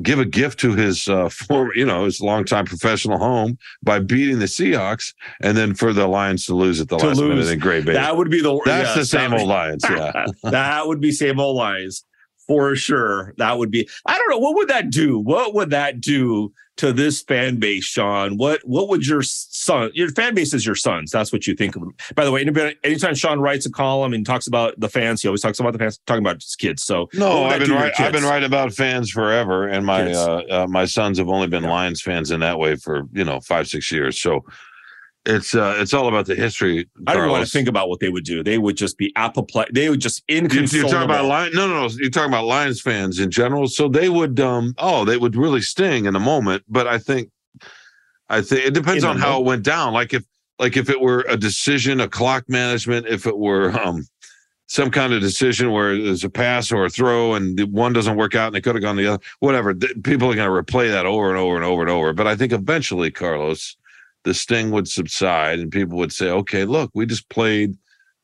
give 0.02 0.18
a 0.18 0.24
gift 0.24 0.59
to 0.61 0.74
his 0.74 1.09
uh, 1.09 1.28
former, 1.28 1.74
you 1.74 1.85
know, 1.85 2.04
his 2.04 2.20
longtime 2.20 2.66
professional 2.66 3.18
home 3.18 3.59
by 3.83 3.98
beating 3.98 4.38
the 4.38 4.46
Seahawks, 4.46 5.14
and 5.42 5.57
then 5.57 5.74
for 5.74 5.92
the 5.92 6.07
Lions 6.07 6.46
to 6.46 6.54
lose 6.54 6.80
at 6.80 6.88
the 6.88 6.96
to 6.96 7.07
last 7.07 7.18
lose. 7.18 7.28
minute 7.28 7.52
in 7.52 7.59
Green 7.59 7.85
Bay. 7.85 7.92
That 7.92 8.16
would 8.16 8.30
be 8.30 8.40
the 8.40 8.61
that's 8.64 8.94
the 8.94 9.04
same 9.04 9.33
old 9.33 9.48
Lions. 9.48 9.85
Yeah, 9.94 10.26
that 10.42 10.87
would 10.87 11.00
be 11.00 11.12
same 11.12 11.38
old 11.38 11.57
Lions 11.57 12.04
for 12.46 12.74
sure. 12.74 13.35
That 13.38 13.59
would 13.59 13.70
be. 13.70 13.88
I 14.07 14.18
don't 14.18 14.30
know 14.30 14.38
what 14.38 14.57
would 14.57 14.68
that 14.68 14.90
do. 14.90 15.18
What 15.18 15.54
would 15.54 15.70
that 15.70 16.00
do 16.00 16.52
to 16.76 16.92
this 16.92 17.22
fan 17.22 17.56
base, 17.56 17.84
Sean? 17.84 18.37
What 18.37 18.60
what 18.64 18.88
would 18.88 19.06
your 19.06 19.22
son? 19.22 19.90
Your 19.94 20.10
fan 20.10 20.34
base 20.34 20.52
is 20.54 20.66
your 20.66 20.74
sons. 20.74 21.10
That's 21.10 21.32
what 21.32 21.46
you 21.46 21.54
think 21.54 21.76
of 21.76 21.82
them. 21.82 21.94
By 22.14 22.24
the 22.24 22.32
way, 22.32 22.44
anytime 22.82 23.14
Sean 23.14 23.40
writes 23.40 23.66
a 23.66 23.70
column 23.70 24.12
and 24.12 24.26
talks 24.26 24.46
about 24.46 24.78
the 24.78 24.88
fans, 24.88 25.22
he 25.22 25.28
always 25.28 25.40
talks 25.40 25.60
about 25.60 25.72
the 25.72 25.78
fans, 25.78 26.00
talking 26.06 26.22
about 26.22 26.42
his 26.42 26.56
kids. 26.56 26.82
So 26.82 27.08
no, 27.14 27.44
I've 27.44 27.60
been 27.60 27.70
right, 27.70 27.98
I've 28.00 28.12
been 28.12 28.24
right 28.24 28.42
about 28.42 28.72
fans 28.72 29.10
forever, 29.10 29.68
and 29.68 29.87
my 29.87 30.12
uh, 30.12 30.42
uh, 30.50 30.66
my 30.68 30.84
sons 30.84 31.18
have 31.18 31.28
only 31.28 31.46
been 31.46 31.62
yeah. 31.62 31.70
Lions 31.70 32.02
fans 32.02 32.30
in 32.30 32.40
that 32.40 32.58
way 32.58 32.76
for 32.76 33.08
you 33.12 33.24
know 33.24 33.40
five 33.40 33.68
six 33.68 33.90
years. 33.92 34.20
So 34.20 34.44
it's 35.26 35.54
uh, 35.54 35.76
it's 35.78 35.94
all 35.94 36.08
about 36.08 36.26
the 36.26 36.34
history. 36.34 36.87
I 37.06 37.14
don't 37.14 37.30
want 37.30 37.44
to 37.44 37.50
think 37.50 37.68
about 37.68 37.88
what 37.88 38.00
they 38.00 38.10
would 38.10 38.24
do. 38.24 38.42
They 38.42 38.58
would 38.58 38.76
just 38.76 38.98
be 38.98 39.12
apoplectic. 39.16 39.74
They 39.74 39.88
would 39.88 40.00
just 40.00 40.22
inconsolable. 40.28 40.90
You're 40.90 40.90
talking 40.90 41.10
about 41.10 41.24
Lions? 41.24 41.54
No, 41.54 41.66
no, 41.66 41.87
no. 41.87 41.94
You're 41.98 42.10
talking 42.10 42.30
about 42.30 42.44
Lions 42.44 42.80
fans 42.80 43.18
in 43.18 43.30
general. 43.30 43.66
So 43.66 43.88
they 43.88 44.08
would, 44.08 44.38
um, 44.40 44.74
oh, 44.78 45.04
they 45.04 45.16
would 45.16 45.34
really 45.34 45.62
sting 45.62 46.04
in 46.04 46.14
a 46.14 46.20
moment. 46.20 46.64
But 46.68 46.87
I 46.87 46.98
think, 46.98 47.30
I 48.28 48.42
think 48.42 48.66
it 48.66 48.74
depends 48.74 49.02
in 49.02 49.10
on 49.10 49.18
how 49.18 49.40
it 49.40 49.44
went 49.44 49.62
down. 49.62 49.94
Like 49.94 50.12
if 50.12 50.24
like 50.58 50.76
if 50.76 50.90
it 50.90 51.00
were 51.00 51.24
a 51.28 51.37
decision, 51.37 52.00
a 52.00 52.08
clock 52.08 52.44
management, 52.48 53.06
if 53.06 53.26
it 53.26 53.38
were 53.38 53.70
um, 53.80 54.06
some 54.66 54.90
kind 54.90 55.12
of 55.12 55.20
decision 55.20 55.72
where 55.72 55.96
there's 55.96 56.24
a 56.24 56.30
pass 56.30 56.70
or 56.70 56.84
a 56.84 56.90
throw 56.90 57.34
and 57.34 57.60
one 57.72 57.92
doesn't 57.92 58.16
work 58.16 58.34
out 58.34 58.48
and 58.48 58.56
they 58.56 58.60
could 58.60 58.74
have 58.74 58.82
gone 58.82 58.96
the 58.96 59.06
other, 59.06 59.22
whatever. 59.40 59.74
People 59.74 60.30
are 60.30 60.34
going 60.34 60.48
to 60.48 60.72
replay 60.72 60.90
that 60.90 61.06
over 61.06 61.30
and 61.30 61.38
over 61.38 61.56
and 61.56 61.64
over 61.64 61.82
and 61.82 61.90
over. 61.90 62.12
But 62.12 62.26
I 62.26 62.37
think 62.37 62.52
eventually, 62.52 63.10
Carlos, 63.10 63.76
the 64.24 64.34
sting 64.34 64.70
would 64.70 64.88
subside 64.88 65.60
and 65.60 65.70
people 65.70 65.96
would 65.98 66.12
say, 66.12 66.28
okay, 66.28 66.64
look, 66.64 66.90
we 66.94 67.06
just 67.06 67.28
played 67.28 67.76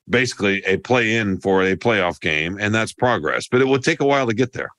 basically 0.09 0.63
a 0.65 0.77
play 0.79 1.17
in 1.17 1.39
for 1.41 1.63
a 1.63 1.77
playoff 1.77 2.21
game 2.21 2.59
and 2.61 2.75
that's 2.75 2.93
progress. 2.93 3.47
But 3.49 3.61
it 3.61 3.69
would 3.69 3.85
take 3.85 4.01
a 4.01 4.07
while 4.07 4.27
to 4.27 4.35
get 4.35 4.53
there. 4.53 4.71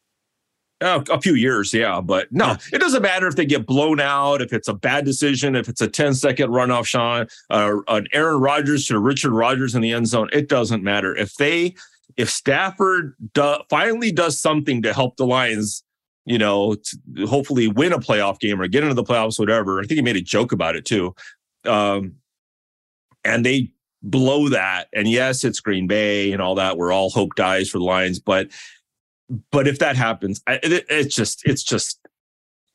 Uh, 0.81 1.03
a 1.11 1.21
few 1.21 1.35
years, 1.35 1.71
yeah, 1.75 2.01
but 2.01 2.27
no, 2.31 2.57
it 2.73 2.79
doesn't 2.79 3.03
matter 3.03 3.27
if 3.27 3.35
they 3.35 3.45
get 3.45 3.67
blown 3.67 3.99
out, 3.99 4.41
if 4.41 4.51
it's 4.51 4.67
a 4.67 4.73
bad 4.73 5.05
decision, 5.05 5.55
if 5.55 5.69
it's 5.69 5.81
a 5.81 5.87
10 5.87 6.15
second 6.15 6.49
runoff, 6.49 6.87
Sean, 6.87 7.27
uh, 7.51 7.75
an 7.87 8.07
Aaron 8.13 8.41
Rodgers 8.41 8.87
to 8.87 8.97
Richard 8.97 9.31
Rodgers 9.31 9.75
in 9.75 9.83
the 9.83 9.91
end 9.91 10.07
zone. 10.07 10.27
It 10.33 10.49
doesn't 10.49 10.83
matter 10.83 11.15
if 11.15 11.35
they, 11.35 11.75
if 12.17 12.31
Stafford 12.31 13.13
do, 13.33 13.57
finally 13.69 14.11
does 14.11 14.39
something 14.39 14.81
to 14.81 14.91
help 14.91 15.17
the 15.17 15.25
Lions, 15.27 15.83
you 16.25 16.37
know, 16.37 16.75
hopefully 17.27 17.67
win 17.67 17.93
a 17.93 17.99
playoff 17.99 18.39
game 18.39 18.61
or 18.61 18.67
get 18.67 18.83
into 18.83 18.95
the 18.95 19.03
playoffs, 19.03 19.39
whatever. 19.39 19.79
I 19.79 19.83
think 19.83 19.97
he 19.97 20.01
made 20.01 20.15
a 20.15 20.21
joke 20.21 20.51
about 20.51 20.75
it 20.75 20.85
too. 20.85 21.15
Um, 21.65 22.15
and 23.23 23.45
they 23.45 23.71
blow 24.01 24.49
that, 24.49 24.87
and 24.93 25.07
yes, 25.07 25.43
it's 25.43 25.59
Green 25.59 25.87
Bay 25.87 26.31
and 26.31 26.41
all 26.41 26.55
that, 26.55 26.77
where 26.77 26.91
all 26.91 27.09
hope 27.09 27.35
dies 27.35 27.69
for 27.69 27.77
the 27.77 27.83
Lions, 27.83 28.19
but 28.19 28.49
but 29.51 29.67
if 29.67 29.79
that 29.79 29.95
happens, 29.95 30.41
it, 30.47 30.85
it's 30.89 31.15
just 31.15 31.47
it's 31.47 31.63
just 31.63 31.99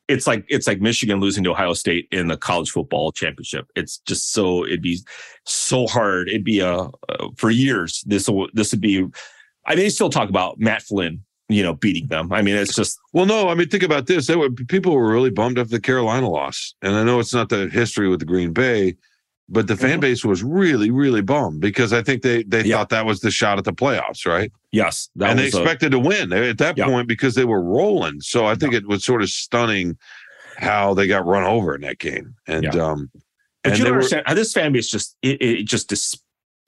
it's 0.09 0.27
like 0.27 0.45
it's 0.49 0.67
like 0.67 0.81
Michigan 0.81 1.21
losing 1.21 1.45
to 1.45 1.51
Ohio 1.51 1.75
State 1.75 2.09
in 2.13 2.29
the 2.29 2.37
college 2.37 2.71
football 2.71 3.13
championship. 3.13 3.67
It's 3.75 3.99
just 3.99 4.33
so 4.33 4.65
it'd 4.65 4.83
be 4.83 5.01
so 5.45 5.87
hard. 5.87 6.29
It'd 6.29 6.45
be 6.45 6.61
a 6.61 6.75
uh, 6.75 7.29
for 7.37 7.51
years. 7.51 8.03
This 8.07 8.29
will 8.29 8.49
this 8.53 8.73
would 8.73 8.81
be. 8.81 9.07
I 9.67 9.71
mean, 9.71 9.79
they 9.85 9.89
still 9.89 10.11
talk 10.11 10.29
about 10.29 10.61
Matt 10.61 10.83
Flynn, 10.83 11.25
you 11.49 11.63
know, 11.63 11.75
beating 11.75 12.09
them. 12.09 12.33
I 12.33 12.43
mean, 12.43 12.57
it's 12.57 12.75
just 12.75 12.99
well, 13.13 13.27
no. 13.27 13.49
I 13.49 13.55
mean, 13.55 13.69
think 13.69 13.83
about 13.83 14.07
this. 14.07 14.27
They 14.27 14.37
were 14.37 14.51
people 14.51 14.95
were 14.95 15.13
really 15.13 15.31
bummed 15.31 15.59
after 15.59 15.71
the 15.71 15.81
Carolina 15.81 16.29
loss, 16.29 16.75
and 16.83 16.95
I 16.95 17.05
know 17.05 17.21
it's 17.21 17.35
not 17.35 17.49
the 17.49 17.69
history 17.69 18.09
with 18.09 18.21
the 18.21 18.27
Green 18.27 18.53
Bay, 18.53 18.97
but 19.49 19.69
the 19.69 19.77
fan 19.77 19.93
mm-hmm. 19.93 20.01
base 20.01 20.25
was 20.25 20.43
really, 20.43 20.91
really 20.91 21.23
bummed 21.23 21.61
because 21.61 21.93
I 21.93 22.03
think 22.03 22.23
they 22.23 22.43
they 22.43 22.65
yeah. 22.65 22.77
thought 22.77 22.89
that 22.89 23.07
was 23.07 23.21
the 23.21 23.31
shot 23.31 23.59
at 23.59 23.65
the 23.65 23.73
playoffs, 23.73 24.27
right? 24.27 24.51
Yes, 24.73 25.09
and 25.21 25.39
they 25.39 25.47
expected 25.47 25.89
a, 25.89 25.91
to 25.97 25.99
win 26.01 26.33
at 26.33 26.59
that 26.59 26.77
yeah. 26.77 26.87
point 26.87 27.07
because 27.07 27.35
they 27.35 27.45
were 27.45 27.63
rolling. 27.63 28.21
So 28.21 28.47
I 28.47 28.57
think 28.57 28.73
yeah. 28.73 28.79
it 28.79 28.89
was 28.89 29.05
sort 29.05 29.23
of 29.23 29.31
stunning 29.31 29.97
how 30.57 30.95
they 30.95 31.07
got 31.07 31.27
run 31.27 31.45
over 31.45 31.75
in 31.75 31.83
that 31.83 31.99
game. 31.99 32.35
And 32.47 32.75
um, 32.75 33.11
but 33.63 33.73
and 33.73 33.79
you 33.79 33.87
understand 33.87 34.25
were, 34.29 34.35
this 34.35 34.53
fan 34.53 34.73
base 34.73 34.91
just 34.91 35.17
it, 35.23 35.41
it 35.41 35.65
just 35.65 35.89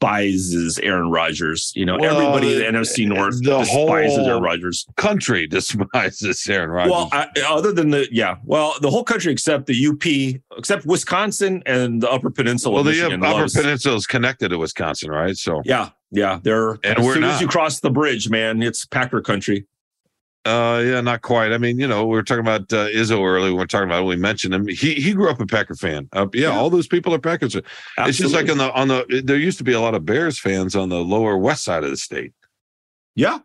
despises 0.01 0.79
Aaron 0.81 1.11
Rodgers. 1.11 1.73
You 1.75 1.85
know, 1.85 1.97
well, 1.99 2.17
everybody 2.17 2.55
in 2.55 2.73
the 2.73 2.79
NFC 2.79 3.05
eh, 3.05 3.09
North 3.09 3.43
the 3.43 3.59
despises 3.59 4.19
Aaron 4.19 4.43
Rodgers. 4.43 4.87
Country 4.97 5.47
despises 5.49 6.47
Aaron 6.49 6.71
Rodgers. 6.71 6.93
Well, 6.93 7.09
I, 7.13 7.29
other 7.47 7.73
than 7.73 7.91
the 7.91 8.09
yeah, 8.11 8.37
well, 8.45 8.75
the 8.81 8.91
whole 8.91 9.05
country 9.05 9.33
except 9.33 9.67
the 9.67 9.87
UP, 9.87 10.59
except 10.59 10.87
Wisconsin 10.87 11.63
and 11.67 12.01
the 12.01 12.11
Upper 12.11 12.31
Peninsula. 12.31 12.75
Well, 12.75 12.85
the 12.85 13.03
uh, 13.03 13.09
Upper 13.09 13.19
loves. 13.19 13.55
Peninsula 13.55 13.97
is 13.97 14.07
connected 14.07 14.51
to 14.51 14.59
Wisconsin, 14.59 15.11
right? 15.11 15.37
So 15.37 15.63
yeah, 15.65 15.91
yeah, 16.11 16.41
they're 16.43 16.73
and 16.85 16.99
as 16.99 17.05
soon 17.05 17.21
not. 17.23 17.35
as 17.35 17.41
you 17.41 17.49
cross 17.49 17.81
the 17.81 17.91
bridge, 17.91 18.31
man, 18.31 18.63
it's 18.63 18.85
Packer 18.85 19.21
country. 19.21 19.67
Uh, 20.49 20.81
yeah, 20.81 21.01
not 21.03 21.21
quite. 21.21 21.53
I 21.53 21.59
mean, 21.59 21.79
you 21.79 21.87
know, 21.87 22.07
we 22.07 22.17
were 22.17 22.23
talking 22.23 22.41
about 22.41 22.73
uh, 22.73 22.89
Izzo 22.89 23.23
earlier. 23.23 23.55
We 23.55 23.63
are 23.63 23.67
talking 23.67 23.87
about. 23.89 24.07
We 24.07 24.17
mentioned 24.17 24.55
him. 24.55 24.67
He 24.67 24.95
he 24.95 25.13
grew 25.13 25.29
up 25.29 25.41
a 25.41 25.47
Packer 25.47 25.75
fan. 25.75 26.09
Uh, 26.15 26.27
yeah, 26.33 26.49
yeah, 26.49 26.59
all 26.59 26.71
those 26.71 26.87
people 26.87 27.13
are 27.15 27.19
Packers. 27.19 27.55
Absolutely. 27.55 28.09
It's 28.09 28.19
just 28.19 28.35
like 28.35 28.49
on 28.49 28.57
the 28.57 28.73
on 28.73 28.89
the. 28.89 29.23
There 29.25 29.37
used 29.37 29.59
to 29.59 29.65
be 29.65 29.75
a 29.75 29.81
lot 29.81 29.95
of 29.95 30.07
Bears 30.07 30.39
fans 30.39 30.75
on 30.75 30.89
the 30.89 31.05
lower 31.05 31.37
west 31.37 31.65
side 31.65 31.85
of 31.85 31.91
the 31.91 31.99
state. 31.99 32.33
Yeah, 33.15 33.41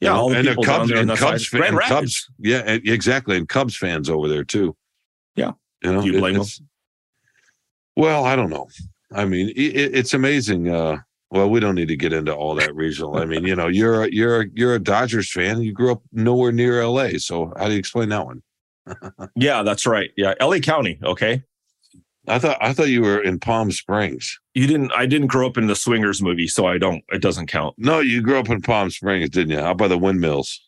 yeah, 0.00 0.10
you 0.10 0.14
know, 0.14 0.30
and 0.32 0.46
the 0.46 0.54
Cubs 0.62 0.90
and 0.92 1.10
Cubs, 1.16 1.48
fan, 1.48 1.76
Cubs. 1.78 2.30
Yeah, 2.38 2.60
exactly, 2.66 3.36
and 3.36 3.48
Cubs 3.48 3.76
fans 3.76 4.08
over 4.08 4.28
there 4.28 4.44
too. 4.44 4.76
Yeah, 5.34 5.52
you 5.82 5.92
know, 5.92 6.02
Do 6.02 6.12
you 6.12 6.20
blame 6.20 6.36
it, 6.36 6.38
them? 6.38 6.68
Well, 7.96 8.24
I 8.24 8.36
don't 8.36 8.50
know. 8.50 8.68
I 9.12 9.24
mean, 9.24 9.48
it, 9.50 9.52
it's 9.96 10.14
amazing. 10.14 10.68
Uh, 10.68 10.98
well, 11.34 11.50
we 11.50 11.58
don't 11.58 11.74
need 11.74 11.88
to 11.88 11.96
get 11.96 12.12
into 12.12 12.32
all 12.32 12.54
that 12.54 12.72
regional. 12.76 13.16
I 13.16 13.24
mean, 13.24 13.44
you 13.44 13.56
know, 13.56 13.66
you're 13.66 14.04
a, 14.04 14.08
you're 14.12 14.42
a, 14.42 14.46
you're 14.54 14.74
a 14.76 14.78
Dodgers 14.78 15.32
fan. 15.32 15.62
You 15.62 15.72
grew 15.72 15.90
up 15.90 16.00
nowhere 16.12 16.52
near 16.52 16.80
L.A. 16.80 17.18
So 17.18 17.52
how 17.58 17.66
do 17.66 17.72
you 17.72 17.78
explain 17.78 18.10
that 18.10 18.24
one? 18.24 18.42
yeah, 19.34 19.64
that's 19.64 19.84
right. 19.84 20.10
Yeah, 20.16 20.34
L.A. 20.38 20.60
County. 20.60 21.00
Okay. 21.02 21.42
I 22.28 22.38
thought 22.38 22.56
I 22.60 22.72
thought 22.72 22.88
you 22.88 23.02
were 23.02 23.20
in 23.20 23.40
Palm 23.40 23.72
Springs. 23.72 24.38
You 24.54 24.68
didn't. 24.68 24.92
I 24.92 25.06
didn't 25.06 25.26
grow 25.26 25.46
up 25.46 25.58
in 25.58 25.66
the 25.66 25.74
Swingers 25.74 26.22
movie, 26.22 26.46
so 26.46 26.66
I 26.66 26.78
don't. 26.78 27.02
It 27.10 27.20
doesn't 27.20 27.48
count. 27.48 27.74
No, 27.78 27.98
you 27.98 28.22
grew 28.22 28.38
up 28.38 28.48
in 28.48 28.62
Palm 28.62 28.90
Springs, 28.90 29.28
didn't 29.28 29.50
you? 29.50 29.58
Out 29.58 29.76
by 29.76 29.88
the 29.88 29.98
windmills. 29.98 30.58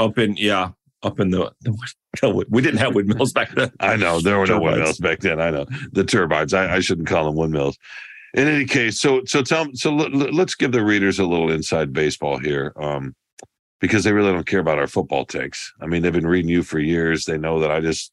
Up 0.00 0.18
in 0.18 0.36
yeah, 0.36 0.72
up 1.02 1.20
in 1.20 1.30
the, 1.30 1.52
the 1.62 2.46
we 2.50 2.60
didn't 2.60 2.78
have 2.78 2.94
windmills 2.94 3.32
back 3.32 3.54
then. 3.54 3.70
I 3.80 3.96
know 3.96 4.20
there 4.20 4.38
were 4.38 4.46
no 4.46 4.60
windmills 4.60 4.98
back 4.98 5.20
then. 5.20 5.40
I 5.40 5.50
know 5.50 5.64
the 5.92 6.04
turbines. 6.04 6.52
I, 6.52 6.74
I 6.74 6.80
shouldn't 6.80 7.08
call 7.08 7.24
them 7.24 7.36
windmills 7.36 7.78
in 8.34 8.46
any 8.46 8.64
case, 8.64 9.00
so 9.00 9.22
so 9.26 9.42
tell 9.42 9.66
so 9.74 9.96
l- 9.96 10.10
let's 10.10 10.54
give 10.54 10.72
the 10.72 10.84
readers 10.84 11.18
a 11.18 11.26
little 11.26 11.50
inside 11.50 11.92
baseball 11.92 12.38
here, 12.38 12.72
um, 12.76 13.14
because 13.80 14.04
they 14.04 14.12
really 14.12 14.32
don't 14.32 14.46
care 14.46 14.60
about 14.60 14.78
our 14.78 14.86
football 14.86 15.24
takes. 15.24 15.72
I 15.80 15.86
mean, 15.86 16.02
they've 16.02 16.12
been 16.12 16.26
reading 16.26 16.50
you 16.50 16.62
for 16.62 16.78
years. 16.78 17.24
They 17.24 17.38
know 17.38 17.60
that 17.60 17.70
I 17.70 17.80
just 17.80 18.12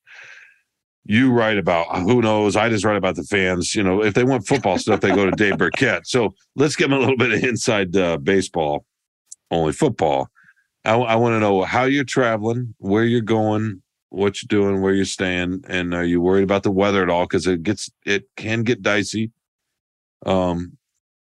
you 1.08 1.32
write 1.32 1.58
about 1.58 1.88
who 2.00 2.22
knows. 2.22 2.56
I 2.56 2.70
just 2.70 2.84
write 2.84 2.98
about 2.98 3.16
the 3.16 3.24
fans. 3.24 3.74
You 3.74 3.82
know, 3.82 4.04
if 4.04 4.14
they 4.14 4.26
want 4.26 4.46
football 4.46 4.78
stuff, 4.78 5.00
they 5.00 5.16
go 5.16 5.26
to 5.26 5.32
Dave 5.32 5.58
Birkett. 5.58 6.06
So 6.06 6.36
let's 6.56 6.76
give 6.76 6.90
them 6.90 6.98
a 6.98 7.00
little 7.00 7.18
bit 7.18 7.32
of 7.32 7.44
inside 7.44 7.96
uh, 7.96 8.18
baseball, 8.18 8.86
only 9.50 9.72
football. 9.72 10.30
I, 10.84 10.96
I 10.96 11.16
want 11.16 11.34
to 11.34 11.40
know 11.40 11.64
how 11.64 11.84
you're 11.84 12.04
traveling, 12.04 12.76
where 12.78 13.06
you're 13.06 13.22
going, 13.22 13.82
what 14.10 14.42
you're 14.42 14.48
doing, 14.48 14.82
where 14.82 14.94
you're 14.94 15.06
staying, 15.06 15.64
and 15.68 15.94
are 15.94 16.04
you 16.04 16.22
worried 16.22 16.44
about 16.44 16.64
the 16.64 16.72
weather 16.72 17.04
at 17.04 17.10
all? 17.10 17.24
Because 17.24 17.48
it 17.48 17.64
gets 17.64 17.90
it 18.06 18.26
can 18.36 18.64
get 18.64 18.82
dicey. 18.82 19.32
Um, 20.26 20.78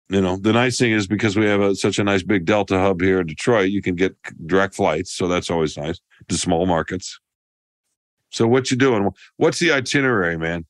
you 0.09 0.21
know, 0.21 0.37
the 0.37 0.53
nice 0.53 0.79
thing 0.79 0.93
is 0.93 1.07
because 1.07 1.37
we 1.37 1.45
have 1.45 1.61
a, 1.61 1.75
such 1.75 1.99
a 1.99 2.05
nice 2.05 2.23
big 2.23 2.47
Delta 2.47 2.79
hub 2.79 3.01
here 3.01 3.21
in 3.21 3.27
Detroit, 3.27 3.71
you 3.71 3.83
can 3.83 3.95
get 3.95 4.17
direct 4.47 4.75
flights, 4.75 5.13
so 5.13 5.29
that's 5.29 5.51
always 5.51 5.77
nice 5.77 6.01
to 6.29 6.39
small 6.39 6.65
markets. 6.67 7.21
So 8.31 8.47
what 8.47 8.71
you 8.71 8.77
doing? 8.77 9.11
What's 9.37 9.59
the 9.59 9.73
itinerary, 9.73 10.39
man? 10.39 10.65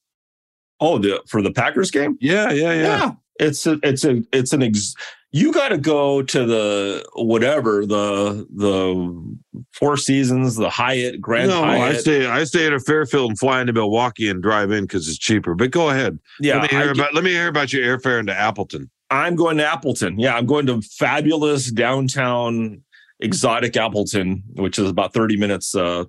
Oh, 0.80 0.98
the 0.98 1.22
for 1.28 1.42
the 1.42 1.52
Packers 1.52 1.90
game? 1.90 2.16
Yeah, 2.20 2.50
yeah, 2.50 2.72
yeah. 2.72 2.82
yeah. 2.82 3.12
It's 3.38 3.66
a, 3.66 3.78
it's 3.82 4.04
a, 4.04 4.22
it's 4.32 4.52
an 4.52 4.62
ex, 4.62 4.94
you 5.30 5.52
got 5.52 5.68
to 5.68 5.78
go 5.78 6.22
to 6.22 6.46
the 6.46 7.04
whatever 7.14 7.84
the 7.84 8.46
the 8.54 9.36
Four 9.72 9.96
Seasons, 9.96 10.56
the 10.56 10.70
Hyatt, 10.70 11.20
Grand. 11.20 11.48
No, 11.48 11.62
Hyatt. 11.62 11.96
I 11.96 11.98
stay 11.98 12.26
I 12.26 12.44
stay 12.44 12.66
at 12.66 12.72
a 12.72 12.80
Fairfield 12.80 13.30
and 13.30 13.38
fly 13.38 13.60
into 13.60 13.72
Milwaukee 13.72 14.28
and 14.28 14.42
drive 14.42 14.70
in 14.70 14.84
because 14.84 15.08
it's 15.08 15.18
cheaper. 15.18 15.54
But 15.54 15.70
go 15.70 15.90
ahead. 15.90 16.18
Yeah, 16.40 16.60
let 16.60 16.72
me 16.72 16.78
hear 16.78 16.92
about 16.92 17.14
let 17.14 17.24
me 17.24 17.30
hear 17.30 17.48
about 17.48 17.72
your 17.72 17.98
airfare 17.98 18.18
into 18.18 18.34
Appleton. 18.34 18.90
I'm 19.10 19.36
going 19.36 19.56
to 19.58 19.66
Appleton. 19.66 20.18
Yeah, 20.18 20.36
I'm 20.36 20.46
going 20.46 20.66
to 20.66 20.80
fabulous 20.82 21.70
downtown 21.70 22.82
exotic 23.20 23.76
Appleton, 23.76 24.42
which 24.54 24.78
is 24.78 24.88
about 24.88 25.14
30 25.14 25.36
minutes 25.38 25.74
uh, 25.74 26.04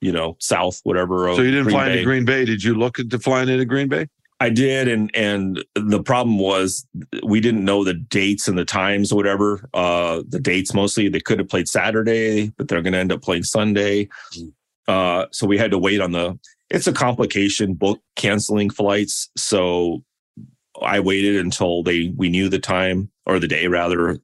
you 0.00 0.12
know, 0.12 0.36
south, 0.38 0.80
whatever. 0.84 1.34
So 1.34 1.42
you 1.42 1.50
didn't 1.50 1.64
Green 1.64 1.74
fly 1.74 1.86
Bay. 1.86 1.92
into 1.92 2.04
Green 2.04 2.24
Bay. 2.24 2.44
Did 2.44 2.62
you 2.62 2.74
look 2.74 2.98
into 2.98 3.18
flying 3.18 3.48
into 3.48 3.64
Green 3.64 3.88
Bay? 3.88 4.06
I 4.38 4.50
did, 4.50 4.88
and 4.88 5.10
and 5.14 5.64
the 5.74 6.02
problem 6.02 6.38
was 6.38 6.86
we 7.24 7.40
didn't 7.40 7.64
know 7.64 7.84
the 7.84 7.94
dates 7.94 8.48
and 8.48 8.58
the 8.58 8.64
times 8.64 9.10
or 9.10 9.16
whatever. 9.16 9.68
Uh, 9.72 10.22
the 10.28 10.40
dates 10.40 10.74
mostly 10.74 11.08
they 11.08 11.20
could 11.20 11.38
have 11.38 11.48
played 11.48 11.68
Saturday, 11.68 12.52
but 12.58 12.68
they're 12.68 12.82
going 12.82 12.92
to 12.92 12.98
end 12.98 13.12
up 13.12 13.22
playing 13.22 13.44
Sunday. 13.44 14.08
Hmm. 14.34 14.48
Uh, 14.88 15.26
so 15.32 15.46
we 15.46 15.58
had 15.58 15.70
to 15.70 15.78
wait 15.78 16.00
on 16.00 16.12
the. 16.12 16.38
It's 16.68 16.86
a 16.86 16.92
complication 16.92 17.74
book 17.74 18.00
canceling 18.16 18.70
flights. 18.70 19.30
So 19.36 20.02
I 20.82 21.00
waited 21.00 21.36
until 21.36 21.82
they 21.82 22.12
we 22.16 22.28
knew 22.28 22.48
the 22.48 22.58
time 22.58 23.10
or 23.24 23.38
the 23.38 23.48
day 23.48 23.68
rather 23.68 24.18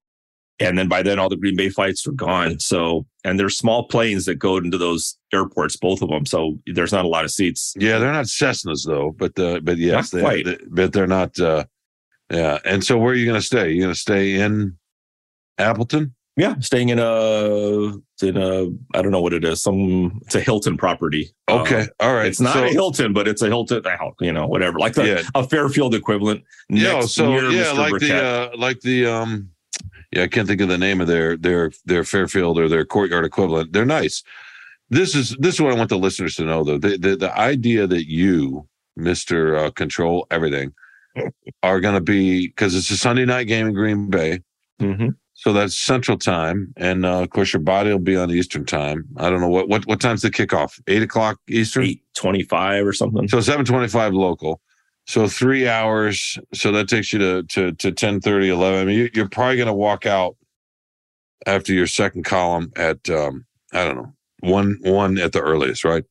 and 0.68 0.78
then 0.78 0.88
by 0.88 1.02
then, 1.02 1.18
all 1.18 1.28
the 1.28 1.36
Green 1.36 1.56
Bay 1.56 1.68
flights 1.68 2.06
were 2.06 2.12
gone. 2.12 2.58
So, 2.60 3.06
and 3.24 3.38
there's 3.38 3.56
small 3.56 3.88
planes 3.88 4.24
that 4.26 4.36
go 4.36 4.56
into 4.56 4.78
those 4.78 5.18
airports, 5.32 5.76
both 5.76 6.02
of 6.02 6.08
them. 6.08 6.26
So 6.26 6.58
there's 6.66 6.92
not 6.92 7.04
a 7.04 7.08
lot 7.08 7.24
of 7.24 7.30
seats. 7.30 7.74
Yeah, 7.76 7.98
they're 7.98 8.12
not 8.12 8.26
Cessnas 8.26 8.86
though, 8.86 9.12
but 9.16 9.38
uh, 9.38 9.60
but 9.62 9.78
yes, 9.78 10.10
they, 10.10 10.42
they, 10.42 10.58
but 10.68 10.92
they're 10.92 11.06
not. 11.06 11.38
Uh, 11.38 11.64
yeah, 12.30 12.58
and 12.64 12.82
so 12.82 12.96
where 12.98 13.12
are 13.12 13.16
you 13.16 13.26
going 13.26 13.40
to 13.40 13.46
stay? 13.46 13.70
You're 13.70 13.84
going 13.84 13.94
to 13.94 14.00
stay 14.00 14.34
in 14.40 14.78
Appleton? 15.58 16.14
Yeah, 16.36 16.54
staying 16.60 16.88
in 16.88 16.98
a 16.98 17.92
in 18.22 18.38
a 18.38 18.66
I 18.94 19.02
don't 19.02 19.10
know 19.10 19.20
what 19.20 19.34
it 19.34 19.44
is. 19.44 19.62
Some 19.62 20.18
it's 20.22 20.34
a 20.34 20.40
Hilton 20.40 20.78
property. 20.78 21.30
Okay, 21.50 21.82
uh, 21.82 22.04
all 22.04 22.14
right. 22.14 22.26
It's 22.26 22.40
not 22.40 22.54
so, 22.54 22.64
a 22.64 22.68
Hilton, 22.68 23.12
but 23.12 23.28
it's 23.28 23.42
a 23.42 23.48
Hilton. 23.48 23.82
You 24.18 24.32
know, 24.32 24.46
whatever, 24.46 24.78
like 24.78 24.94
the, 24.94 25.06
yeah. 25.06 25.22
a 25.34 25.46
Fairfield 25.46 25.94
equivalent. 25.94 26.42
Yeah, 26.70 27.02
so 27.02 27.34
yeah, 27.34 27.64
Mr. 27.64 27.76
like 27.76 27.90
Birkett. 27.92 28.08
the 28.08 28.24
uh, 28.24 28.50
like 28.56 28.80
the 28.80 29.06
um 29.06 29.50
yeah, 30.12 30.24
I 30.24 30.28
can't 30.28 30.46
think 30.46 30.60
of 30.60 30.68
the 30.68 30.78
name 30.78 31.00
of 31.00 31.06
their 31.06 31.36
their 31.36 31.72
their 31.86 32.04
Fairfield 32.04 32.58
or 32.58 32.68
their 32.68 32.84
courtyard 32.84 33.24
equivalent. 33.24 33.72
They're 33.72 33.86
nice. 33.86 34.22
This 34.90 35.14
is 35.14 35.36
this 35.38 35.54
is 35.54 35.60
what 35.60 35.72
I 35.72 35.76
want 35.76 35.88
the 35.88 35.98
listeners 35.98 36.36
to 36.36 36.44
know 36.44 36.64
though. 36.64 36.78
The 36.78 36.98
the, 36.98 37.16
the 37.16 37.38
idea 37.38 37.86
that 37.86 38.08
you, 38.08 38.68
Mister 38.94 39.56
uh, 39.56 39.70
Control 39.70 40.26
Everything, 40.30 40.74
are 41.62 41.80
going 41.80 41.94
to 41.94 42.00
be 42.00 42.48
because 42.48 42.74
it's 42.74 42.90
a 42.90 42.96
Sunday 42.96 43.24
night 43.24 43.44
game 43.44 43.68
in 43.68 43.72
Green 43.74 44.10
Bay. 44.10 44.40
Mm-hmm. 44.80 45.08
So 45.34 45.52
that's 45.52 45.76
Central 45.76 46.18
Time, 46.18 46.72
and 46.76 47.06
uh, 47.06 47.22
of 47.22 47.30
course 47.30 47.52
your 47.52 47.62
body 47.62 47.90
will 47.90 47.98
be 47.98 48.16
on 48.16 48.30
Eastern 48.30 48.66
Time. 48.66 49.06
I 49.16 49.30
don't 49.30 49.40
know 49.40 49.48
what 49.48 49.68
what 49.68 49.86
what 49.86 50.00
time's 50.00 50.22
the 50.22 50.30
kickoff? 50.30 50.78
Eight 50.86 51.02
o'clock 51.02 51.38
Eastern. 51.48 51.84
Eight 51.84 52.02
twenty-five 52.14 52.86
or 52.86 52.92
something. 52.92 53.28
So 53.28 53.40
seven 53.40 53.64
twenty-five 53.64 54.12
local. 54.12 54.60
So 55.06 55.26
three 55.26 55.68
hours. 55.68 56.38
So 56.54 56.72
that 56.72 56.88
takes 56.88 57.12
you 57.12 57.18
to 57.18 57.42
to 57.44 57.72
to 57.72 57.92
10, 57.92 58.20
30, 58.20 58.48
11. 58.48 58.80
I 58.80 58.84
mean, 58.84 58.98
you, 58.98 59.10
you're 59.14 59.28
probably 59.28 59.56
going 59.56 59.66
to 59.66 59.74
walk 59.74 60.06
out 60.06 60.36
after 61.46 61.72
your 61.72 61.86
second 61.86 62.24
column 62.24 62.72
at 62.76 63.08
um, 63.10 63.44
I 63.72 63.84
don't 63.84 63.96
know 63.96 64.12
one 64.40 64.78
one 64.82 65.18
at 65.18 65.32
the 65.32 65.40
earliest, 65.40 65.84
right? 65.84 66.04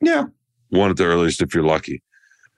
Yeah, 0.00 0.26
one 0.70 0.90
at 0.90 0.96
the 0.96 1.06
earliest 1.06 1.42
if 1.42 1.54
you're 1.54 1.64
lucky. 1.64 2.02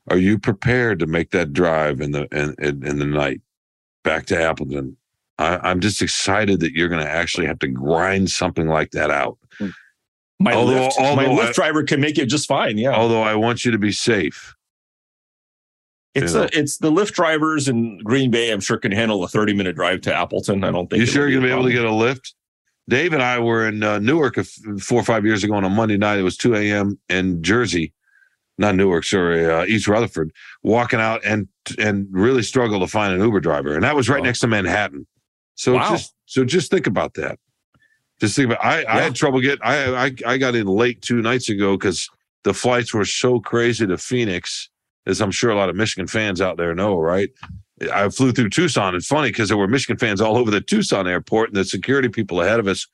Are 0.09 0.19
you 0.19 0.39
prepared 0.39 0.99
to 1.01 1.07
make 1.07 1.31
that 1.31 1.53
drive 1.53 2.01
in 2.01 2.13
the 2.13 2.27
in 2.33 2.55
in, 2.59 2.87
in 2.87 2.99
the 2.99 3.07
night 3.07 3.41
back 4.05 4.27
to 4.27 4.41
Appleton? 4.41 4.97
I, 5.39 5.71
am 5.71 5.81
just 5.81 6.03
excited 6.03 6.61
that 6.61 6.73
you're 6.73 6.89
going 6.89 7.03
to 7.03 7.11
actually 7.11 7.47
have 7.47 7.59
to 7.61 7.69
grind 7.69 8.31
something 8.31 8.69
like 8.69 8.91
that 8.91 9.11
out. 9.11 9.39
My 10.39 10.53
although, 10.53 10.89
Lyft, 10.89 10.93
although 10.99 11.17
my 11.17 11.25
Lyft 11.25 11.49
I, 11.49 11.53
driver 11.53 11.83
can 11.83 12.01
make 12.01 12.19
it 12.19 12.27
just 12.27 12.47
fine. 12.47 12.77
Yeah. 12.77 12.95
Although 12.95 13.23
I 13.23 13.35
want 13.35 13.65
you 13.65 13.71
to 13.71 13.79
be 13.79 13.93
safe. 13.93 14.55
It's 16.15 16.33
you 16.33 16.41
know? 16.41 16.45
a, 16.47 16.49
it's 16.53 16.79
the 16.79 16.91
Lyft 16.91 17.13
drivers 17.13 17.69
in 17.69 17.99
Green 17.99 18.31
Bay. 18.31 18.51
I'm 18.51 18.61
sure 18.61 18.77
can 18.79 18.93
handle 18.93 19.23
a 19.23 19.29
30 19.29 19.55
minute 19.55 19.77
drive 19.77 20.01
to 20.03 20.15
Appleton. 20.15 20.65
I 20.65 20.71
don't 20.71 20.89
think 20.91 21.01
you 21.01 21.07
sure 21.07 21.29
you're 21.29 21.41
gonna 21.41 21.53
be 21.53 21.53
able 21.53 21.69
to 21.69 21.73
get 21.73 21.85
a 21.85 21.95
lift. 21.95 22.35
Dave 22.89 23.13
and 23.13 23.23
I 23.23 23.39
were 23.39 23.69
in 23.69 23.83
uh, 23.83 24.01
Newark 24.01 24.37
four 24.81 25.01
or 25.01 25.05
five 25.05 25.25
years 25.25 25.45
ago 25.45 25.55
on 25.55 25.65
a 25.65 25.71
Monday 25.71 25.97
night. 25.97 26.19
It 26.19 26.23
was 26.23 26.37
2 26.37 26.57
a.m. 26.57 26.99
in 27.09 27.41
Jersey, 27.41 27.93
not 28.59 28.75
Newark, 28.75 29.05
sorry, 29.05 29.47
uh, 29.47 29.65
East 29.65 29.87
Rutherford, 29.87 30.33
walking 30.65 30.99
out 30.99 31.25
and 31.25 31.47
and 31.79 32.09
really 32.11 32.43
struggled 32.43 32.83
to 32.83 32.89
find 32.89 33.15
an 33.15 33.21
Uber 33.21 33.41
driver, 33.41 33.75
and 33.75 33.85
that 33.85 33.95
was 33.95 34.09
right 34.09 34.21
oh. 34.21 34.25
next 34.25 34.41
to 34.41 34.49
Manhattan. 34.49 35.07
So 35.55 35.75
wow. 35.75 35.91
just 35.91 36.15
so 36.27 36.45
just 36.45 36.71
think 36.71 36.87
about 36.87 37.15
that. 37.15 37.39
Just 38.21 38.35
think 38.35 38.47
about. 38.47 38.65
I 38.65 38.83
yeah. 38.83 38.97
I 38.97 39.01
had 39.03 39.15
trouble 39.15 39.41
getting. 39.41 39.63
I 39.63 40.07
I 40.07 40.13
I 40.27 40.39
got 40.39 40.55
in 40.57 40.67
late 40.67 41.01
two 41.01 41.23
nights 41.23 41.49
ago 41.49 41.77
because 41.77 42.09
the 42.43 42.55
flights 42.55 42.93
were 42.93 43.05
so 43.05 43.41
crazy 43.41 43.87
to 43.87 43.97
Phoenix, 43.97 44.69
as 45.07 45.21
I'm 45.21 45.31
sure 45.31 45.51
a 45.51 45.57
lot 45.57 45.69
of 45.69 45.77
Michigan 45.77 46.07
fans 46.07 46.41
out 46.41 46.57
there 46.57 46.75
know, 46.75 46.99
right? 46.99 47.31
I 47.93 48.09
flew 48.11 48.33
through 48.33 48.51
Tucson. 48.51 48.95
It's 48.95 49.07
funny 49.07 49.31
because 49.31 49.49
there 49.49 49.57
were 49.57 49.69
Michigan 49.69 49.97
fans 49.97 50.21
all 50.21 50.37
over 50.37 50.51
the 50.51 50.61
Tucson 50.61 51.07
airport, 51.09 51.51
and 51.51 51.57
the 51.57 51.65
security 51.65 52.09
people 52.09 52.43
ahead 52.43 52.61
of 52.61 52.67
us 52.67 52.87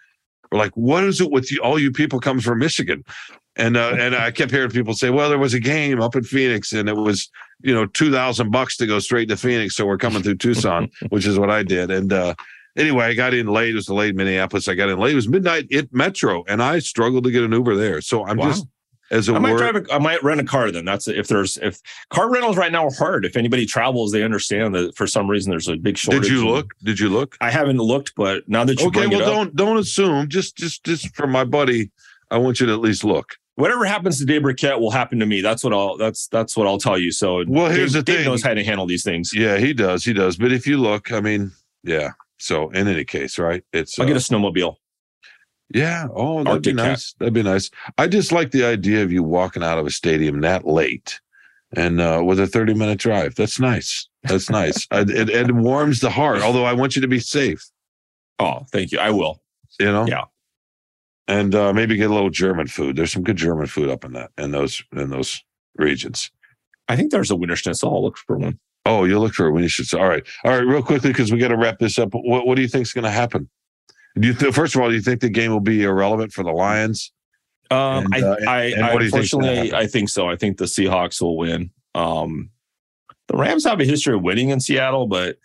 were 0.51 0.59
like, 0.59 0.73
"What 0.77 1.05
is 1.05 1.21
it 1.21 1.31
with 1.31 1.51
you, 1.51 1.61
all 1.61 1.79
you 1.79 1.91
people 1.91 2.21
comes 2.21 2.45
from 2.45 2.61
Michigan?" 2.61 3.05
And 3.57 3.77
uh, 3.77 3.97
and 3.99 4.15
I 4.15 4.31
kept 4.31 4.53
hearing 4.53 4.71
people 4.71 4.95
say, 4.95 5.11
"Well, 5.11 5.29
there 5.29 5.39
was 5.39 5.55
a 5.55 5.61
game 5.61 6.01
up 6.01 6.15
in 6.15 6.23
Phoenix, 6.23 6.73
and 6.73 6.89
it 6.89 6.97
was 6.97 7.29
you 7.63 7.75
know 7.75 7.87
two 7.87 8.13
thousand 8.13 8.53
bucks 8.53 8.77
to 8.77 8.87
go 8.87 8.99
straight 9.01 9.29
to 9.31 9.37
Phoenix, 9.37 9.75
so 9.75 9.87
we're 9.87 9.99
coming 9.99 10.23
through 10.23 10.37
Tucson, 10.37 10.89
which 11.09 11.27
is 11.27 11.39
what 11.39 11.51
I 11.51 11.63
did." 11.65 11.91
And 11.91 12.13
uh, 12.13 12.35
anyway, 12.77 13.07
I 13.07 13.15
got 13.15 13.35
in 13.35 13.47
late. 13.47 13.71
It 13.71 13.75
was 13.75 13.87
the 13.87 13.95
late 13.95 14.15
Minneapolis. 14.15 14.69
I 14.69 14.75
got 14.75 14.89
in 14.89 14.99
late. 14.99 15.13
It 15.13 15.17
was 15.17 15.29
midnight 15.29 15.73
at 15.73 15.93
Metro, 15.93 16.45
and 16.47 16.63
I 16.63 16.79
struggled 16.79 17.25
to 17.25 17.31
get 17.31 17.43
an 17.43 17.53
Uber 17.53 17.75
there. 17.75 18.01
So 18.01 18.25
I'm 18.27 18.37
wow. 18.37 18.51
just 18.51 18.67
as 19.11 19.29
a 19.29 19.35
I 19.35 19.39
might 19.39 19.53
word, 19.53 19.59
drive 19.59 19.77
a, 19.77 19.93
I 19.95 19.99
might 19.99 20.23
rent 20.23 20.41
a 20.41 20.45
car 20.45 20.71
then. 20.71 20.85
That's 20.85 21.09
if 21.09 21.29
there's 21.29 21.57
if 21.59 21.81
car 22.11 22.31
rentals 22.31 22.57
right 22.57 22.73
now 22.73 22.87
are 22.87 22.95
hard. 22.95 23.25
If 23.25 23.37
anybody 23.37 23.67
travels, 23.67 24.13
they 24.13 24.23
understand 24.23 24.75
that 24.75 24.97
for 24.97 25.07
some 25.07 25.29
reason 25.29 25.51
there's 25.51 25.69
a 25.69 25.77
big 25.77 25.97
shortage. 25.97 26.23
Did 26.23 26.33
you 26.33 26.49
look? 26.49 26.75
Did 26.83 26.99
you 26.99 27.09
look? 27.09 27.37
I 27.41 27.51
haven't 27.51 27.79
looked, 27.79 28.15
but 28.17 28.49
now 28.49 28.65
that 28.65 28.81
you 28.81 28.89
okay, 28.89 29.07
well, 29.07 29.21
don't 29.21 29.55
don't 29.55 29.77
assume. 29.79 30.29
Just 30.29 30.57
just 30.57 30.85
just 30.85 31.15
for 31.15 31.27
my 31.27 31.45
buddy, 31.45 31.91
I 32.31 32.39
want 32.39 32.61
you 32.61 32.67
to 32.67 32.73
at 32.73 32.81
least 32.81 33.05
look. 33.05 33.37
Whatever 33.55 33.87
happens 33.87 34.19
to 34.19 34.27
Dave 34.27 34.43
Birkett 34.43 34.79
will 34.79 34.91
happen 34.91 35.19
to 35.21 35.27
me. 35.27 35.41
That's 35.41 35.65
what 35.65 35.73
I'll 35.73 35.97
that's 35.97 36.27
that's 36.29 36.57
what 36.57 36.67
I'll 36.67 36.79
tell 36.79 36.99
you. 36.99 37.13
So 37.13 37.45
well, 37.47 37.71
here's 37.71 37.93
Dave, 37.93 38.05
the 38.05 38.13
thing. 38.13 38.19
Dave 38.19 38.27
knows 38.27 38.43
how 38.43 38.55
to 38.55 38.65
handle 38.65 38.87
these 38.87 39.03
things. 39.03 39.33
Yeah, 39.35 39.59
he 39.59 39.73
does. 39.73 40.05
He 40.05 40.13
does. 40.13 40.37
But 40.37 40.53
if 40.53 40.67
you 40.67 40.79
look, 40.79 41.13
I 41.13 41.21
mean, 41.21 41.53
yeah. 41.83 42.13
So 42.39 42.71
in 42.71 42.87
any 42.87 43.05
case, 43.05 43.39
right? 43.39 43.65
It's 43.73 43.99
I'll 43.99 44.05
uh, 44.05 44.09
get 44.09 44.17
a 44.17 44.21
snowmobile. 44.21 44.77
Yeah. 45.71 46.09
Oh, 46.15 46.39
that'd 46.39 46.49
Arctic 46.49 46.77
be 46.77 46.83
nice. 46.83 47.13
Cat. 47.13 47.19
That'd 47.19 47.35
be 47.35 47.43
nice. 47.43 47.71
I 47.99 48.07
just 48.07 48.33
like 48.33 48.51
the 48.51 48.65
idea 48.65 49.03
of 49.03 49.13
you 49.13 49.23
walking 49.23 49.63
out 49.63 49.79
of 49.79 49.87
a 49.87 49.91
stadium 49.91 50.41
that 50.43 50.67
late 50.67 51.21
and 51.75 52.01
uh, 52.01 52.23
with 52.25 52.39
a 52.39 52.47
30 52.47 52.75
minute 52.75 52.99
drive. 52.99 53.35
That's 53.35 53.59
nice. 53.59 54.09
That's 54.23 54.51
nice. 54.51 54.87
I, 54.91 55.01
it, 55.01 55.29
it 55.29 55.53
warms 55.53 56.01
the 56.01 56.11
heart, 56.11 56.43
although 56.43 56.65
I 56.65 56.73
want 56.73 56.97
you 56.97 57.03
to 57.03 57.09
be 57.09 57.21
safe. 57.21 57.65
Oh, 58.39 58.67
thank 58.71 58.93
you. 58.93 58.99
I 58.99 59.11
will. 59.11 59.43
You 59.81 59.87
know? 59.87 60.07
Yeah. 60.07 60.25
And 61.29 61.55
uh, 61.55 61.73
maybe 61.73 61.97
get 61.97 62.11
a 62.11 62.15
little 62.15 62.31
German 62.31 62.69
food. 62.69 62.97
There's 62.97 63.13
some 63.13 63.25
good 63.25 63.37
German 63.37 63.67
food 63.67 63.91
up 63.91 64.05
in 64.05 64.13
that 64.13 64.31
in 64.39 64.53
those 64.53 64.85
in 64.93 65.11
those 65.11 65.43
regions. 65.77 66.31
I 66.89 66.95
think 66.95 67.11
there's 67.11 67.33
a 67.33 67.37
Wiener 67.37 67.57
Schnitzel. 67.57 67.93
I'll 67.93 68.03
look 68.03 68.17
for 68.17 68.39
one. 68.39 68.61
Oh, 68.85 69.03
you'll 69.03 69.23
look 69.23 69.35
for 69.35 69.47
a 69.47 69.51
Wiener 69.51 69.69
Schnitzel. 69.69 70.01
All 70.01 70.09
right. 70.09 70.25
All 70.45 70.53
right, 70.53 70.65
real 70.65 70.83
quickly, 70.85 71.11
because 71.11 71.33
we 71.33 71.41
got 71.41 71.49
to 71.49 71.57
wrap 71.57 71.81
this 71.81 71.99
up. 71.99 72.11
What, 72.13 72.47
what 72.47 72.55
do 72.55 72.63
you 72.63 72.69
think 72.69 72.83
is 72.83 72.93
going 72.93 73.05
to 73.05 73.11
happen? 73.11 73.49
Do 74.19 74.29
you 74.29 74.35
th- 74.35 74.55
first 74.55 74.75
of 74.75 74.81
all, 74.81 74.89
do 74.89 74.95
you 74.95 75.03
think 75.03 75.21
the 75.21 75.29
game 75.29 75.53
will 75.53 75.61
be 75.61 75.83
irrelevant 75.83 76.33
for 76.33 76.43
the 76.43 76.53
Lions? 76.53 77.13
Um, 77.71 78.07
and, 78.13 78.15
I, 78.15 78.29
uh, 78.29 78.37
I, 78.49 78.63
and 78.65 78.85
I 78.85 78.93
unfortunately, 78.93 79.75
I 79.75 79.87
think 79.87 80.09
so. 80.09 80.29
I 80.29 80.37
think 80.37 80.59
the 80.59 80.65
Seahawks 80.65 81.21
will 81.21 81.37
win. 81.37 81.71
Um, 81.95 82.51
the 83.29 83.37
Rams 83.37 83.65
have 83.65 83.81
a 83.81 83.85
history 83.85 84.15
of 84.15 84.23
winning 84.23 84.51
in 84.51 84.61
Seattle, 84.61 85.07
but 85.07 85.37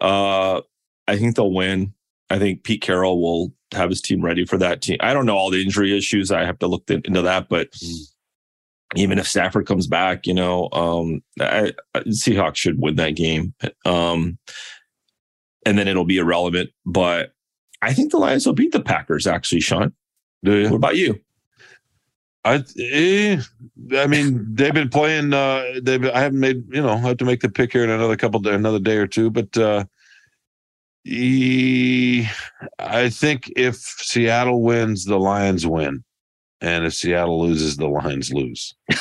uh, 0.00 0.60
I 1.06 1.16
think 1.16 1.36
they'll 1.36 1.52
win. 1.52 1.94
I 2.30 2.38
think 2.38 2.64
Pete 2.64 2.82
Carroll 2.82 3.20
will 3.20 3.52
have 3.72 3.90
his 3.90 4.02
team 4.02 4.22
ready 4.22 4.44
for 4.44 4.58
that 4.58 4.82
team. 4.82 4.98
I 5.00 5.14
don't 5.14 5.26
know 5.26 5.36
all 5.36 5.50
the 5.50 5.62
injury 5.62 5.96
issues. 5.96 6.30
I 6.30 6.44
have 6.44 6.58
to 6.58 6.66
look 6.66 6.90
into 6.90 7.22
that, 7.22 7.48
but 7.48 7.70
mm. 7.72 7.94
even 8.96 9.18
if 9.18 9.28
Stafford 9.28 9.66
comes 9.66 9.86
back, 9.86 10.26
you 10.26 10.34
know, 10.34 10.68
um, 10.72 11.22
I, 11.40 11.72
I, 11.94 12.00
Seahawks 12.00 12.56
should 12.56 12.80
win 12.80 12.96
that 12.96 13.16
game. 13.16 13.54
Um, 13.84 14.38
and 15.64 15.78
then 15.78 15.88
it'll 15.88 16.04
be 16.04 16.18
irrelevant. 16.18 16.70
But 16.84 17.32
I 17.82 17.92
think 17.92 18.10
the 18.10 18.18
Lions 18.18 18.46
will 18.46 18.54
beat 18.54 18.72
the 18.72 18.82
Packers. 18.82 19.26
Actually, 19.26 19.60
Sean. 19.60 19.92
Do 20.42 20.56
you? 20.56 20.70
What 20.70 20.76
about 20.76 20.96
you? 20.96 21.20
I, 22.44 22.62
eh, 22.78 23.40
I 23.96 24.06
mean, 24.06 24.46
they've 24.54 24.72
been 24.72 24.88
playing. 24.88 25.32
Uh, 25.32 25.80
they've. 25.82 26.04
I 26.06 26.20
haven't 26.20 26.40
made. 26.40 26.64
You 26.72 26.82
know, 26.82 26.90
I 26.90 26.96
have 26.98 27.16
to 27.18 27.24
make 27.24 27.40
the 27.40 27.48
pick 27.48 27.72
here 27.72 27.84
in 27.84 27.90
another 27.90 28.16
couple, 28.16 28.46
another 28.46 28.78
day 28.78 28.96
or 28.96 29.06
two. 29.06 29.30
But 29.30 29.56
uh, 29.56 29.84
I 31.06 32.28
think 33.10 33.52
if 33.56 33.76
Seattle 33.76 34.62
wins, 34.62 35.04
the 35.04 35.18
Lions 35.18 35.66
win, 35.66 36.04
and 36.60 36.84
if 36.84 36.94
Seattle 36.94 37.40
loses, 37.40 37.76
the 37.76 37.88
Lions 37.88 38.32
lose. 38.32 38.74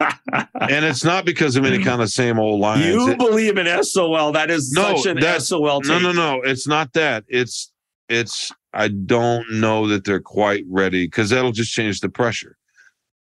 and 0.00 0.84
it's 0.84 1.04
not 1.04 1.24
because 1.24 1.56
of 1.56 1.64
any 1.64 1.82
kind 1.82 2.02
of 2.02 2.10
same 2.10 2.38
old 2.38 2.60
Lions. 2.60 2.86
You 2.86 3.10
it, 3.10 3.18
believe 3.18 3.58
in 3.58 3.82
SOL? 3.82 4.32
That 4.32 4.50
is 4.50 4.72
no, 4.72 4.96
such 4.96 5.16
an 5.16 5.40
SOL. 5.40 5.80
Take. 5.80 5.90
No, 5.90 5.98
no, 5.98 6.12
no. 6.12 6.42
It's 6.42 6.66
not 6.66 6.92
that. 6.94 7.24
It's 7.28 7.72
it's 8.10 8.52
I 8.74 8.88
don't 8.88 9.50
know 9.52 9.86
that 9.88 10.04
they're 10.04 10.20
quite 10.20 10.64
ready 10.68 11.06
because 11.06 11.30
that'll 11.30 11.52
just 11.52 11.72
change 11.72 12.00
the 12.00 12.08
pressure. 12.08 12.56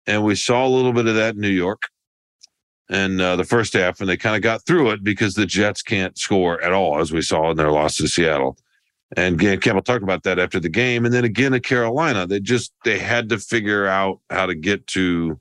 And 0.06 0.24
we 0.24 0.34
saw 0.36 0.66
a 0.66 0.68
little 0.68 0.92
bit 0.92 1.06
of 1.06 1.16
that 1.16 1.34
in 1.34 1.40
New 1.40 1.48
York 1.48 1.82
and 2.88 3.20
uh, 3.20 3.36
the 3.36 3.44
first 3.44 3.74
half, 3.74 4.00
and 4.00 4.08
they 4.08 4.16
kind 4.16 4.36
of 4.36 4.40
got 4.40 4.64
through 4.64 4.90
it 4.92 5.04
because 5.04 5.34
the 5.34 5.44
Jets 5.44 5.82
can't 5.82 6.16
score 6.16 6.62
at 6.62 6.72
all, 6.72 6.98
as 6.98 7.12
we 7.12 7.20
saw 7.20 7.50
in 7.50 7.56
their 7.58 7.70
loss 7.70 7.96
to 7.98 8.08
Seattle. 8.08 8.56
And 9.16 9.38
Campbell 9.38 9.82
talked 9.82 10.02
about 10.02 10.22
that 10.22 10.38
after 10.38 10.60
the 10.60 10.68
game, 10.68 11.04
and 11.04 11.14
then 11.14 11.24
again 11.24 11.54
at 11.54 11.64
Carolina, 11.64 12.26
they 12.26 12.40
just 12.40 12.72
they 12.84 12.98
had 12.98 13.28
to 13.30 13.38
figure 13.38 13.86
out 13.86 14.20
how 14.30 14.46
to 14.46 14.54
get 14.54 14.86
to 14.88 15.40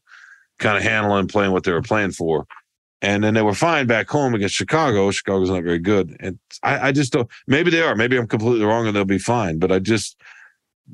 kind 0.57 0.77
of 0.77 0.83
handling 0.83 1.27
playing 1.27 1.51
what 1.51 1.63
they 1.63 1.71
were 1.71 1.81
playing 1.81 2.11
for 2.11 2.47
and 3.01 3.23
then 3.23 3.33
they 3.33 3.41
were 3.41 3.53
fine 3.53 3.87
back 3.87 4.09
home 4.09 4.33
against 4.33 4.55
Chicago. 4.55 5.11
Chicago's 5.11 5.49
not 5.49 5.63
very 5.63 5.79
good, 5.79 6.15
and 6.19 6.39
I, 6.63 6.87
I 6.87 6.91
just 6.91 7.13
don't. 7.13 7.29
Maybe 7.45 7.69
they 7.69 7.81
are. 7.81 7.95
Maybe 7.95 8.17
I'm 8.17 8.27
completely 8.27 8.65
wrong, 8.65 8.87
and 8.87 8.95
they'll 8.95 9.05
be 9.05 9.19
fine. 9.19 9.59
But 9.59 9.71
I 9.71 9.79
just 9.79 10.19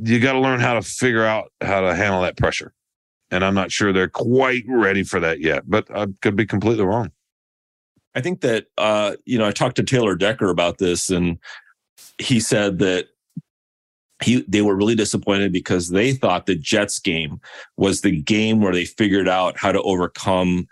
you 0.02 0.20
got 0.20 0.34
to 0.34 0.40
learn 0.40 0.60
how 0.60 0.74
to 0.74 0.82
figure 0.82 1.24
out 1.24 1.52
how 1.62 1.82
to 1.82 1.96
handle 1.96 2.22
that 2.22 2.38
pressure, 2.38 2.74
and 3.32 3.44
I'm 3.44 3.56
not 3.56 3.72
sure 3.72 3.94
they're 3.94 4.10
quite 4.10 4.64
ready 4.68 5.04
for 5.04 5.20
that 5.20 5.40
yet. 5.40 5.64
But 5.70 5.88
I 5.96 6.08
could 6.22 6.36
be 6.36 6.46
completely 6.46 6.84
wrong. 6.84 7.12
I 8.16 8.22
think 8.22 8.42
that 8.42 8.68
uh, 8.78 9.16
you 9.26 9.38
know 9.38 9.48
I 9.48 9.52
talked 9.52 9.78
to 9.78 9.84
Taylor 9.84 10.16
Decker 10.16 10.50
about 10.50 10.80
this, 10.80 11.10
and 11.10 11.40
he 12.18 12.40
said 12.40 12.80
that 12.80 13.08
he 14.22 14.44
they 14.48 14.62
were 14.62 14.76
really 14.76 14.96
disappointed 14.96 15.52
because 15.54 15.90
they 15.90 16.14
thought 16.14 16.46
the 16.46 16.56
Jets 16.56 17.00
game 17.00 17.40
was 17.78 18.02
the 18.02 18.22
game 18.22 18.62
where 18.62 18.74
they 18.74 18.86
figured 18.86 19.28
out 19.28 19.58
how 19.58 19.72
to 19.72 19.82
overcome 19.82 20.68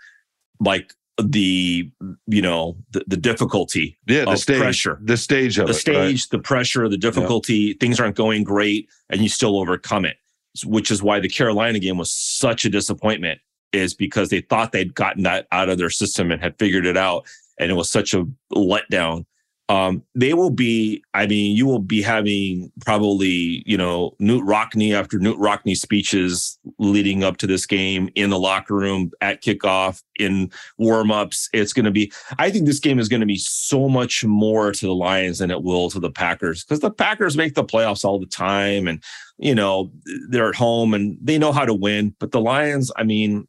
like 0.60 0.94
the 1.22 1.90
you 2.26 2.42
know 2.42 2.76
the, 2.92 3.04
the 3.06 3.16
difficulty 3.16 3.98
yeah 4.06 4.24
the 4.24 4.36
stage 4.36 4.60
pressure 4.60 4.98
the 5.02 5.16
stage 5.16 5.58
of 5.58 5.66
the 5.66 5.72
it, 5.72 5.76
stage 5.76 6.22
right? 6.22 6.30
the 6.30 6.38
pressure 6.38 6.88
the 6.88 6.96
difficulty 6.96 7.54
yeah. 7.54 7.74
things 7.80 8.00
aren't 8.00 8.16
going 8.16 8.42
great 8.42 8.88
and 9.10 9.20
you 9.20 9.28
still 9.28 9.58
overcome 9.58 10.06
it 10.06 10.16
which 10.64 10.90
is 10.90 11.02
why 11.02 11.20
the 11.20 11.28
carolina 11.28 11.78
game 11.78 11.98
was 11.98 12.10
such 12.10 12.64
a 12.64 12.70
disappointment 12.70 13.38
is 13.72 13.94
because 13.94 14.30
they 14.30 14.40
thought 14.40 14.72
they'd 14.72 14.94
gotten 14.94 15.22
that 15.22 15.46
out 15.52 15.68
of 15.68 15.76
their 15.76 15.90
system 15.90 16.30
and 16.30 16.42
had 16.42 16.58
figured 16.58 16.86
it 16.86 16.96
out 16.96 17.26
and 17.58 17.70
it 17.70 17.74
was 17.74 17.90
such 17.90 18.14
a 18.14 18.26
letdown 18.52 19.26
um, 19.72 20.02
they 20.14 20.34
will 20.34 20.50
be, 20.50 21.02
I 21.14 21.26
mean, 21.26 21.56
you 21.56 21.64
will 21.64 21.78
be 21.78 22.02
having 22.02 22.70
probably, 22.84 23.62
you 23.64 23.78
know, 23.78 24.14
Knute 24.20 24.46
Rockne 24.46 24.92
after 24.92 25.18
Knute 25.18 25.38
Rockne 25.38 25.74
speeches 25.74 26.58
leading 26.78 27.24
up 27.24 27.38
to 27.38 27.46
this 27.46 27.64
game 27.64 28.10
in 28.14 28.28
the 28.28 28.38
locker 28.38 28.74
room 28.74 29.12
at 29.22 29.42
kickoff, 29.42 30.02
in 30.18 30.50
warmups. 30.78 31.48
It's 31.54 31.72
going 31.72 31.86
to 31.86 31.90
be, 31.90 32.12
I 32.38 32.50
think 32.50 32.66
this 32.66 32.80
game 32.80 32.98
is 32.98 33.08
going 33.08 33.20
to 33.20 33.26
be 33.26 33.38
so 33.38 33.88
much 33.88 34.26
more 34.26 34.72
to 34.72 34.86
the 34.86 34.94
Lions 34.94 35.38
than 35.38 35.50
it 35.50 35.62
will 35.62 35.88
to 35.88 36.00
the 36.00 36.10
Packers 36.10 36.64
because 36.64 36.80
the 36.80 36.90
Packers 36.90 37.34
make 37.34 37.54
the 37.54 37.64
playoffs 37.64 38.04
all 38.04 38.20
the 38.20 38.26
time 38.26 38.86
and, 38.86 39.02
you 39.38 39.54
know, 39.54 39.90
they're 40.28 40.50
at 40.50 40.54
home 40.54 40.92
and 40.92 41.16
they 41.22 41.38
know 41.38 41.50
how 41.50 41.64
to 41.64 41.72
win. 41.72 42.14
But 42.18 42.32
the 42.32 42.42
Lions, 42.42 42.92
I 42.96 43.04
mean, 43.04 43.48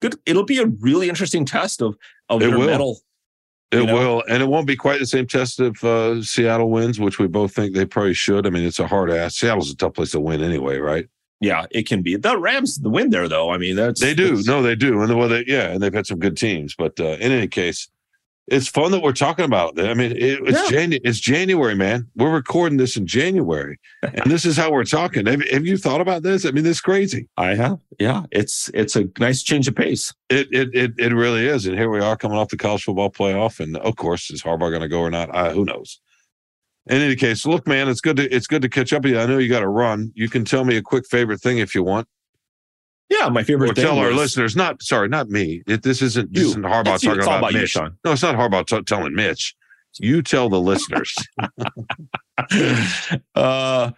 good. 0.00 0.14
It'll 0.26 0.44
be 0.44 0.60
a 0.60 0.66
really 0.66 1.08
interesting 1.08 1.44
test 1.44 1.82
of, 1.82 1.96
of 2.28 2.40
It 2.40 2.50
their 2.50 2.58
will. 2.58 2.66
metal. 2.66 3.00
It 3.72 3.78
You 3.80 3.86
know? 3.86 3.94
will, 3.94 4.24
and 4.28 4.42
it 4.42 4.46
won't 4.46 4.66
be 4.66 4.76
quite 4.76 5.00
the 5.00 5.06
same 5.06 5.26
test 5.26 5.58
if 5.60 5.82
uh, 5.82 6.22
Seattle 6.22 6.70
wins, 6.70 7.00
which 7.00 7.18
we 7.18 7.26
both 7.26 7.52
think 7.52 7.74
they 7.74 7.84
probably 7.84 8.14
should. 8.14 8.46
I 8.46 8.50
mean, 8.50 8.64
it's 8.64 8.78
a 8.78 8.86
hard 8.86 9.10
ass. 9.10 9.36
Seattle's 9.36 9.70
a 9.72 9.76
tough 9.76 9.94
place 9.94 10.12
to 10.12 10.20
win 10.20 10.40
anyway, 10.42 10.78
right? 10.78 11.08
Yeah, 11.40 11.66
it 11.72 11.86
can 11.88 12.00
be. 12.00 12.16
The 12.16 12.38
Rams, 12.38 12.78
the 12.78 12.88
win 12.88 13.10
there, 13.10 13.28
though. 13.28 13.50
I 13.50 13.58
mean, 13.58 13.74
that's 13.76 14.00
They 14.00 14.14
do. 14.14 14.28
that's- 14.28 14.46
No, 14.46 14.62
they 14.62 14.74
do. 14.76 15.02
And 15.02 15.18
well, 15.18 15.28
they, 15.28 15.44
yeah, 15.46 15.68
and 15.72 15.82
they've 15.82 15.92
had 15.92 16.06
some 16.06 16.18
good 16.20 16.36
teams. 16.36 16.74
But 16.76 16.98
uh, 17.00 17.16
in 17.20 17.32
any 17.32 17.48
case, 17.48 17.88
it's 18.48 18.68
fun 18.68 18.92
that 18.92 19.00
we're 19.02 19.12
talking 19.12 19.44
about. 19.44 19.78
it. 19.78 19.86
I 19.88 19.94
mean, 19.94 20.12
it, 20.12 20.40
it's 20.44 20.70
Yeah. 20.70 20.78
Janu- 20.86 21.00
It's 21.04 21.18
January, 21.18 21.74
man. 21.74 22.06
We're 22.14 22.32
recording 22.32 22.78
this 22.78 22.96
in 22.96 23.06
January, 23.06 23.78
and 24.02 24.30
this 24.30 24.44
is 24.44 24.56
how 24.56 24.70
we're 24.70 24.84
talking. 24.84 25.26
Have, 25.26 25.42
have 25.50 25.66
you 25.66 25.76
thought 25.76 26.00
about 26.00 26.22
this? 26.22 26.44
I 26.46 26.50
mean, 26.52 26.62
this 26.64 26.76
is 26.76 26.80
crazy. 26.80 27.28
I 27.36 27.54
have. 27.54 27.78
Yeah, 27.98 28.24
it's 28.30 28.70
it's 28.74 28.94
a 28.96 29.04
nice 29.18 29.42
change 29.42 29.66
of 29.68 29.74
pace. 29.74 30.14
It 30.30 30.48
it 30.52 30.68
it, 30.74 30.92
it 30.98 31.12
really 31.12 31.46
is. 31.46 31.66
And 31.66 31.76
here 31.76 31.90
we 31.90 32.00
are 32.00 32.16
coming 32.16 32.38
off 32.38 32.48
the 32.48 32.56
college 32.56 32.84
football 32.84 33.10
playoff, 33.10 33.58
and 33.60 33.76
of 33.78 33.96
course, 33.96 34.30
is 34.30 34.42
Harbaugh 34.42 34.70
going 34.70 34.82
to 34.82 34.88
go 34.88 35.00
or 35.00 35.10
not? 35.10 35.34
Uh, 35.34 35.50
who 35.50 35.64
knows? 35.64 36.00
In 36.88 37.02
any 37.02 37.16
case, 37.16 37.44
look, 37.46 37.66
man, 37.66 37.88
it's 37.88 38.00
good 38.00 38.16
to 38.16 38.32
it's 38.32 38.46
good 38.46 38.62
to 38.62 38.68
catch 38.68 38.92
up 38.92 39.02
with 39.02 39.12
you. 39.12 39.18
I 39.18 39.26
know 39.26 39.38
you 39.38 39.48
got 39.48 39.60
to 39.60 39.68
run. 39.68 40.12
You 40.14 40.28
can 40.28 40.44
tell 40.44 40.64
me 40.64 40.76
a 40.76 40.82
quick 40.82 41.04
favorite 41.06 41.40
thing 41.40 41.58
if 41.58 41.74
you 41.74 41.82
want, 41.82 42.06
Yeah, 43.08 43.28
my 43.28 43.42
favorite 43.44 43.70
or 43.70 43.74
tell 43.74 43.98
our 43.98 44.08
was- 44.08 44.16
listeners. 44.16 44.56
Not 44.56 44.82
sorry, 44.82 45.08
not 45.08 45.28
me. 45.28 45.62
It, 45.66 45.82
this 45.82 46.02
isn't 46.02 46.32
this 46.32 46.42
You. 46.42 46.48
isn't 46.50 46.62
Harbaugh 46.62 46.94
It's 46.94 47.04
talking 47.04 47.18
It's 47.20 47.26
all 47.28 47.34
about, 47.36 47.50
about 47.50 47.52
you, 47.54 47.60
Mitch. 47.60 47.70
Sean. 47.70 47.96
No, 48.04 48.12
it's 48.12 48.22
not 48.22 48.34
Harbaugh 48.36 48.66
t- 48.66 48.82
telling 48.82 49.14
Mitch. 49.14 49.54
You 49.98 50.22
tell 50.22 50.48
the 50.48 50.60
listeners. 50.60 51.14
uh 53.34 53.90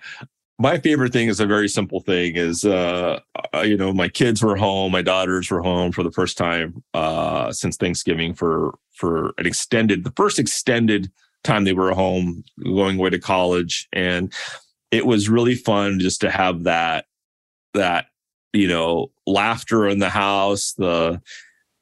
my 0.61 0.77
favorite 0.79 1.13
thing 1.13 1.29
is 1.29 1.39
a 1.41 1.47
very 1.47 1.69
simple 1.69 2.01
thing 2.01 2.37
is 2.37 2.65
uh, 2.65 3.19
uh 3.55 3.61
you 3.61 3.77
know 3.77 3.93
my 3.93 4.09
kids 4.09 4.43
were 4.43 4.57
home 4.57 4.93
my 4.93 5.03
daughters 5.03 5.51
were 5.51 5.61
home 5.63 5.91
for 5.93 6.03
the 6.03 6.11
first 6.13 6.39
time 6.39 6.83
uh 6.95 7.51
since 7.53 7.77
thanksgiving 7.77 8.33
for 8.35 8.79
for 8.95 9.33
an 9.39 9.47
extended 9.47 10.05
the 10.05 10.13
first 10.13 10.39
extended 10.39 11.11
time 11.45 11.65
they 11.65 11.73
were 11.73 11.93
home 11.93 12.43
going 12.65 12.99
away 12.99 13.11
to 13.11 13.19
college 13.19 13.89
and 13.93 14.33
it 14.91 15.05
was 15.07 15.29
really 15.29 15.55
fun 15.55 15.99
just 15.99 16.21
to 16.21 16.31
have 16.31 16.65
that 16.65 17.07
that 17.75 18.07
you 18.53 18.69
know 18.69 19.11
laughter 19.27 19.89
in 19.89 19.99
the 19.99 20.09
house 20.11 20.73
the 20.73 21.21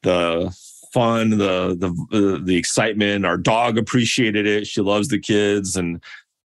the 0.03 0.55
fun 0.93 1.31
the 1.31 1.75
the 1.77 1.89
the, 2.11 2.41
the 2.43 2.55
excitement. 2.55 3.25
Our 3.25 3.37
dog 3.37 3.77
appreciated 3.77 4.45
it. 4.47 4.67
She 4.67 4.81
loves 4.81 5.09
the 5.09 5.19
kids 5.19 5.75
and 5.75 6.01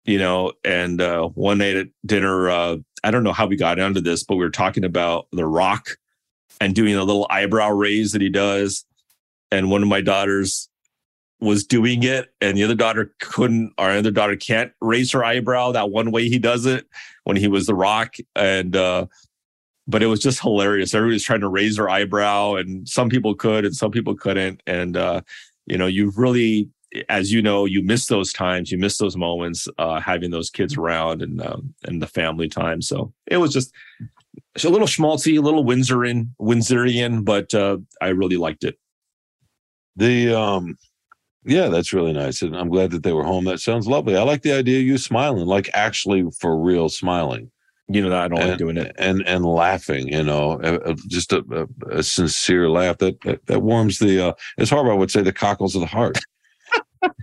you 0.04 0.18
know 0.18 0.52
and 0.64 1.00
uh 1.00 1.28
one 1.28 1.58
night 1.58 1.76
at 1.76 1.86
dinner 2.04 2.50
uh 2.50 2.76
i 3.02 3.10
don't 3.10 3.24
know 3.24 3.32
how 3.32 3.46
we 3.46 3.56
got 3.56 3.80
onto 3.80 4.02
this 4.02 4.22
but 4.22 4.36
we 4.36 4.44
were 4.44 4.50
talking 4.50 4.84
about 4.84 5.26
the 5.32 5.46
rock 5.46 5.96
and 6.60 6.74
doing 6.74 6.94
a 6.94 7.04
little 7.04 7.26
eyebrow 7.30 7.70
raise 7.70 8.12
that 8.12 8.22
he 8.22 8.28
does. 8.28 8.84
And 9.50 9.70
one 9.70 9.82
of 9.82 9.88
my 9.88 10.00
daughters 10.00 10.68
was 11.40 11.64
doing 11.64 12.02
it 12.04 12.32
and 12.40 12.56
the 12.56 12.64
other 12.64 12.74
daughter 12.74 13.12
couldn't 13.20 13.72
our 13.76 13.90
other 13.90 14.10
daughter 14.10 14.36
can't 14.36 14.72
raise 14.80 15.12
her 15.12 15.22
eyebrow 15.22 15.72
that 15.72 15.90
one 15.90 16.10
way 16.10 16.28
he 16.28 16.38
does 16.38 16.64
it 16.64 16.86
when 17.24 17.36
he 17.36 17.48
was 17.48 17.66
the 17.66 17.74
rock. 17.74 18.16
And 18.34 18.74
uh 18.74 19.06
but 19.87 20.03
it 20.03 20.07
was 20.07 20.20
just 20.20 20.41
hilarious 20.41 20.95
everybody 20.95 21.14
was 21.14 21.24
trying 21.24 21.41
to 21.41 21.49
raise 21.49 21.76
their 21.76 21.89
eyebrow 21.89 22.55
and 22.55 22.89
some 22.89 23.09
people 23.09 23.35
could 23.35 23.64
and 23.64 23.76
some 23.76 23.91
people 23.91 24.14
couldn't 24.14 24.62
and 24.66 24.97
uh 24.97 25.20
you 25.66 25.78
know 25.78 25.87
you 25.87 26.12
really 26.16 26.68
as 27.09 27.32
you 27.32 27.43
know 27.43 27.64
you 27.64 27.82
miss 27.82 28.07
those 28.07 28.32
times 28.32 28.70
you 28.70 28.78
miss 28.78 28.99
those 28.99 29.16
moments 29.16 29.68
uh 29.78 30.01
having 30.01 30.30
those 30.30 30.51
kids 30.51 30.76
around 30.76 31.22
and 31.22 31.43
um 31.43 31.74
and 31.85 32.01
the 32.01 32.07
family 32.07 32.49
time 32.49 32.80
so 32.80 33.12
it 33.26 33.39
was 33.39 33.53
just 33.53 33.72
a 34.64 34.68
little 34.68 34.87
schmaltzy 34.87 35.37
a 35.37 35.43
little 35.43 35.64
windsorian 35.64 36.28
windsorian 36.41 37.24
but 37.24 37.53
uh 37.55 37.76
i 38.01 38.09
really 38.09 38.37
liked 38.37 38.64
it 38.64 38.78
the 39.97 40.35
um, 40.35 40.76
yeah, 41.45 41.68
that's 41.68 41.93
really 41.93 42.12
nice, 42.12 42.43
and 42.43 42.57
I'm 42.57 42.70
glad 42.70 42.91
that 42.93 43.03
they 43.03 43.12
were 43.12 43.24
home. 43.24 43.45
That 43.45 43.61
sounds 43.61 43.87
lovely. 43.87 44.16
I 44.16 44.22
like 44.22 44.43
the 44.43 44.53
idea 44.53 44.78
of 44.78 44.85
you 44.85 44.99
smiling, 44.99 45.47
like 45.47 45.68
actually 45.74 46.24
for 46.41 46.59
real 46.59 46.89
smiling. 46.89 47.51
You 47.89 48.01
know 48.01 48.09
that 48.09 48.22
i 48.22 48.28
don't 48.28 48.49
like 48.49 48.59
doing 48.59 48.76
it. 48.76 48.95
and 48.99 49.26
and 49.26 49.45
laughing 49.45 50.09
you 50.09 50.22
know 50.22 50.59
just 51.07 51.32
a, 51.32 51.45
a, 51.91 51.99
a 51.99 52.03
sincere 52.03 52.70
laugh 52.70 52.99
that, 52.99 53.20
that 53.22 53.45
that 53.47 53.61
warms 53.61 53.99
the 53.99 54.28
uh 54.28 54.32
as 54.59 54.70
Harbaugh 54.70 54.99
would 54.99 55.11
say 55.11 55.22
the 55.22 55.32
cockles 55.32 55.74
of 55.74 55.80
the 55.80 55.87
heart. 55.87 56.18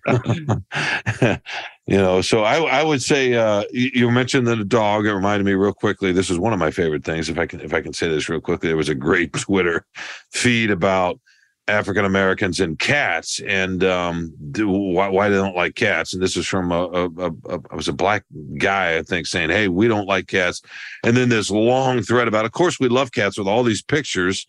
You 1.88 1.97
know 1.97 2.22
so 2.22 2.43
i 2.43 2.57
i 2.57 2.84
would 2.84 3.01
say 3.01 3.34
uh 3.34 3.64
you, 3.72 3.89
you 3.93 4.12
mentioned 4.12 4.47
the 4.47 4.64
dog. 4.64 5.05
It 5.05 5.14
reminded 5.14 5.45
me 5.45 5.53
real 5.53 5.74
quickly 5.74 6.14
this 6.14 6.30
is 6.30 6.38
one 6.38 6.53
of 6.53 6.59
my 6.59 6.72
favorite 6.72 7.03
things 7.03 7.28
if 7.28 7.38
i 7.39 7.45
can 7.45 7.59
if 7.59 7.74
i 7.74 7.82
can 7.82 7.91
say 7.91 8.07
this 8.07 8.30
real 8.30 8.39
quickly 8.39 8.70
there 8.70 8.78
was 8.78 8.88
a 8.88 8.95
great 8.95 9.34
twitter 9.39 9.84
feed 10.32 10.70
about 10.72 11.20
African 11.68 12.05
Americans 12.05 12.59
and 12.59 12.78
cats, 12.80 13.39
and 13.45 13.84
um, 13.84 14.34
do, 14.51 14.68
why, 14.68 15.07
why 15.07 15.30
they 15.30 15.36
don't 15.36 15.55
like 15.55 15.76
cats. 15.76 16.14
And 16.14 16.22
this 16.22 16.36
is 16.36 16.47
from 16.47 16.72
a, 16.72 16.84
a, 16.84 17.05
a, 17.05 17.32
a 17.49 17.55
it 17.55 17.76
was 17.76 17.88
a 17.88 17.93
black 17.93 18.26
guy, 18.57 18.97
I 18.97 19.03
think, 19.03 19.28
saying, 19.28 19.49
"Hey, 19.49 19.68
we 19.68 19.88
don't 19.88 20.07
like 20.07 20.28
cats." 20.28 20.62
And 21.03 21.16
then 21.16 21.30
this 21.30 21.51
long 21.51 22.01
thread 22.01 22.28
about, 22.28 22.45
of 22.45 22.51
course, 22.51 22.80
we 22.80 22.89
love 22.89 23.12
cats 23.12 23.38
with 23.38 23.47
all 23.47 23.64
these 23.64 23.84
pictures, 23.84 24.45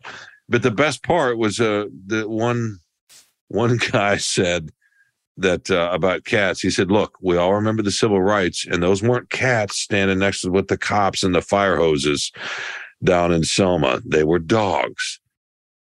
but 0.49 0.63
the 0.63 0.71
best 0.71 1.03
part 1.03 1.39
was 1.39 1.61
uh, 1.61 1.87
the 2.07 2.29
one 2.29 2.79
one 3.49 3.77
guy 3.93 4.17
said 4.17 4.71
that 5.37 5.71
uh, 5.71 5.91
about 5.93 6.25
cats. 6.25 6.61
He 6.61 6.71
said, 6.71 6.91
"Look, 6.91 7.19
we 7.21 7.37
all 7.37 7.55
remember 7.55 7.83
the 7.83 7.91
civil 7.91 8.23
rights, 8.23 8.67
and 8.67 8.83
those 8.83 9.03
weren't 9.03 9.31
cats 9.31 9.79
standing 9.79 10.19
next 10.19 10.41
to 10.41 10.51
with 10.51 10.69
the 10.69 10.79
cops 10.79 11.23
and 11.23 11.35
the 11.35 11.43
fire 11.43 11.77
hoses 11.77 12.33
down 13.05 13.33
in 13.33 13.45
Selma. 13.45 14.01
They 14.05 14.25
were 14.25 14.39
dogs." 14.39 15.21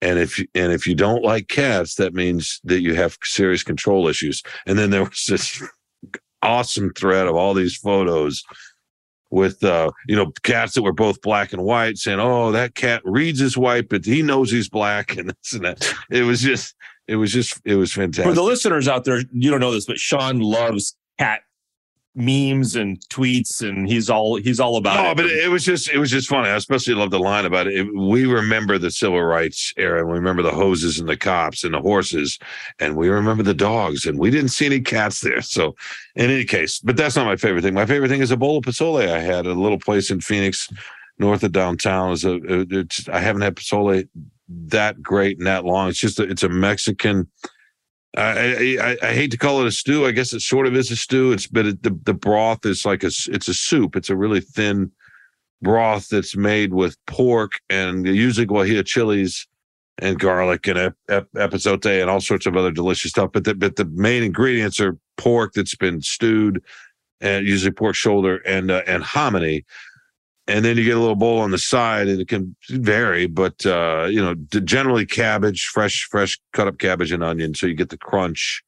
And 0.03 0.19
if 0.19 0.37
you- 0.39 0.47
and 0.53 0.71
if 0.73 0.85
you 0.85 0.95
don't 0.95 1.23
like 1.23 1.47
cats, 1.47 1.95
that 1.95 2.13
means 2.13 2.59
that 2.65 2.81
you 2.81 2.93
have 2.95 3.17
serious 3.23 3.63
control 3.63 4.07
issues. 4.07 4.43
And 4.67 4.77
then 4.77 4.89
there 4.89 5.03
was 5.03 5.25
this 5.27 5.63
awesome 6.41 6.91
thread 6.93 7.27
of 7.27 7.35
all 7.35 7.53
these 7.53 7.75
photos 7.77 8.43
with 9.31 9.63
uh, 9.63 9.89
you 10.07 10.15
know 10.15 10.31
cats 10.43 10.73
that 10.73 10.83
were 10.83 10.93
both 10.93 11.21
black 11.21 11.53
and 11.53 11.63
white, 11.63 11.97
saying, 11.97 12.19
"Oh, 12.19 12.51
that 12.51 12.75
cat 12.75 13.01
reads 13.03 13.41
as 13.41 13.57
white, 13.57 13.89
but 13.89 14.05
he 14.05 14.21
knows 14.21 14.51
he's 14.51 14.69
black," 14.69 15.15
and 15.17 15.29
this 15.29 15.53
and 15.53 15.65
that. 15.65 15.91
It 16.11 16.23
was 16.23 16.41
just, 16.41 16.75
it 17.07 17.15
was 17.15 17.31
just, 17.33 17.59
it 17.65 17.75
was 17.75 17.91
fantastic. 17.93 18.25
for 18.25 18.33
the 18.35 18.43
listeners 18.43 18.87
out 18.87 19.05
there 19.05 19.21
you 19.31 19.49
don't 19.51 19.59
know 19.59 19.71
this 19.71 19.85
but 19.85 19.97
sean 19.97 20.39
loves 20.39 20.95
cat 21.19 21.41
memes 22.16 22.76
and 22.76 22.99
tweets 23.09 23.68
and 23.68 23.88
he's 23.88 24.07
all 24.07 24.36
he's 24.36 24.59
all 24.59 24.78
about 24.78 25.03
No, 25.03 25.11
it 25.11 25.18
but 25.18 25.26
it 25.26 25.49
was 25.49 25.66
just 25.66 25.89
it 25.89 25.97
was 25.97 26.11
just 26.11 26.30
funny. 26.30 26.47
I 26.47 26.55
especially 26.55 26.93
love 26.93 27.09
the 27.09 27.20
line 27.20 27.45
about 27.45 27.66
it. 27.68 27.74
It- 27.74 27.95
We 27.95 28.26
remember 28.26 28.78
the 28.78 28.91
civil 28.91 29.24
rights 29.24 29.74
era, 29.78 29.99
and 30.01 30.07
we 30.09 30.14
remember 30.16 30.43
the 30.43 30.51
hoses 30.51 30.99
and 30.99 31.09
the 31.09 31.18
cops 31.18 31.64
and 31.64 31.74
the 31.74 31.82
horses, 31.82 32.38
and 32.80 32.95
we 32.95 33.09
remember 33.09 33.41
the 33.41 33.55
dogs, 33.55 34.05
and 34.05 34.20
we 34.20 34.30
didn't 34.30 34.49
see 34.49 34.68
any 34.68 34.80
cats 34.80 35.22
there. 35.22 35.41
So, 35.41 35.76
in 36.16 36.30
any 36.30 36.45
case, 36.45 36.80
but 36.80 36.97
that's 36.97 37.16
not 37.16 37.26
my 37.26 37.36
favorite 37.36 37.64
thing. 37.64 37.74
My 37.74 37.88
favorite 37.88 38.09
thing 38.09 38.22
is 38.22 38.30
a 38.32 38.38
bowl 38.38 38.57
of 38.59 38.64
pozole 38.64 39.09
I 39.11 39.20
had 39.20 39.47
at 39.47 39.57
a 39.57 39.59
little 39.59 39.80
place 39.80 40.11
in 40.11 40.22
Phoenix, 40.22 40.70
north 41.18 41.43
of 41.43 41.51
downtown. 41.51 42.11
Is 42.11 42.26
a 42.26 42.39
it's, 42.43 43.09
I 43.09 43.20
haven't 43.22 43.41
had 43.41 43.55
pozole 43.55 44.07
that 44.68 45.01
great 45.01 45.39
and 45.39 45.47
that 45.47 45.66
long. 45.66 45.89
It's 45.89 45.99
just 45.99 46.20
a, 46.20 46.24
it's 46.24 46.43
a 46.43 46.49
Mexican. 46.49 47.28
I, 48.16 48.78
I 48.80 48.97
I 49.01 49.14
hate 49.14 49.32
to 49.32 49.38
call 49.38 49.61
it 49.61 49.68
a 49.68 49.72
stew. 49.72 50.05
I 50.05 50.11
guess 50.11 50.34
it 50.34 50.41
sort 50.41 50.68
of 50.68 50.76
is 50.76 50.91
a 50.91 50.95
stew. 50.95 51.32
It's 51.32 51.47
but 51.47 51.66
it, 51.66 51.84
the 51.84 51.97
the 52.03 52.14
broth 52.14 52.66
is 52.66 52.86
like 52.86 53.03
a 53.03 53.07
it's 53.07 53.47
a 53.47 53.53
soup. 53.53 53.95
It's 53.95 54.09
a 54.09 54.16
really 54.16 54.41
thin 54.41 54.91
broth 55.64 56.09
that's 56.09 56.36
made 56.36 56.74
with 56.74 56.97
pork 57.07 57.53
and 57.70 58.05
usually 58.05 58.45
guajillo 58.45 58.86
chilies 58.86 59.47
and 59.99 60.20
garlic 60.20 60.68
and 60.68 60.78
ep, 60.78 60.95
ep, 61.09 61.28
epazote 61.36 62.01
and 62.01 62.09
all 62.09 62.20
sorts 62.20 62.45
of 62.45 62.55
other 62.55 62.72
delicious 62.72 63.11
stuff. 63.11 63.32
But 63.34 63.45
the 63.45 63.55
but 63.55 63.78
the 63.78 63.86
main 63.86 64.24
ingredients 64.24 64.80
are 64.80 64.97
pork 65.18 65.53
that's 65.53 65.76
been 65.76 66.01
stewed 66.01 66.61
and 67.22 67.47
usually 67.47 67.72
pork 67.72 67.95
shoulder 67.95 68.38
and 68.45 68.70
uh, 68.70 68.84
and 68.86 69.03
hominy. 69.03 69.66
And 70.47 70.65
then 70.65 70.75
you 70.75 70.83
get 70.83 70.97
a 70.97 70.99
little 70.99 71.15
bowl 71.15 71.39
on 71.39 71.51
the 71.51 71.57
side, 71.57 72.09
and 72.09 72.19
it 72.19 72.27
can 72.27 72.53
vary, 72.69 73.27
but 73.27 73.65
uh, 73.65 74.07
you 74.09 74.21
know, 74.21 74.35
generally 74.61 75.05
cabbage, 75.05 75.67
fresh, 75.67 76.05
fresh 76.11 76.37
cut 76.51 76.67
up 76.67 76.79
cabbage 76.79 77.13
and 77.13 77.23
onion, 77.23 77.55
so 77.55 77.65
you 77.65 77.73
get 77.73 77.89
the 77.89 77.97
crunch 77.97 78.61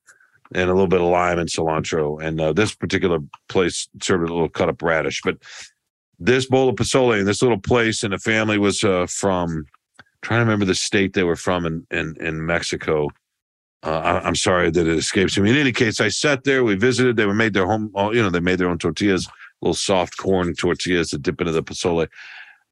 and 0.53 0.69
a 0.69 0.73
little 0.73 0.87
bit 0.87 1.01
of 1.01 1.07
lime 1.07 1.39
and 1.39 1.49
cilantro. 1.49 2.21
And 2.23 2.39
uh, 2.39 2.53
this 2.53 2.73
particular 2.73 3.19
place 3.49 3.89
served 4.01 4.29
a 4.29 4.33
little 4.33 4.47
cut 4.49 4.69
up 4.69 4.81
radish. 4.81 5.21
But 5.23 5.37
this 6.19 6.45
bowl 6.45 6.69
of 6.69 6.75
pozole 6.75 7.19
in 7.19 7.25
this 7.25 7.41
little 7.41 7.59
place, 7.59 8.03
and 8.03 8.13
the 8.13 8.19
family 8.19 8.57
was 8.57 8.83
uh, 8.83 9.07
from 9.09 9.65
trying 10.21 10.39
to 10.39 10.45
remember 10.45 10.65
the 10.65 10.75
state 10.75 11.13
they 11.13 11.23
were 11.23 11.35
from 11.35 11.65
in 11.65 11.85
in, 11.91 12.15
in 12.19 12.45
Mexico. 12.45 13.09
uh, 13.83 14.19
I, 14.23 14.27
am 14.27 14.35
sorry 14.35 14.71
that 14.71 14.87
it 14.87 14.97
escapes 14.97 15.37
me. 15.37 15.49
In 15.49 15.57
any 15.57 15.71
case, 15.71 15.99
I 15.99 16.07
sat 16.07 16.43
there. 16.43 16.63
We 16.63 16.75
visited. 16.75 17.17
They 17.17 17.25
were 17.25 17.33
made 17.33 17.53
their 17.53 17.65
home. 17.65 17.91
You 17.95 18.23
know, 18.23 18.29
they 18.29 18.39
made 18.39 18.59
their 18.59 18.69
own 18.69 18.77
tortillas, 18.77 19.27
little 19.61 19.73
soft 19.73 20.17
corn 20.17 20.53
tortillas 20.55 21.09
to 21.09 21.17
dip 21.17 21.41
into 21.41 21.53
the 21.53 21.63
pozole. 21.63 22.07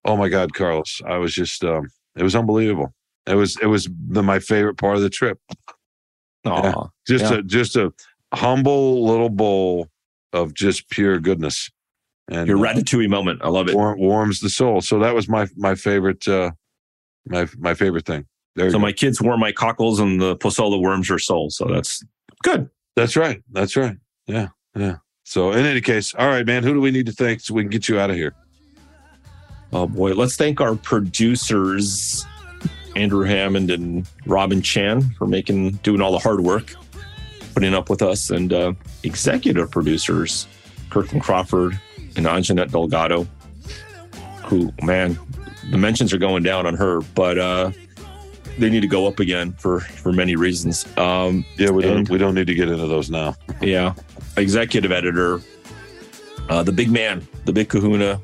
Oh 0.06 0.18
my 0.18 0.30
God, 0.30 0.54
Carlos! 0.54 1.02
I 1.08 1.18
was 1.18 1.34
just. 1.34 1.64
Um, 1.64 1.88
it 2.16 2.24
was 2.24 2.36
unbelievable. 2.36 2.94
It 3.26 3.36
was. 3.36 3.58
It 3.62 3.68
was 3.68 3.90
the, 4.10 4.24
my 4.24 4.40
favorite 4.40 4.78
part 4.78 4.96
of 4.96 5.02
the 5.02 5.10
trip. 5.10 5.40
Yeah. 6.46 6.74
Just 7.08 7.32
yeah. 7.32 7.38
a 7.38 7.42
just 7.42 7.78
a 7.78 7.94
humble 8.34 9.06
little 9.06 9.30
bowl 9.30 9.88
of 10.34 10.54
just 10.54 10.90
pure 10.90 11.20
goodness. 11.20 11.70
And 12.30 12.48
your 12.48 12.58
uh, 12.58 12.74
ratatouille 12.74 13.06
uh, 13.06 13.10
moment. 13.10 13.42
I 13.44 13.50
love 13.50 13.70
it. 13.70 13.76
Warm, 13.76 14.00
warms 14.00 14.40
the 14.40 14.50
soul. 14.50 14.82
So 14.82 15.00
that 15.00 15.16
was 15.16 15.30
my 15.30 15.48
my 15.56 15.76
favorite 15.76 16.28
uh 16.28 16.52
my 17.26 17.48
my 17.58 17.74
favorite 17.74 18.06
thing. 18.06 18.26
There 18.56 18.70
so 18.70 18.80
my 18.80 18.92
kids 18.92 19.22
warm 19.22 19.40
my 19.40 19.52
cockles 19.52 20.00
and 20.00 20.22
the 20.22 20.36
pozole 20.36 20.82
worms 20.82 21.10
your 21.10 21.20
soul. 21.20 21.50
So 21.50 21.66
that's 21.66 22.04
good. 22.44 22.70
That's 22.96 23.16
right. 23.16 23.42
That's 23.52 23.76
right. 23.76 23.98
Yeah. 24.28 24.50
Yeah. 24.76 24.98
So 25.24 25.52
in 25.52 25.66
any 25.66 25.82
case, 25.82 26.14
all 26.16 26.28
right, 26.28 26.46
man, 26.46 26.64
who 26.64 26.74
do 26.74 26.82
we 26.82 26.92
need 26.92 27.06
to 27.06 27.12
thank 27.12 27.42
so 27.42 27.54
we 27.54 27.64
can 27.64 27.70
get 27.70 27.88
you 27.88 28.00
out 28.00 28.10
of 28.10 28.16
here? 28.16 28.34
Oh 29.72 29.88
boy, 29.88 30.14
let's 30.14 30.36
thank 30.36 30.62
our 30.62 30.76
producers, 30.76 32.26
Andrew 32.96 33.26
Hammond 33.26 33.72
and 33.72 34.08
Robin 34.26 34.62
Chan 34.62 35.02
for 35.18 35.26
making 35.26 35.72
doing 35.84 36.02
all 36.02 36.12
the 36.12 36.20
hard 36.20 36.42
work, 36.42 36.76
putting 37.56 37.74
up 37.74 37.90
with 37.90 38.02
us, 38.02 38.30
and 38.30 38.54
uh, 38.54 38.74
executive 39.04 39.72
producers, 39.72 40.48
Kirkland 40.90 41.24
Crawford 41.24 41.80
and 42.16 42.28
Anjanette 42.28 42.70
Delgado, 42.72 43.26
who 44.44 44.72
man, 44.84 45.18
the 45.72 45.78
mentions 45.78 46.14
are 46.14 46.20
going 46.20 46.44
down 46.44 46.68
on 46.68 46.76
her, 46.76 47.02
but 47.16 47.40
uh, 47.40 47.72
they 48.60 48.70
need 48.70 48.82
to 48.82 48.88
go 48.88 49.08
up 49.08 49.20
again 49.20 49.54
for 49.54 49.80
for 49.80 50.12
many 50.12 50.36
reasons. 50.36 50.86
Um, 50.98 51.46
yeah, 51.58 51.72
we 51.72 51.82
don't 51.82 52.08
we 52.10 52.20
don't 52.20 52.36
need 52.36 52.48
to 52.48 52.54
get 52.54 52.70
into 52.70 52.86
those 52.86 53.10
now. 53.10 53.36
yeah, 53.62 53.96
executive 54.38 54.92
editor, 54.92 55.42
uh, 56.50 56.64
the 56.64 56.72
big 56.72 56.92
man, 56.92 57.28
the 57.46 57.54
big 57.54 57.70
Kahuna, 57.70 58.22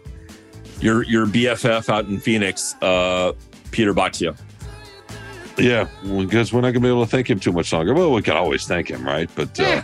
your 0.82 1.04
your 1.04 1.26
BFF 1.26 1.90
out 1.90 2.06
in 2.06 2.20
Phoenix, 2.20 2.76
uh, 2.82 3.34
Peter 3.72 3.94
Bhatia. 3.94 4.38
Yeah, 5.58 5.90
because 6.04 6.54
we're 6.54 6.62
not 6.62 6.72
going 6.72 6.76
to 6.76 6.80
be 6.82 6.88
able 6.88 7.04
to 7.04 7.12
thank 7.12 7.30
him 7.30 7.40
too 7.40 7.52
much 7.52 7.74
longer. 7.74 7.94
Well, 7.94 8.14
we 8.14 8.22
can 8.22 8.38
always 8.38 8.66
thank 8.66 8.90
him, 8.90 9.06
right? 9.06 9.30
But 9.36 9.60
uh, 9.60 9.82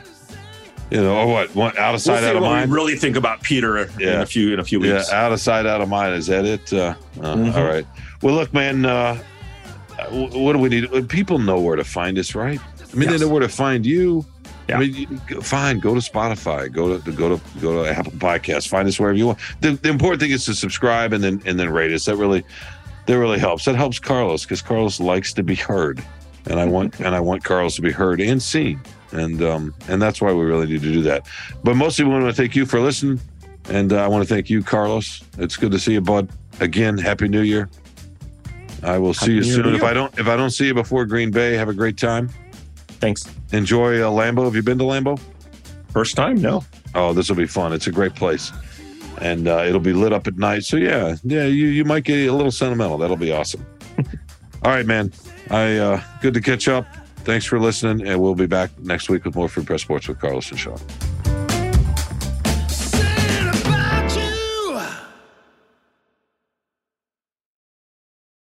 you 0.90 1.02
know, 1.02 1.18
or 1.18 1.28
what? 1.28 1.54
One, 1.56 1.78
out 1.78 1.96
of 1.96 2.02
sight, 2.02 2.22
we'll 2.22 2.30
out 2.30 2.36
of 2.38 2.42
mind. 2.44 2.72
really 2.72 2.96
think 2.96 3.16
about 3.16 3.42
Peter 3.42 3.90
yeah. 4.00 4.16
in 4.16 4.22
a 4.22 4.26
few 4.26 4.54
in 4.54 4.60
a 4.60 4.64
few 4.64 4.80
weeks. 4.80 5.10
Yeah, 5.10 5.26
out 5.26 5.32
of 5.32 5.40
sight, 5.42 5.66
out 5.66 5.82
of 5.82 5.90
mind. 5.90 6.16
Is 6.16 6.28
that 6.28 6.46
it? 6.46 6.72
Uh, 6.72 6.96
uh, 7.22 7.36
mm-hmm. 7.36 7.58
all 7.58 7.66
right. 7.66 7.86
Well, 8.22 8.36
look, 8.36 8.54
man. 8.54 8.86
Uh, 8.86 9.22
what 10.12 10.54
do 10.54 10.60
we 10.60 10.70
need? 10.70 11.10
People 11.10 11.40
know 11.40 11.60
where 11.60 11.76
to 11.76 11.84
find 11.84 12.18
us, 12.18 12.36
right? 12.36 12.60
I 12.60 12.96
mean, 12.96 13.10
yes. 13.10 13.20
they 13.20 13.26
know 13.26 13.32
where 13.32 13.42
to 13.42 13.50
find 13.50 13.86
you. 13.86 14.26
Yeah. 14.68 14.78
I 14.78 14.80
mean, 14.80 15.18
fine. 15.42 15.80
Go 15.80 15.94
to 15.94 16.00
Spotify. 16.00 16.72
Go 16.72 16.98
to 16.98 17.12
go 17.12 17.38
to 17.38 17.62
go 17.62 17.84
to 17.84 17.90
Apple 17.90 18.14
Podcasts. 18.14 18.68
Find 18.68 18.88
us 18.88 19.00
wherever 19.00 19.18
you 19.18 19.28
want. 19.28 19.40
The, 19.62 19.72
the 19.72 19.90
important 19.90 20.22
thing 20.22 20.32
is 20.32 20.46
to 20.46 20.56
subscribe 20.56 21.14
and 21.14 21.24
then 21.24 21.42
and 21.46 21.60
then 21.60 21.70
rate 21.70 21.94
us. 21.94 22.06
That 22.06 22.16
really 22.16 22.44
that 23.06 23.18
really 23.18 23.40
helps. 23.40 23.66
That 23.66 23.76
helps 23.76 24.00
Carlos 24.00 24.44
because 24.44 24.62
Carlos 24.62 25.00
likes 25.00 25.34
to 25.34 25.44
be 25.44 25.56
heard, 25.56 26.04
and 26.46 26.60
I 26.60 26.66
want 26.66 27.00
and 27.00 27.16
I 27.16 27.20
want 27.20 27.44
Carlos 27.44 27.76
to 27.76 27.82
be 27.82 27.92
heard 27.92 28.20
and 28.20 28.42
seen 28.42 28.82
and 29.16 29.42
um, 29.42 29.74
and 29.88 30.02
that's 30.02 30.22
why 30.22 30.34
we 30.34 30.44
really 30.44 30.68
need 30.68 30.82
to 30.82 30.94
do 30.94 31.02
that. 31.04 31.28
But 31.64 31.76
mostly, 31.76 32.06
we 32.06 32.12
want 32.12 32.26
to 32.26 32.34
thank 32.34 32.56
you 32.56 32.66
for 32.66 32.80
listening, 32.80 33.20
and 33.70 33.94
uh, 33.94 34.04
I 34.04 34.08
want 34.08 34.28
to 34.28 34.34
thank 34.34 34.50
you, 34.50 34.64
Carlos. 34.64 35.24
It's 35.38 35.58
good 35.58 35.72
to 35.72 35.80
see 35.80 35.94
you, 35.94 36.02
bud. 36.02 36.30
Again, 36.60 36.98
happy 36.98 37.28
New 37.28 37.42
Year. 37.42 37.70
I 38.84 38.98
will 38.98 39.14
see 39.14 39.34
you 39.34 39.44
soon. 39.44 39.74
If 39.74 39.84
I 39.84 39.94
don't 39.94 40.18
if 40.20 40.28
I 40.28 40.36
don't 40.36 40.52
see 40.52 40.68
you 40.68 40.74
before 40.74 41.06
Green 41.06 41.32
Bay, 41.32 41.54
have 41.54 41.70
a 41.70 41.74
great 41.74 41.98
time. 41.98 42.30
Thanks. 43.06 43.30
Enjoy 43.54 44.02
uh, 44.02 44.10
Lambeau. 44.10 44.46
Have 44.46 44.56
you 44.56 44.64
been 44.64 44.80
to 44.80 44.84
Lambeau? 44.84 45.20
First 45.90 46.16
time? 46.16 46.42
No. 46.42 46.66
Oh, 46.96 47.14
this 47.14 47.30
will 47.30 47.36
be 47.36 47.46
fun. 47.46 47.72
It's 47.72 47.86
a 47.86 47.92
great 47.92 48.16
place, 48.16 48.52
and 49.22 49.48
uh, 49.48 49.64
it'll 49.64 49.80
be 49.80 49.94
lit 49.94 50.12
up 50.12 50.26
at 50.26 50.38
night. 50.38 50.64
So 50.64 50.76
yeah, 50.76 51.16
yeah, 51.24 51.46
you 51.46 51.68
you 51.68 51.86
might 51.86 52.04
get 52.04 52.28
a 52.28 52.32
little 52.32 52.52
sentimental. 52.52 52.98
That'll 52.98 53.16
be 53.16 53.32
awesome. 53.32 53.64
All 54.64 54.72
right, 54.72 54.88
man. 54.88 55.14
I 55.52 55.78
uh, 55.78 56.02
good 56.20 56.34
to 56.34 56.42
catch 56.42 56.68
up. 56.68 56.88
Thanks 57.18 57.46
for 57.46 57.60
listening, 57.60 58.08
and 58.08 58.20
we'll 58.20 58.34
be 58.34 58.48
back 58.48 58.72
next 58.80 59.08
week 59.08 59.24
with 59.24 59.36
more 59.36 59.50
Free 59.50 59.64
Press 59.64 59.84
Sports 59.84 60.08
with 60.08 60.20
Carlos 60.20 60.50
and 60.50 60.60
Sean. 60.60 60.80